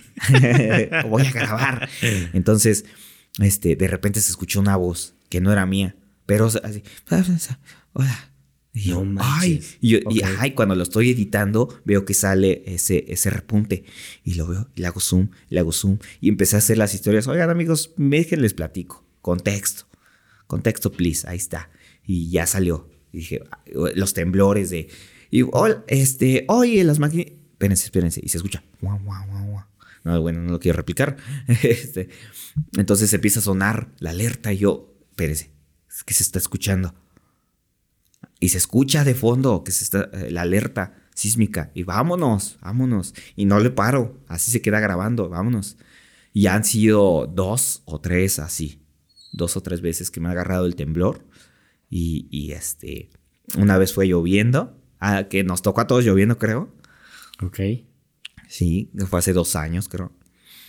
[1.08, 1.90] voy a grabar.
[2.34, 2.86] Entonces,
[3.40, 5.96] este, de repente se escuchó una voz que no era mía,
[6.26, 6.84] pero así,
[7.94, 8.26] hola.
[8.72, 12.62] Y yo, No ay, y, yo- y, ay, cuando lo estoy editando, veo que sale
[12.68, 13.84] ese, ese repunte.
[14.24, 15.98] Y lo veo, y le hago zoom, le hago zoom.
[16.22, 17.28] Y empecé a hacer las historias.
[17.28, 19.04] Oigan, amigos, déjenles platico.
[19.22, 19.88] Contexto.
[20.46, 21.28] Contexto, please.
[21.28, 21.72] Ahí está.
[22.06, 22.88] Y ya salió.
[23.12, 23.64] Y dije, "Ah,
[23.96, 24.88] los temblores de.
[25.32, 27.26] Y, "Ol- este, oye, las máquinas.
[27.60, 28.22] Espérense, espérense.
[28.24, 28.64] Y se escucha.
[30.06, 31.18] No, bueno, no lo quiero replicar.
[31.62, 32.08] Este,
[32.78, 35.52] entonces empieza a sonar la alerta y yo, espérense,
[35.90, 36.96] es que se está escuchando.
[38.40, 41.70] Y se escucha de fondo que se está eh, la alerta sísmica.
[41.74, 43.14] Y vámonos, vámonos.
[43.36, 44.24] Y no le paro.
[44.30, 45.76] Así se queda grabando, vámonos.
[46.32, 48.86] Y han sido dos o tres así.
[49.34, 51.26] Dos o tres veces que me ha agarrado el temblor.
[51.90, 53.10] Y, y, este,
[53.58, 54.78] una vez fue lloviendo.
[55.02, 56.79] ah, que nos tocó a todos lloviendo, creo.
[57.44, 57.60] Ok.
[58.48, 60.12] Sí, fue hace dos años, creo.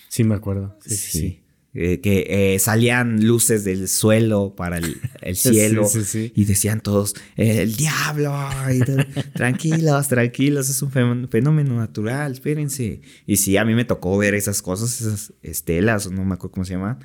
[0.08, 0.76] Sí, me acuerdo.
[0.84, 1.40] Sí, sí, sí.
[1.72, 6.32] Eh, que eh, salían luces del suelo para el, el Sí, cielo sí, sí.
[6.34, 8.34] y decían todos el diablo
[8.74, 8.96] y todo,
[9.34, 14.34] tranquilos tranquilos es un fenómeno- fenómeno natural espérense y sí a mí me tocó ver
[14.34, 16.98] esas cosas esas estelas no me acuerdo cómo se llaman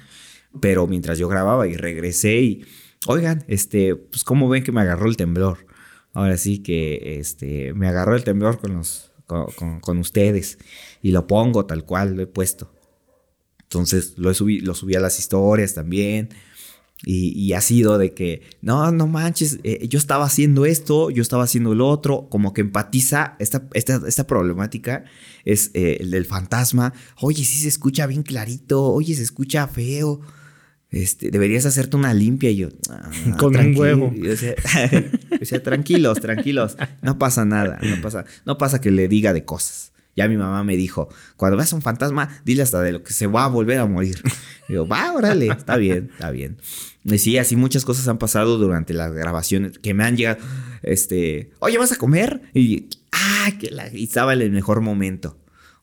[0.60, 2.66] pero mientras yo grababa y regresé y
[3.06, 5.68] oigan este pues cómo ven que me agarró el temblor
[6.14, 10.58] ahora sí que este me agarró el temblor con los con, con- ustedes.
[11.02, 12.72] Y lo pongo tal cual lo he puesto.
[13.64, 16.30] Entonces lo, he subí, lo subí a las historias también.
[17.08, 21.44] Y, ha sido de que, no, no manches, eh, yo estaba haciendo esto, yo estaba
[21.44, 25.04] haciendo lo otro, como que empatiza esta, esta, esta problemática,
[25.44, 30.22] es eh, el del fantasma, oye, sí se escucha bien clarito, oye, se escucha feo,
[30.92, 33.78] este, deberías hacerte una limpia y yo, "Ah, Con un tranqui-".
[33.78, 34.14] huevo.
[34.16, 34.56] Y yo decía,
[35.32, 39.46] yo decía, tranquilos, tranquilos, no pasa nada, no pasa, no pasa que le diga de
[39.46, 39.92] cosas.
[40.18, 43.28] Ya mi mamá me dijo, cuando veas un fantasma, dile hasta de lo que se
[43.28, 44.22] va a volver a morir.
[44.70, 46.58] Y yo, va, órale, está bien, está bien.
[47.04, 50.38] Y sí, así muchas cosas han pasado durante las grabaciones que me han llegado,
[50.84, 52.44] este, oye, ¿vas a comer?
[52.54, 55.38] Y, ah, que la, y estaba en el mejor momento.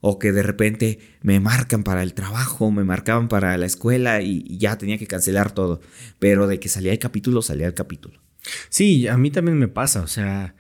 [0.05, 4.45] O que de repente me marcan para el trabajo, me marcaban para la escuela y,
[4.47, 5.81] y ya tenía que cancelar todo.
[6.19, 8.21] Pero de que salía el capítulo, salía el capítulo.
[8.69, 10.55] Sí, a mí también me pasa, o sea,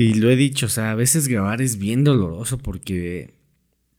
[0.00, 3.34] y lo he dicho, o sea, a veces grabar es bien doloroso porque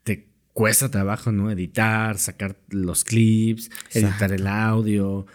[0.04, 1.52] te cuesta trabajo, ¿no?
[1.52, 5.28] Editar, sacar los clips, editar el audio.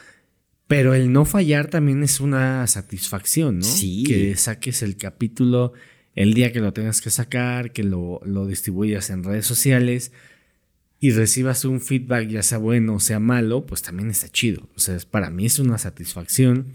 [0.66, 3.64] Pero el no fallar también es una satisfacción, ¿no?
[3.64, 4.02] Sí.
[4.04, 5.72] Que saques el capítulo
[6.16, 10.12] el día que lo tengas que sacar, que lo, lo distribuyas en redes sociales
[10.98, 14.68] y recibas un feedback, ya sea bueno o sea malo, pues también está chido.
[14.74, 16.72] O sea, para mí es una satisfacción.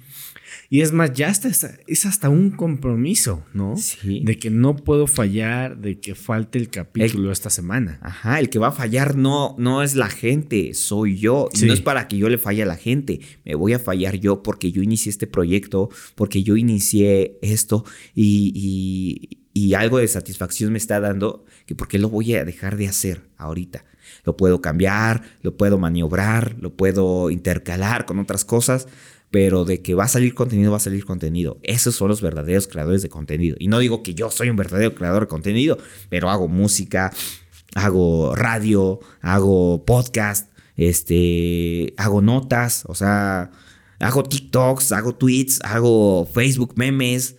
[0.74, 3.76] Y es más, ya hasta, es- hasta un compromiso, ¿no?
[3.76, 4.22] Sí.
[4.24, 8.00] De que no puedo fallar, de que falte el capítulo esta semana.
[8.02, 11.50] Ajá, el que va a fallar no, no es la gente, soy yo.
[11.52, 11.66] Y Sí.
[11.66, 13.20] no es para que yo le falle a la gente.
[13.44, 17.84] Me voy a fallar yo porque yo inicié este proyecto, porque yo inicié esto
[18.16, 22.46] y, y- y algo de satisfacción me está dando que por qué lo voy a
[22.46, 23.84] dejar de hacer ahorita.
[24.24, 28.88] Lo puedo cambiar, lo puedo maniobrar, lo puedo intercalar con otras cosas.
[29.32, 31.60] Pero de que va a salir contenido, va a salir contenido.
[31.64, 33.56] Esos son los verdaderos creadores de contenido.
[33.60, 35.78] Y no digo que yo soy un verdadero creador de contenido,
[36.10, 37.12] pero hago música,
[37.76, 43.52] hago radio, hago podcast, este, hago notas, o sea,
[44.00, 47.36] hago TikToks, hago tweets, hago Facebook memes.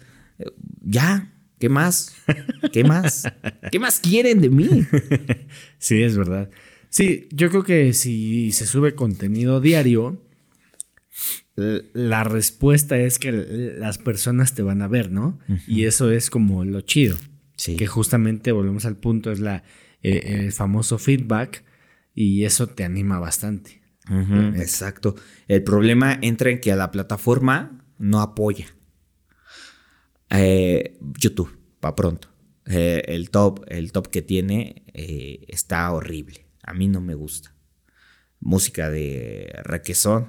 [0.80, 2.14] Ya, ¿qué más?
[2.72, 3.24] ¿Qué más?
[3.70, 4.68] ¿Qué más quieren de mí?
[5.78, 6.48] Sí, es verdad.
[6.90, 10.22] Sí, yo creo que si se sube contenido diario,
[11.56, 13.32] la respuesta es que
[13.78, 15.38] las personas te van a ver, ¿no?
[15.66, 17.16] Y eso es como lo chido.
[17.56, 17.76] Sí.
[17.76, 19.62] Que justamente volvemos al punto, es la,
[20.02, 21.64] eh, el famoso feedback
[22.14, 23.82] y eso te anima bastante.
[24.56, 25.14] Exacto.
[25.48, 28.66] El problema entra en que a la plataforma no apoya.
[30.30, 32.28] Eh, YouTube, para pronto.
[32.66, 36.46] Eh, el top, el top que tiene eh, está horrible.
[36.62, 37.54] A mí no me gusta.
[38.40, 40.28] Música de requesón,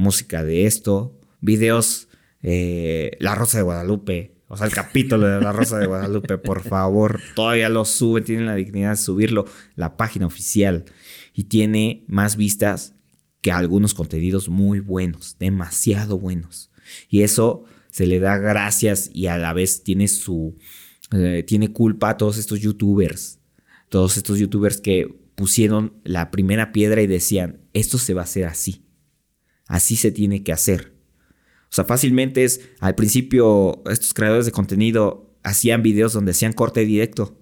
[0.00, 2.08] música de esto, videos,
[2.42, 4.34] eh, La Rosa de Guadalupe.
[4.48, 8.46] O sea, el capítulo de La Rosa de Guadalupe, por favor, todavía lo suben, tienen
[8.46, 9.44] la dignidad de subirlo,
[9.76, 10.86] la página oficial.
[11.32, 12.94] Y tiene más vistas
[13.40, 16.70] que algunos contenidos muy buenos, demasiado buenos.
[17.08, 20.56] Y eso se le da gracias y a la vez tiene su,
[21.12, 23.38] eh, tiene culpa a todos estos youtubers,
[23.88, 28.44] todos estos youtubers que pusieron la primera piedra y decían, esto se va a hacer
[28.44, 28.84] así,
[29.70, 30.92] así se tiene que hacer.
[31.70, 36.84] O sea, fácilmente es, al principio estos creadores de contenido hacían videos donde hacían corte
[36.84, 37.38] directo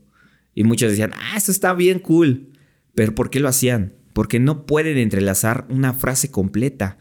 [0.54, 2.52] y muchos decían, ah, eso está bien cool,
[2.94, 3.94] pero ¿por qué lo hacían?
[4.12, 6.98] Porque no pueden entrelazar una frase completa.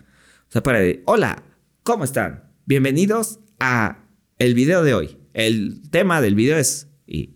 [0.47, 1.43] O sea, para hola,
[1.83, 2.45] ¿cómo están?
[2.65, 4.05] Bienvenidos a
[4.39, 5.17] el video de hoy.
[5.33, 7.35] El tema del video es y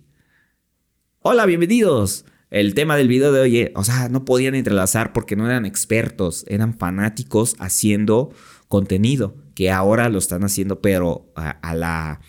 [1.19, 2.23] hola, bienvenidos.
[2.51, 6.43] El tema del video de hoy, o sea, no podían entrelazar porque no eran expertos,
[6.49, 8.33] eran fanáticos haciendo
[8.67, 12.19] contenido, que ahora lo están haciendo, pero a, la,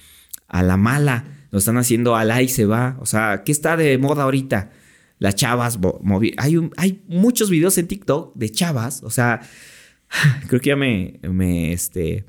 [0.47, 2.97] a la mala, lo están haciendo a la y se va.
[3.01, 4.71] O sea, ¿qué está de moda ahorita?
[5.19, 5.79] Las chavas,
[6.39, 9.41] hay, un, hay muchos videos en TikTok de chavas, o sea,
[10.47, 12.27] creo que ya me, me este,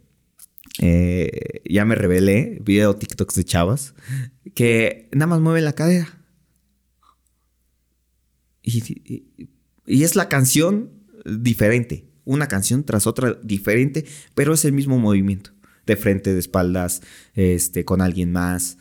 [0.80, 3.94] eh, ya me revelé, video TikToks de chavas,
[4.56, 6.23] que nada más mueven la cadera.
[8.64, 9.26] Y,
[9.86, 10.92] es la canción
[11.26, 15.52] diferente, una canción tras otra diferente, pero es el mismo movimiento,
[15.86, 17.02] de frente, de espaldas,
[17.34, 18.78] este, con alguien más.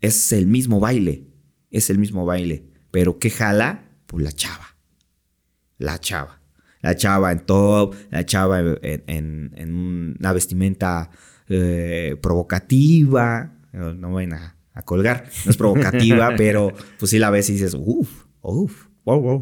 [0.00, 1.26] Es el mismo baile,
[1.70, 3.88] es el mismo baile, pero ¿qué jala?
[4.06, 4.76] Pues la chava,
[5.78, 6.40] la chava.
[6.82, 11.08] La chava en top, la chava en, una vestimenta
[11.48, 17.48] eh, provocativa, no vayan a, a, colgar, no es provocativa, pero pues sí la ves
[17.48, 19.36] y dices, uff, uff, wow, wow.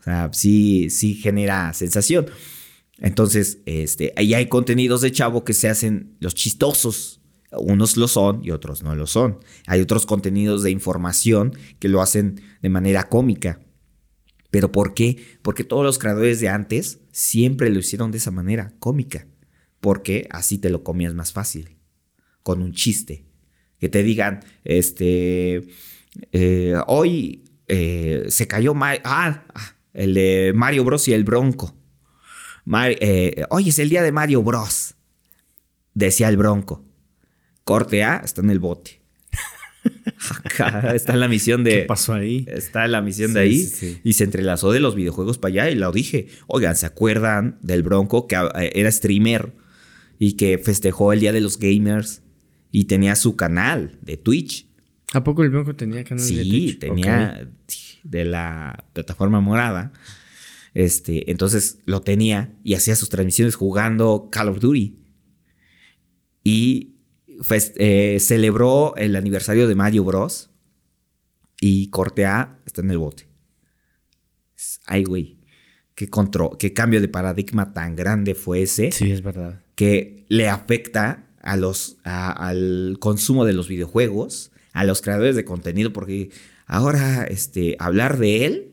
[0.00, 2.26] O sea, sí, sí genera sensación.
[2.98, 7.20] Entonces, este, ahí hay contenidos de chavo que se hacen los chistosos.
[7.52, 9.38] Unos lo son y otros no lo son.
[9.66, 13.60] Hay otros contenidos de información que lo hacen de manera cómica.
[14.50, 15.38] ¿Pero por qué?
[15.42, 19.26] Porque todos los creadores de antes siempre lo hicieron de esa manera, cómica.
[19.80, 21.76] Porque así te lo comías más fácil.
[22.42, 23.26] Con un chiste.
[23.78, 25.68] Que te digan, este,
[26.32, 31.74] eh, hoy eh, se cayó ah, ah, el de Mario Bros y el Bronco.
[32.66, 34.94] Eh, hoy es el día de Mario Bros.
[35.94, 36.84] Decía el Bronco.
[37.64, 39.00] Corte A está en el bote.
[40.94, 41.70] está en la misión de.
[41.70, 42.44] ¿Qué pasó ahí?
[42.48, 43.68] Está en la misión de ahí.
[44.02, 46.28] Y se entrelazó de los videojuegos para allá y lo dije.
[46.46, 49.52] Oigan, ¿se acuerdan del Bronco que eh, era streamer
[50.18, 52.22] y que festejó el Día de los Gamers
[52.70, 54.68] y tenía su canal de Twitch?
[55.14, 56.72] ¿A poco el Bronco tenía canal de Twitch?
[56.72, 57.48] Sí, tenía
[58.02, 59.92] de la plataforma morada.
[60.74, 64.98] Este, entonces lo tenía y hacía sus transmisiones jugando Call of Duty.
[66.42, 66.96] Y
[67.76, 70.50] eh, celebró el aniversario de Mario Bros.
[71.60, 73.28] Y corte A está en el bote.
[74.86, 75.38] Ay, güey.
[75.94, 76.10] Qué,
[76.58, 78.90] qué cambio de paradigma tan grande fue ese.
[78.90, 79.62] Sí, es verdad.
[79.76, 85.94] Que le afecta a los, al consumo de los videojuegos a los creadores de contenido
[85.94, 86.30] porque
[86.66, 88.72] ahora este, hablar de él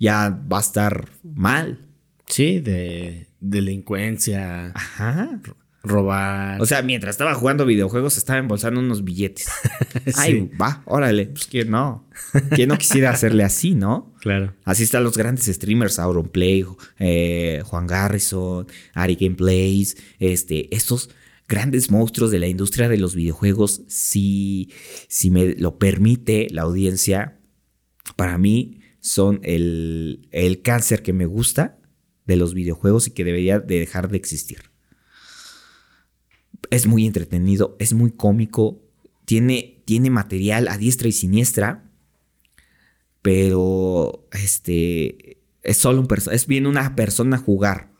[0.00, 1.86] ya va a estar mal.
[2.26, 4.72] Sí, de delincuencia.
[4.74, 5.40] Ajá.
[5.82, 6.62] Robar.
[6.62, 9.48] O sea, mientras estaba jugando videojuegos, estaba embolsando unos billetes.
[10.16, 11.26] Ay, va, órale.
[11.26, 12.08] Pues que no.
[12.54, 14.14] ¿Quién no quisiera hacerle así, no?
[14.20, 14.54] Claro.
[14.64, 16.64] Así están los grandes streamers, Auronplay,
[16.98, 21.10] eh, Juan Garrison, Ari Gameplays, este, estos
[21.48, 24.70] grandes monstruos de la industria de los videojuegos, si,
[25.08, 27.40] si me lo permite la audiencia,
[28.16, 31.78] para mí son el, el cáncer que me gusta
[32.26, 34.70] de los videojuegos y que debería de dejar de existir.
[36.70, 38.82] Es muy entretenido, es muy cómico,
[39.26, 41.90] tiene, tiene material a diestra y siniestra,
[43.20, 47.93] pero este es solo un es bien una persona jugar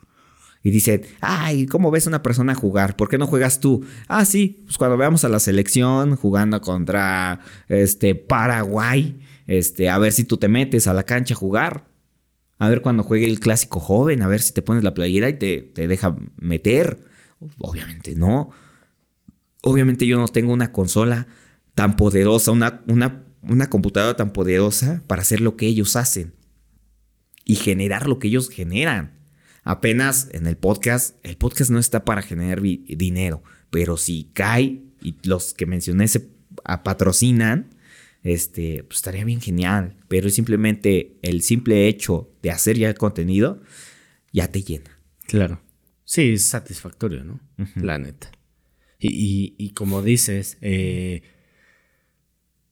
[0.64, 2.96] y dicen, ay, ¿cómo ves a una persona jugar?
[2.96, 3.84] ¿Por qué no juegas tú?
[4.08, 10.12] Ah, sí, pues cuando veamos a la selección jugando contra este Paraguay, este, a ver
[10.12, 11.86] si tú te metes a la cancha a jugar.
[12.58, 15.34] A ver cuando juegue el clásico joven, a ver si te pones la playera y
[15.34, 16.98] te, te deja meter.
[17.58, 18.48] Obviamente no.
[19.62, 21.26] Obviamente yo no tengo una consola
[21.74, 26.32] tan poderosa, una, una, una computadora tan poderosa para hacer lo que ellos hacen
[27.44, 29.23] y generar lo que ellos generan.
[29.64, 35.16] Apenas en el podcast, el podcast no está para generar dinero, pero si cae y
[35.24, 36.28] los que mencioné se
[36.84, 37.74] patrocinan,
[38.22, 39.96] este, pues estaría bien genial.
[40.08, 43.62] Pero simplemente el simple hecho de hacer ya el contenido
[44.32, 44.98] ya te llena.
[45.26, 45.60] Claro.
[46.04, 47.40] Sí, es satisfactorio, ¿no?
[47.76, 48.30] La neta.
[48.98, 51.22] Y, y, como dices, eh,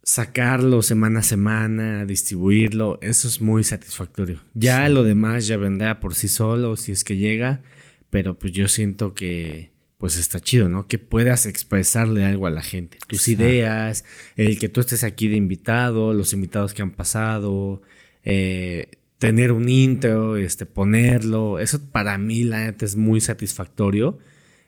[0.03, 4.41] sacarlo semana a semana, distribuirlo, eso es muy satisfactorio.
[4.55, 7.63] Ya lo demás ya vendrá por sí solo si es que llega,
[8.11, 10.89] pero pues yo siento que pues está chido, ¿no?
[10.89, 14.05] Que puedas expresarle algo a la gente, tus ideas,
[14.35, 17.83] el que tú estés aquí de invitado, los invitados que han pasado,
[18.25, 24.19] eh, tener un intro, este, ponerlo, eso para mí la neta es muy satisfactorio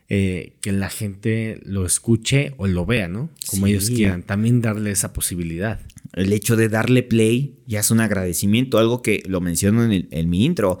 [0.07, 3.31] eh, que la gente lo escuche o lo vea, ¿no?
[3.47, 4.21] Como ellos quieran.
[4.21, 5.79] También darle esa posibilidad.
[6.13, 10.45] El hecho de darle play ya es un agradecimiento, algo que lo menciono en, mi
[10.45, 10.79] intro.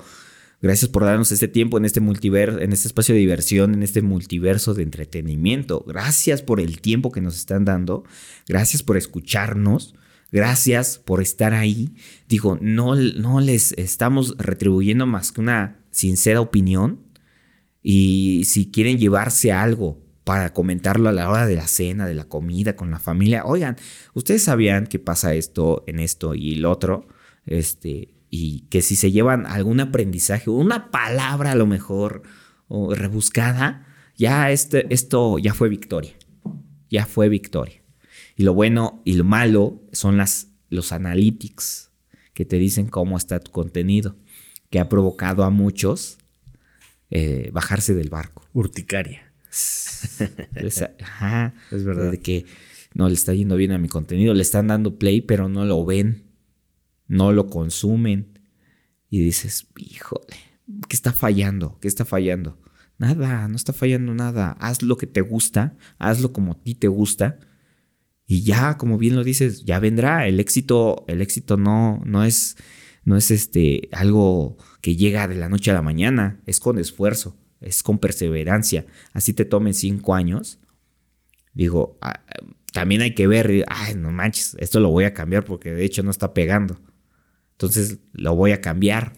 [0.61, 4.03] Gracias por darnos este tiempo en este multiverso, en este espacio de diversión, en este
[4.03, 5.83] multiverso de entretenimiento.
[5.87, 8.03] Gracias por el tiempo que nos están dando.
[8.47, 9.95] Gracias por escucharnos.
[10.31, 11.95] Gracias por estar ahí.
[12.29, 17.04] Digo, no, no les estamos retribuyendo más que una sincera opinión.
[17.87, 22.23] Y si quieren llevarse algo para comentarlo a la hora de la cena, de la
[22.23, 23.75] comida, con la familia, oigan,
[24.15, 27.07] ustedes sabían que pasa esto en esto y el otro,
[27.45, 32.23] este, y que si se llevan algún aprendizaje, una palabra a lo mejor
[32.69, 33.85] rebuscada,
[34.17, 36.13] ya este, esto ya fue victoria,
[36.89, 37.83] ya fue victoria.
[38.35, 41.91] Y lo bueno y lo malo son las, los analytics
[42.33, 44.15] que te dicen cómo está tu contenido,
[44.71, 46.17] que ha provocado a muchos
[47.09, 48.47] eh, bajarse del barco.
[48.53, 49.31] Urticaria.
[51.01, 52.11] Ajá, es verdad.
[52.11, 52.45] De que
[52.93, 55.85] no le está yendo bien a mi contenido, le están dando play, pero no lo
[55.85, 56.23] ven,
[57.07, 58.39] no lo consumen.
[59.09, 60.35] Y dices, híjole,
[60.87, 61.77] ¿qué está fallando?
[61.79, 62.59] ¿Qué está fallando?
[62.97, 64.57] Nada, no está fallando nada.
[64.59, 67.39] Haz lo que te gusta, hazlo como a ti te gusta
[68.27, 70.27] y ya, como bien lo dices, ya vendrá.
[70.27, 72.57] El éxito, el éxito no, no es,
[73.05, 76.41] no es este, algo que llega de la noche a la mañana.
[76.45, 78.85] Es con esfuerzo, es con perseverancia.
[79.13, 80.59] Así te tomen cinco años.
[81.53, 82.25] Digo, ah,
[82.73, 86.03] también hay que ver, ay, no manches, esto lo voy a cambiar porque de hecho
[86.03, 86.77] no está pegando.
[87.51, 89.13] Entonces lo voy a cambiar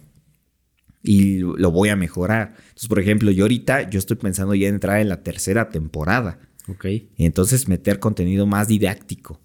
[1.02, 2.54] y lo voy a mejorar.
[2.58, 6.38] Entonces, por ejemplo, yo ahorita, yo estoy pensando ya en entrar en la tercera temporada.
[6.68, 6.84] Ok.
[6.84, 9.40] Y entonces meter contenido más didáctico.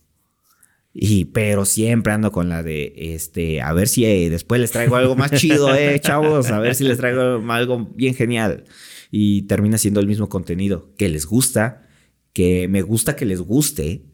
[0.94, 4.96] Y, pero siempre ando con la de, este, a ver si eh, después les traigo
[4.96, 8.66] algo más chido, eh, chavos, a ver si les traigo algo bien genial.
[9.10, 11.88] Y termina siendo el mismo contenido que les gusta,
[12.32, 14.06] que me gusta que les guste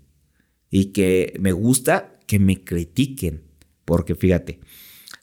[0.69, 3.43] y que me gusta que me critiquen.
[3.83, 4.59] Porque fíjate,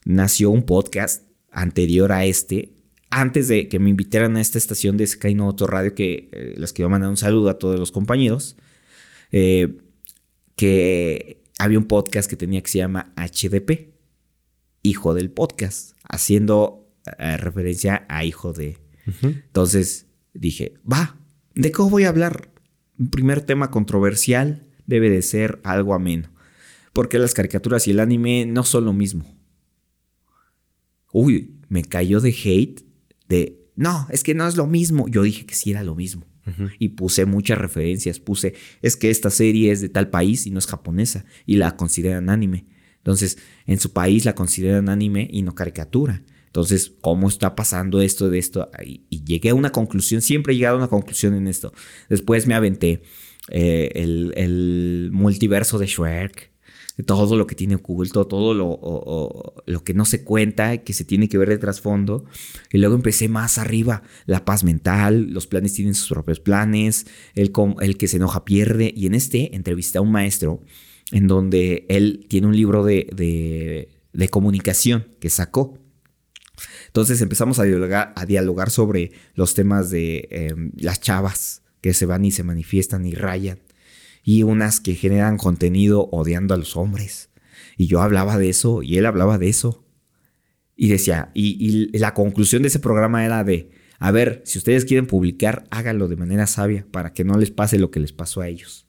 [0.05, 2.77] nació un podcast anterior a este
[3.09, 6.73] antes de que me invitaran a esta estación de Sky Auto Radio, que eh, les
[6.73, 8.57] quiero mandar un saludo a todos los compañeros,
[9.31, 9.77] eh,
[10.55, 13.93] que había un podcast que tenía que se llama HDP,
[14.83, 18.77] hijo del podcast, haciendo eh, referencia a hijo de.
[19.21, 21.17] Entonces dije, va,
[21.55, 22.51] ¿de qué voy a hablar?
[22.99, 26.29] Un primer tema controversial debe de ser algo ameno,
[26.93, 29.25] porque las caricaturas y el anime no son lo mismo.
[31.13, 32.81] Uy, me cayó de hate
[33.29, 35.07] de, no, es que no es lo mismo.
[35.07, 36.25] Yo dije que sí era lo mismo.
[36.79, 38.19] Y puse muchas referencias.
[38.19, 41.75] Puse, es que esta serie es de tal país y no es japonesa y la
[41.75, 42.65] consideran anime.
[42.97, 46.23] Entonces, en su país la consideran anime y no caricatura.
[46.47, 48.69] Entonces, ¿cómo está pasando esto de esto?
[48.83, 51.71] Y, llegué a una conclusión, siempre he llegado a una conclusión en esto.
[52.09, 53.01] Después me aventé
[53.49, 56.51] eh, el, el, multiverso de Shrek,
[57.05, 61.29] todo lo que tiene oculto, todo lo, lo que no se cuenta, que se tiene
[61.29, 62.25] que ver de trasfondo.
[62.71, 67.05] Y luego empecé más arriba, la paz mental, los planes tienen sus propios planes,
[67.35, 67.51] el,
[67.81, 68.91] el que se enoja pierde.
[68.95, 70.61] Y en este entrevisté a un maestro
[71.11, 73.07] en donde él tiene un libro de,
[74.11, 75.77] de, comunicación que sacó.
[76.87, 82.07] Entonces empezamos a dialogar, a dialogar sobre los temas de em, las chavas que se
[82.07, 83.59] van y se manifiestan y rayan
[84.27, 87.29] y unas que generan contenido odiando a los hombres.
[87.77, 89.85] Y yo hablaba de eso y él hablaba de eso.
[90.75, 95.07] Y decía, y, la conclusión de ese programa era de, a ver, si ustedes quieren
[95.07, 98.49] publicar, háganlo de manera sabia para que no les pase lo que les pasó a
[98.49, 98.85] ellos.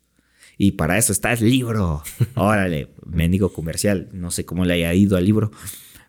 [0.56, 2.02] Y para eso está el libro.
[2.34, 4.08] Órale, mendigo comercial.
[4.12, 5.52] No sé cómo le haya ido al libro,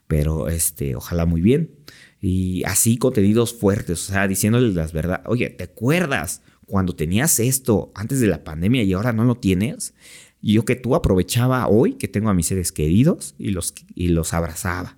[0.08, 1.76] pero este, ojalá muy bien.
[2.20, 5.24] Y así contenidos fuertes, o sea, diciéndoles las verdades.
[5.26, 9.92] Oye, ¿te acuerdas cuando tenías esto antes de la pandemia y ahora no lo tienes,
[10.40, 14.32] yo que tú aprovechaba hoy que tengo a mis seres queridos y los, y los
[14.32, 14.96] abrazaba.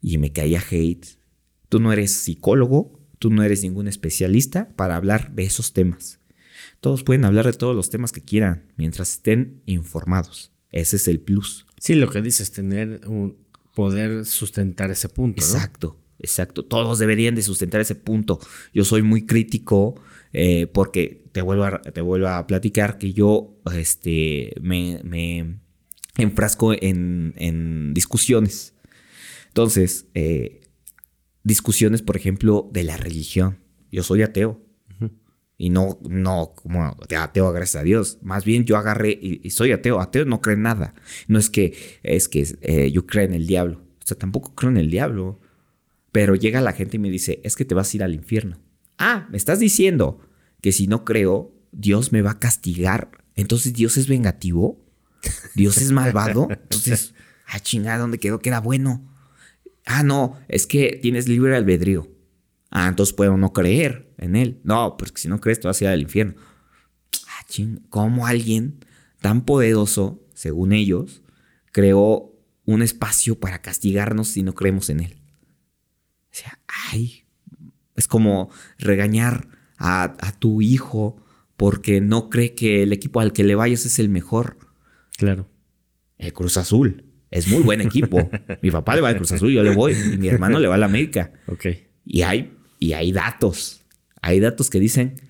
[0.00, 1.06] Y me caía hate.
[1.68, 6.18] Tú no eres psicólogo, tú no eres ningún especialista para hablar de esos temas.
[6.80, 10.50] Todos pueden hablar de todos los temas que quieran mientras estén informados.
[10.70, 11.66] Ese es el plus.
[11.78, 13.36] Sí, lo que dices, tener un
[13.74, 15.42] poder sustentar ese punto.
[15.42, 16.64] Exacto, exacto.
[16.64, 18.40] Todos deberían de sustentar ese punto.
[18.72, 20.00] Yo soy muy crítico
[20.34, 25.60] eh, porque te vuelvo, a, te vuelvo a platicar que yo este, me, me
[26.18, 28.74] enfrasco en, discusiones.
[29.46, 30.60] Entonces, eh,
[31.44, 33.60] discusiones, por ejemplo, de la religión.
[33.90, 34.60] Yo soy ateo.
[35.56, 38.18] Y no, no como ateo, gracias a Dios.
[38.20, 40.00] Más bien yo agarré y, soy ateo.
[40.00, 40.94] Ateo no cree en nada.
[41.28, 43.84] No es que, es que eh, yo creo en el diablo.
[44.02, 45.40] O sea, tampoco creo en el diablo.
[46.10, 48.58] Pero llega la gente y me dice, es que te vas a ir al infierno.
[48.98, 50.20] Ah, me estás diciendo
[50.60, 53.10] que si no creo, Dios me va a castigar.
[53.34, 54.84] Entonces Dios es vengativo.
[55.54, 56.48] Dios es malvado.
[56.50, 57.14] Entonces,
[57.46, 59.10] ah, chingada, ¿dónde quedó que era bueno?
[59.86, 62.08] Ah, no, es que tienes libre albedrío.
[62.70, 64.60] Ah, entonces puedo no creer en él.
[64.64, 66.34] No, porque si no crees te vas a ir al infierno.
[67.28, 68.84] Ah, ching, ¿cómo alguien
[69.20, 71.22] tan poderoso según ellos,
[71.72, 72.32] creó
[72.66, 75.16] un espacio para castigarnos si no creemos en él.
[76.24, 76.60] O sea,
[76.90, 77.23] ay,
[77.96, 79.48] es como regañar
[79.78, 81.24] a, a tu hijo
[81.56, 84.58] porque no cree que el equipo al que le vayas es el mejor.
[85.16, 85.48] Claro.
[86.18, 88.30] El Cruz Azul es muy buen equipo.
[88.62, 90.76] mi papá le va al Cruz Azul, yo le voy, y mi hermano le va
[90.76, 91.32] a la América.
[91.46, 91.66] Ok.
[92.04, 93.84] Y hay, y hay datos.
[94.22, 95.20] Hay datos que dicen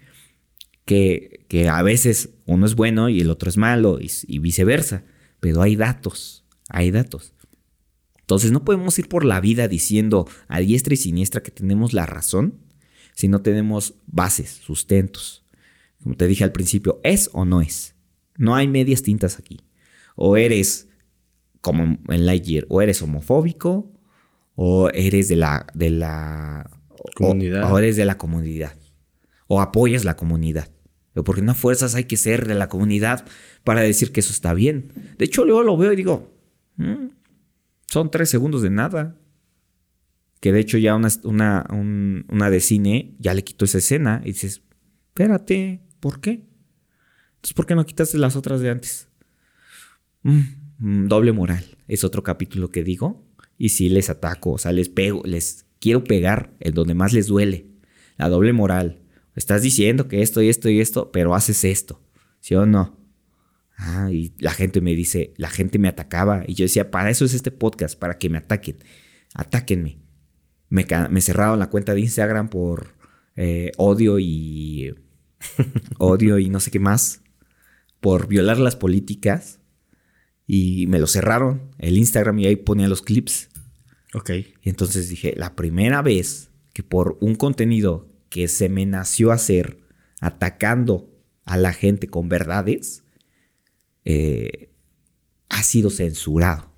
[0.85, 5.05] que, que a veces uno es bueno y el otro es malo y, y viceversa.
[5.41, 6.45] Pero hay datos.
[6.69, 7.34] Hay datos.
[8.25, 12.07] Entonces no podemos ir por la vida diciendo a diestra y siniestra que tenemos la
[12.07, 12.59] razón
[13.15, 15.45] si no tenemos bases, sustentos.
[16.03, 17.95] Como te dije al principio, es o no es.
[18.37, 19.61] No hay medias tintas aquí.
[20.17, 20.89] O eres
[21.61, 23.93] como en Lightyear, o eres homofóbico,
[24.55, 26.71] o eres de la, de la
[27.15, 27.71] Comunidad.
[27.71, 28.75] O, o eres de la comunidad.
[29.47, 30.71] O apoyas la comunidad.
[31.13, 33.25] Porque no fuerzas hay que ser de la comunidad
[33.63, 34.91] para decir que eso está bien.
[35.17, 36.33] De hecho, luego lo veo y digo,
[36.77, 37.07] "Mm,
[37.95, 39.17] son tres segundos de nada.
[40.41, 44.21] Que de hecho ya una, una, un- una de cine ya le quitó esa escena
[44.25, 44.63] y dices,
[45.09, 46.45] espérate, ¿por qué?
[47.37, 49.09] Entonces, ¿por qué no quitaste las otras de antes?
[50.23, 50.41] Mm,
[50.79, 51.65] mm, doble moral.
[51.89, 53.25] Es otro capítulo que digo.
[53.57, 57.29] Y sí les ataco, o sea, les pego, les quiero pegar en donde más les
[57.29, 57.69] duele.
[58.17, 59.01] La doble moral.
[59.37, 62.03] Estás diciendo que esto y esto y esto, pero haces esto.
[62.41, 62.99] ¿Sí o no?
[63.87, 66.43] Ah, y la gente me dice, la gente me atacaba.
[66.47, 68.79] Y yo decía, para eso es este podcast, para que me ataquen.
[69.35, 69.99] Atáquenme.
[70.71, 72.95] Me, me cerraron la cuenta de Instagram por
[73.37, 74.95] eh, odio y.
[75.99, 77.21] odio y no sé qué más.
[78.01, 79.61] Por violar las políticas.
[80.47, 83.51] Y me lo cerraron el Instagram y ahí ponía los clips.
[84.15, 84.31] Ok.
[84.63, 89.79] Y entonces dije, la primera vez que por un contenido que se me nació hacer,
[90.21, 91.11] atacando
[91.45, 93.04] a la gente con verdades,
[94.05, 94.71] eh,
[95.49, 96.73] ha sido censurado.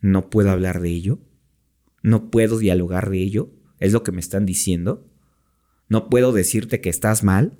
[0.00, 1.18] No puedo hablar de ello.
[2.02, 3.50] No puedo dialogar de ello.
[3.78, 5.08] Es lo que me están diciendo.
[5.88, 7.58] No puedo decirte que estás mal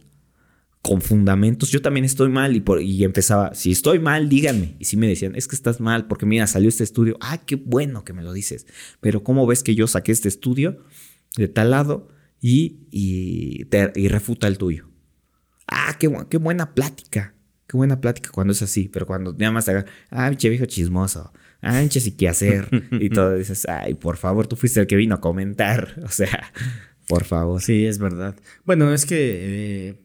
[0.82, 1.70] con fundamentos.
[1.70, 4.76] Yo también estoy mal y, por- y empezaba, si estoy mal, díganme.
[4.78, 7.16] Y si me decían, es que estás mal porque mira, salió este estudio.
[7.20, 8.66] Ah, qué bueno que me lo dices.
[9.00, 10.84] Pero ¿cómo ves que yo saqué este estudio
[11.36, 12.08] de tal lado
[12.40, 13.66] y, y,
[13.96, 14.88] y refuta el tuyo?
[15.66, 17.34] Ah, qué, qué buena plática.
[17.66, 18.88] Qué buena plática cuando es así.
[18.88, 21.32] Pero cuando nada más te haga, ah, pinche viejo chismoso.
[21.60, 22.68] Ah, pinche sí qué hacer.
[22.92, 25.96] y todo dices, ay, por favor, tú fuiste el que vino a comentar.
[26.04, 26.52] O sea,
[27.08, 27.60] por favor.
[27.60, 28.36] Sí, es verdad.
[28.64, 30.00] Bueno, es que, eh,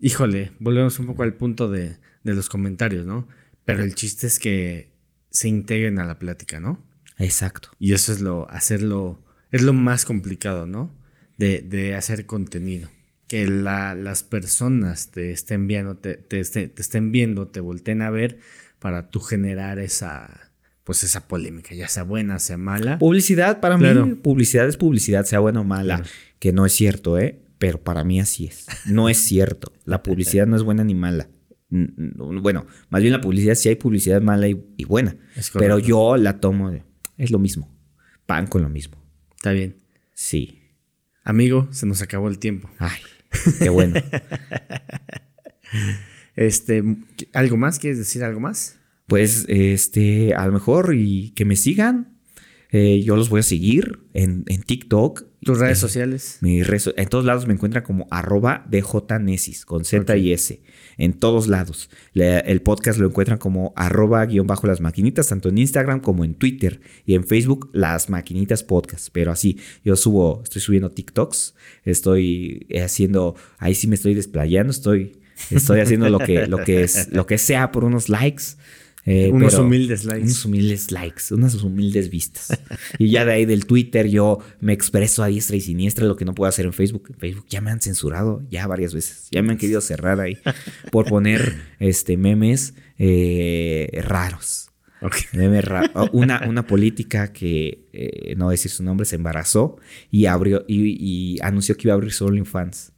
[0.00, 3.28] híjole, volvemos un poco al punto de, de los comentarios, ¿no?
[3.64, 4.92] Pero el chiste es que
[5.30, 6.84] se integren a la plática, ¿no?
[7.18, 7.70] Exacto.
[7.78, 10.94] Y eso es lo, hacerlo, es lo más complicado, ¿no?
[11.36, 12.88] De, de hacer contenido.
[13.28, 18.02] Que la- las personas te estén viendo, te, te, esté- te estén viendo, te volteen
[18.02, 18.38] a ver
[18.78, 20.52] para tú generar esa,
[20.84, 22.98] pues esa polémica, ya sea buena, sea mala.
[22.98, 24.06] Publicidad para Claro.
[24.06, 25.96] mí, publicidad es publicidad, sea buena o mala.
[25.96, 26.10] Claro.
[26.38, 27.42] Que no es cierto, ¿eh?
[27.58, 28.66] Pero para mí así es.
[28.86, 29.72] No es cierto.
[29.86, 31.28] La publicidad no es buena ni mala.
[31.68, 35.16] Bueno, más bien la publicidad sí hay publicidad mala y, y buena.
[35.54, 36.70] Pero yo la tomo
[37.16, 37.74] es lo mismo.
[38.26, 39.02] Pan con lo mismo.
[39.34, 39.76] Está bien.
[40.12, 40.60] Sí.
[41.24, 42.70] Amigo, se nos acabó el tiempo.
[42.78, 43.00] Ay,
[43.58, 44.00] qué bueno.
[46.36, 46.84] Este,
[47.32, 47.78] ¿algo más?
[47.78, 48.78] ¿Quieres decir algo más?
[49.06, 52.18] Pues, este, a lo mejor y que me sigan.
[52.70, 55.25] Eh, yo los voy a seguir en, en TikTok.
[55.42, 56.38] Tus redes Eh, sociales.
[56.40, 60.60] Mis redes- en todos lados me encuentran como arroba djnesis con Z y S.
[60.96, 61.88] En todos lados.
[62.14, 66.24] Le- el podcast lo encuentran como arroba guion bajo las maquinitas, tanto en Instagram como
[66.24, 66.80] en Twitter.
[67.04, 69.08] Y en Facebook, las maquinitas podcast.
[69.12, 71.54] Pero así, yo subo, estoy subiendo TikToks.
[71.84, 74.70] Estoy eh, haciendo, ahí sí me estoy desplayando.
[74.72, 75.18] Estoy,
[75.50, 78.42] estoy haciendo lo que, lo que es, lo que sea por unos likes.
[79.06, 80.24] Eh, Unos pero- humildes likes.
[80.24, 82.48] Unos humildes likes, unas humildes vistas.
[82.98, 86.24] y ya de ahí del Twitter yo me expreso a diestra y siniestra lo que
[86.24, 87.08] no puedo hacer en Facebook.
[87.10, 89.28] En Facebook ya me han censurado ya varias veces.
[89.30, 90.36] Ya me han querido cerrar ahí
[90.92, 94.70] por poner este memes eh, raros.
[95.02, 95.14] Ok.
[95.34, 99.16] Memes ra- oh, una, una política que, eh, no voy a decir su nombre, se
[99.16, 99.76] embarazó
[100.10, 100.96] y abrió y,
[101.36, 102.92] y anunció que iba a abrir solo fans.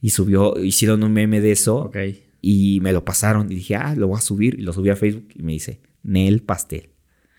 [0.00, 1.96] Y subió, hicieron un meme de eso Ok.
[2.42, 4.58] Y me lo pasaron y dije, ah, lo voy a subir.
[4.58, 6.90] Y lo subí a Facebook y me dice, Nel Pastel.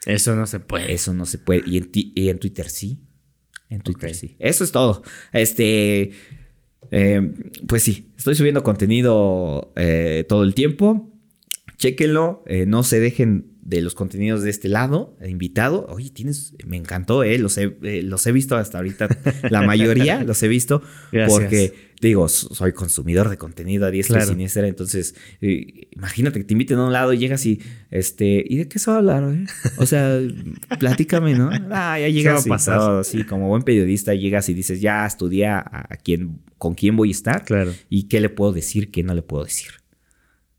[0.05, 0.91] Eso no se puede.
[0.93, 1.61] Eso no se puede.
[1.67, 3.01] Y en, ti- y en Twitter sí.
[3.69, 4.35] En Twitter sí.
[4.39, 5.03] Eso es todo.
[5.33, 6.11] Este.
[6.91, 7.33] eh,
[7.67, 11.09] pues sí, estoy subiendo contenido eh, todo el tiempo.
[11.77, 12.43] Chéquenlo.
[12.47, 15.85] eh, no se dejen de los contenidos de este lado, invitado.
[15.89, 17.37] Oye, tienes, me encantó, ¿eh?
[17.37, 19.07] Los he, eh, los he visto hasta ahorita,
[19.49, 20.81] la mayoría los he visto,
[21.29, 26.53] porque digo, soy consumidor de contenido a diestra y siniestra, entonces eh, imagínate que te
[26.53, 27.61] inviten a un lado y llegas y,
[27.91, 29.23] este, ¿y de qué se va a hablar?
[29.23, 29.45] Eh?
[29.77, 30.19] O sea,
[30.79, 31.49] platícame, ¿no?
[31.71, 32.45] Ah, ya llegas
[33.13, 37.11] y como buen periodista llegas y dices, ya estudié a, quién, con quién voy a
[37.11, 37.73] estar claro.
[37.89, 39.83] y qué le puedo decir, qué no le puedo decir.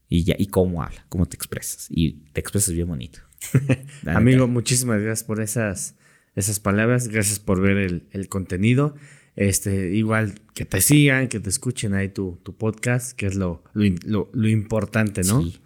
[0.09, 1.89] Y ya, y cómo habla, cómo te expresas.
[1.91, 3.21] Y te expresas bien bonito.
[4.07, 5.97] Amigo, muchísimas gracias por esas,
[6.37, 7.09] esas palabras.
[7.09, 8.95] Gracias por ver el, el contenido.
[9.37, 13.65] Este, igual que te sigan, que te escuchen ahí tu, tu podcast, que es lo,
[13.75, 15.43] lo, lo importante, ¿no?
[15.43, 15.61] Sí.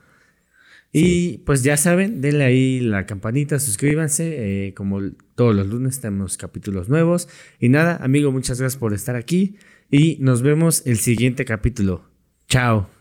[0.91, 4.69] Y pues ya saben, denle ahí la campanita, suscríbanse.
[4.69, 5.01] Eh, como
[5.35, 7.29] todos los lunes tenemos capítulos nuevos.
[7.61, 9.57] Y nada, amigo, muchas gracias por estar aquí.
[9.91, 12.09] Y nos vemos el siguiente capítulo.
[12.49, 12.98] Chao.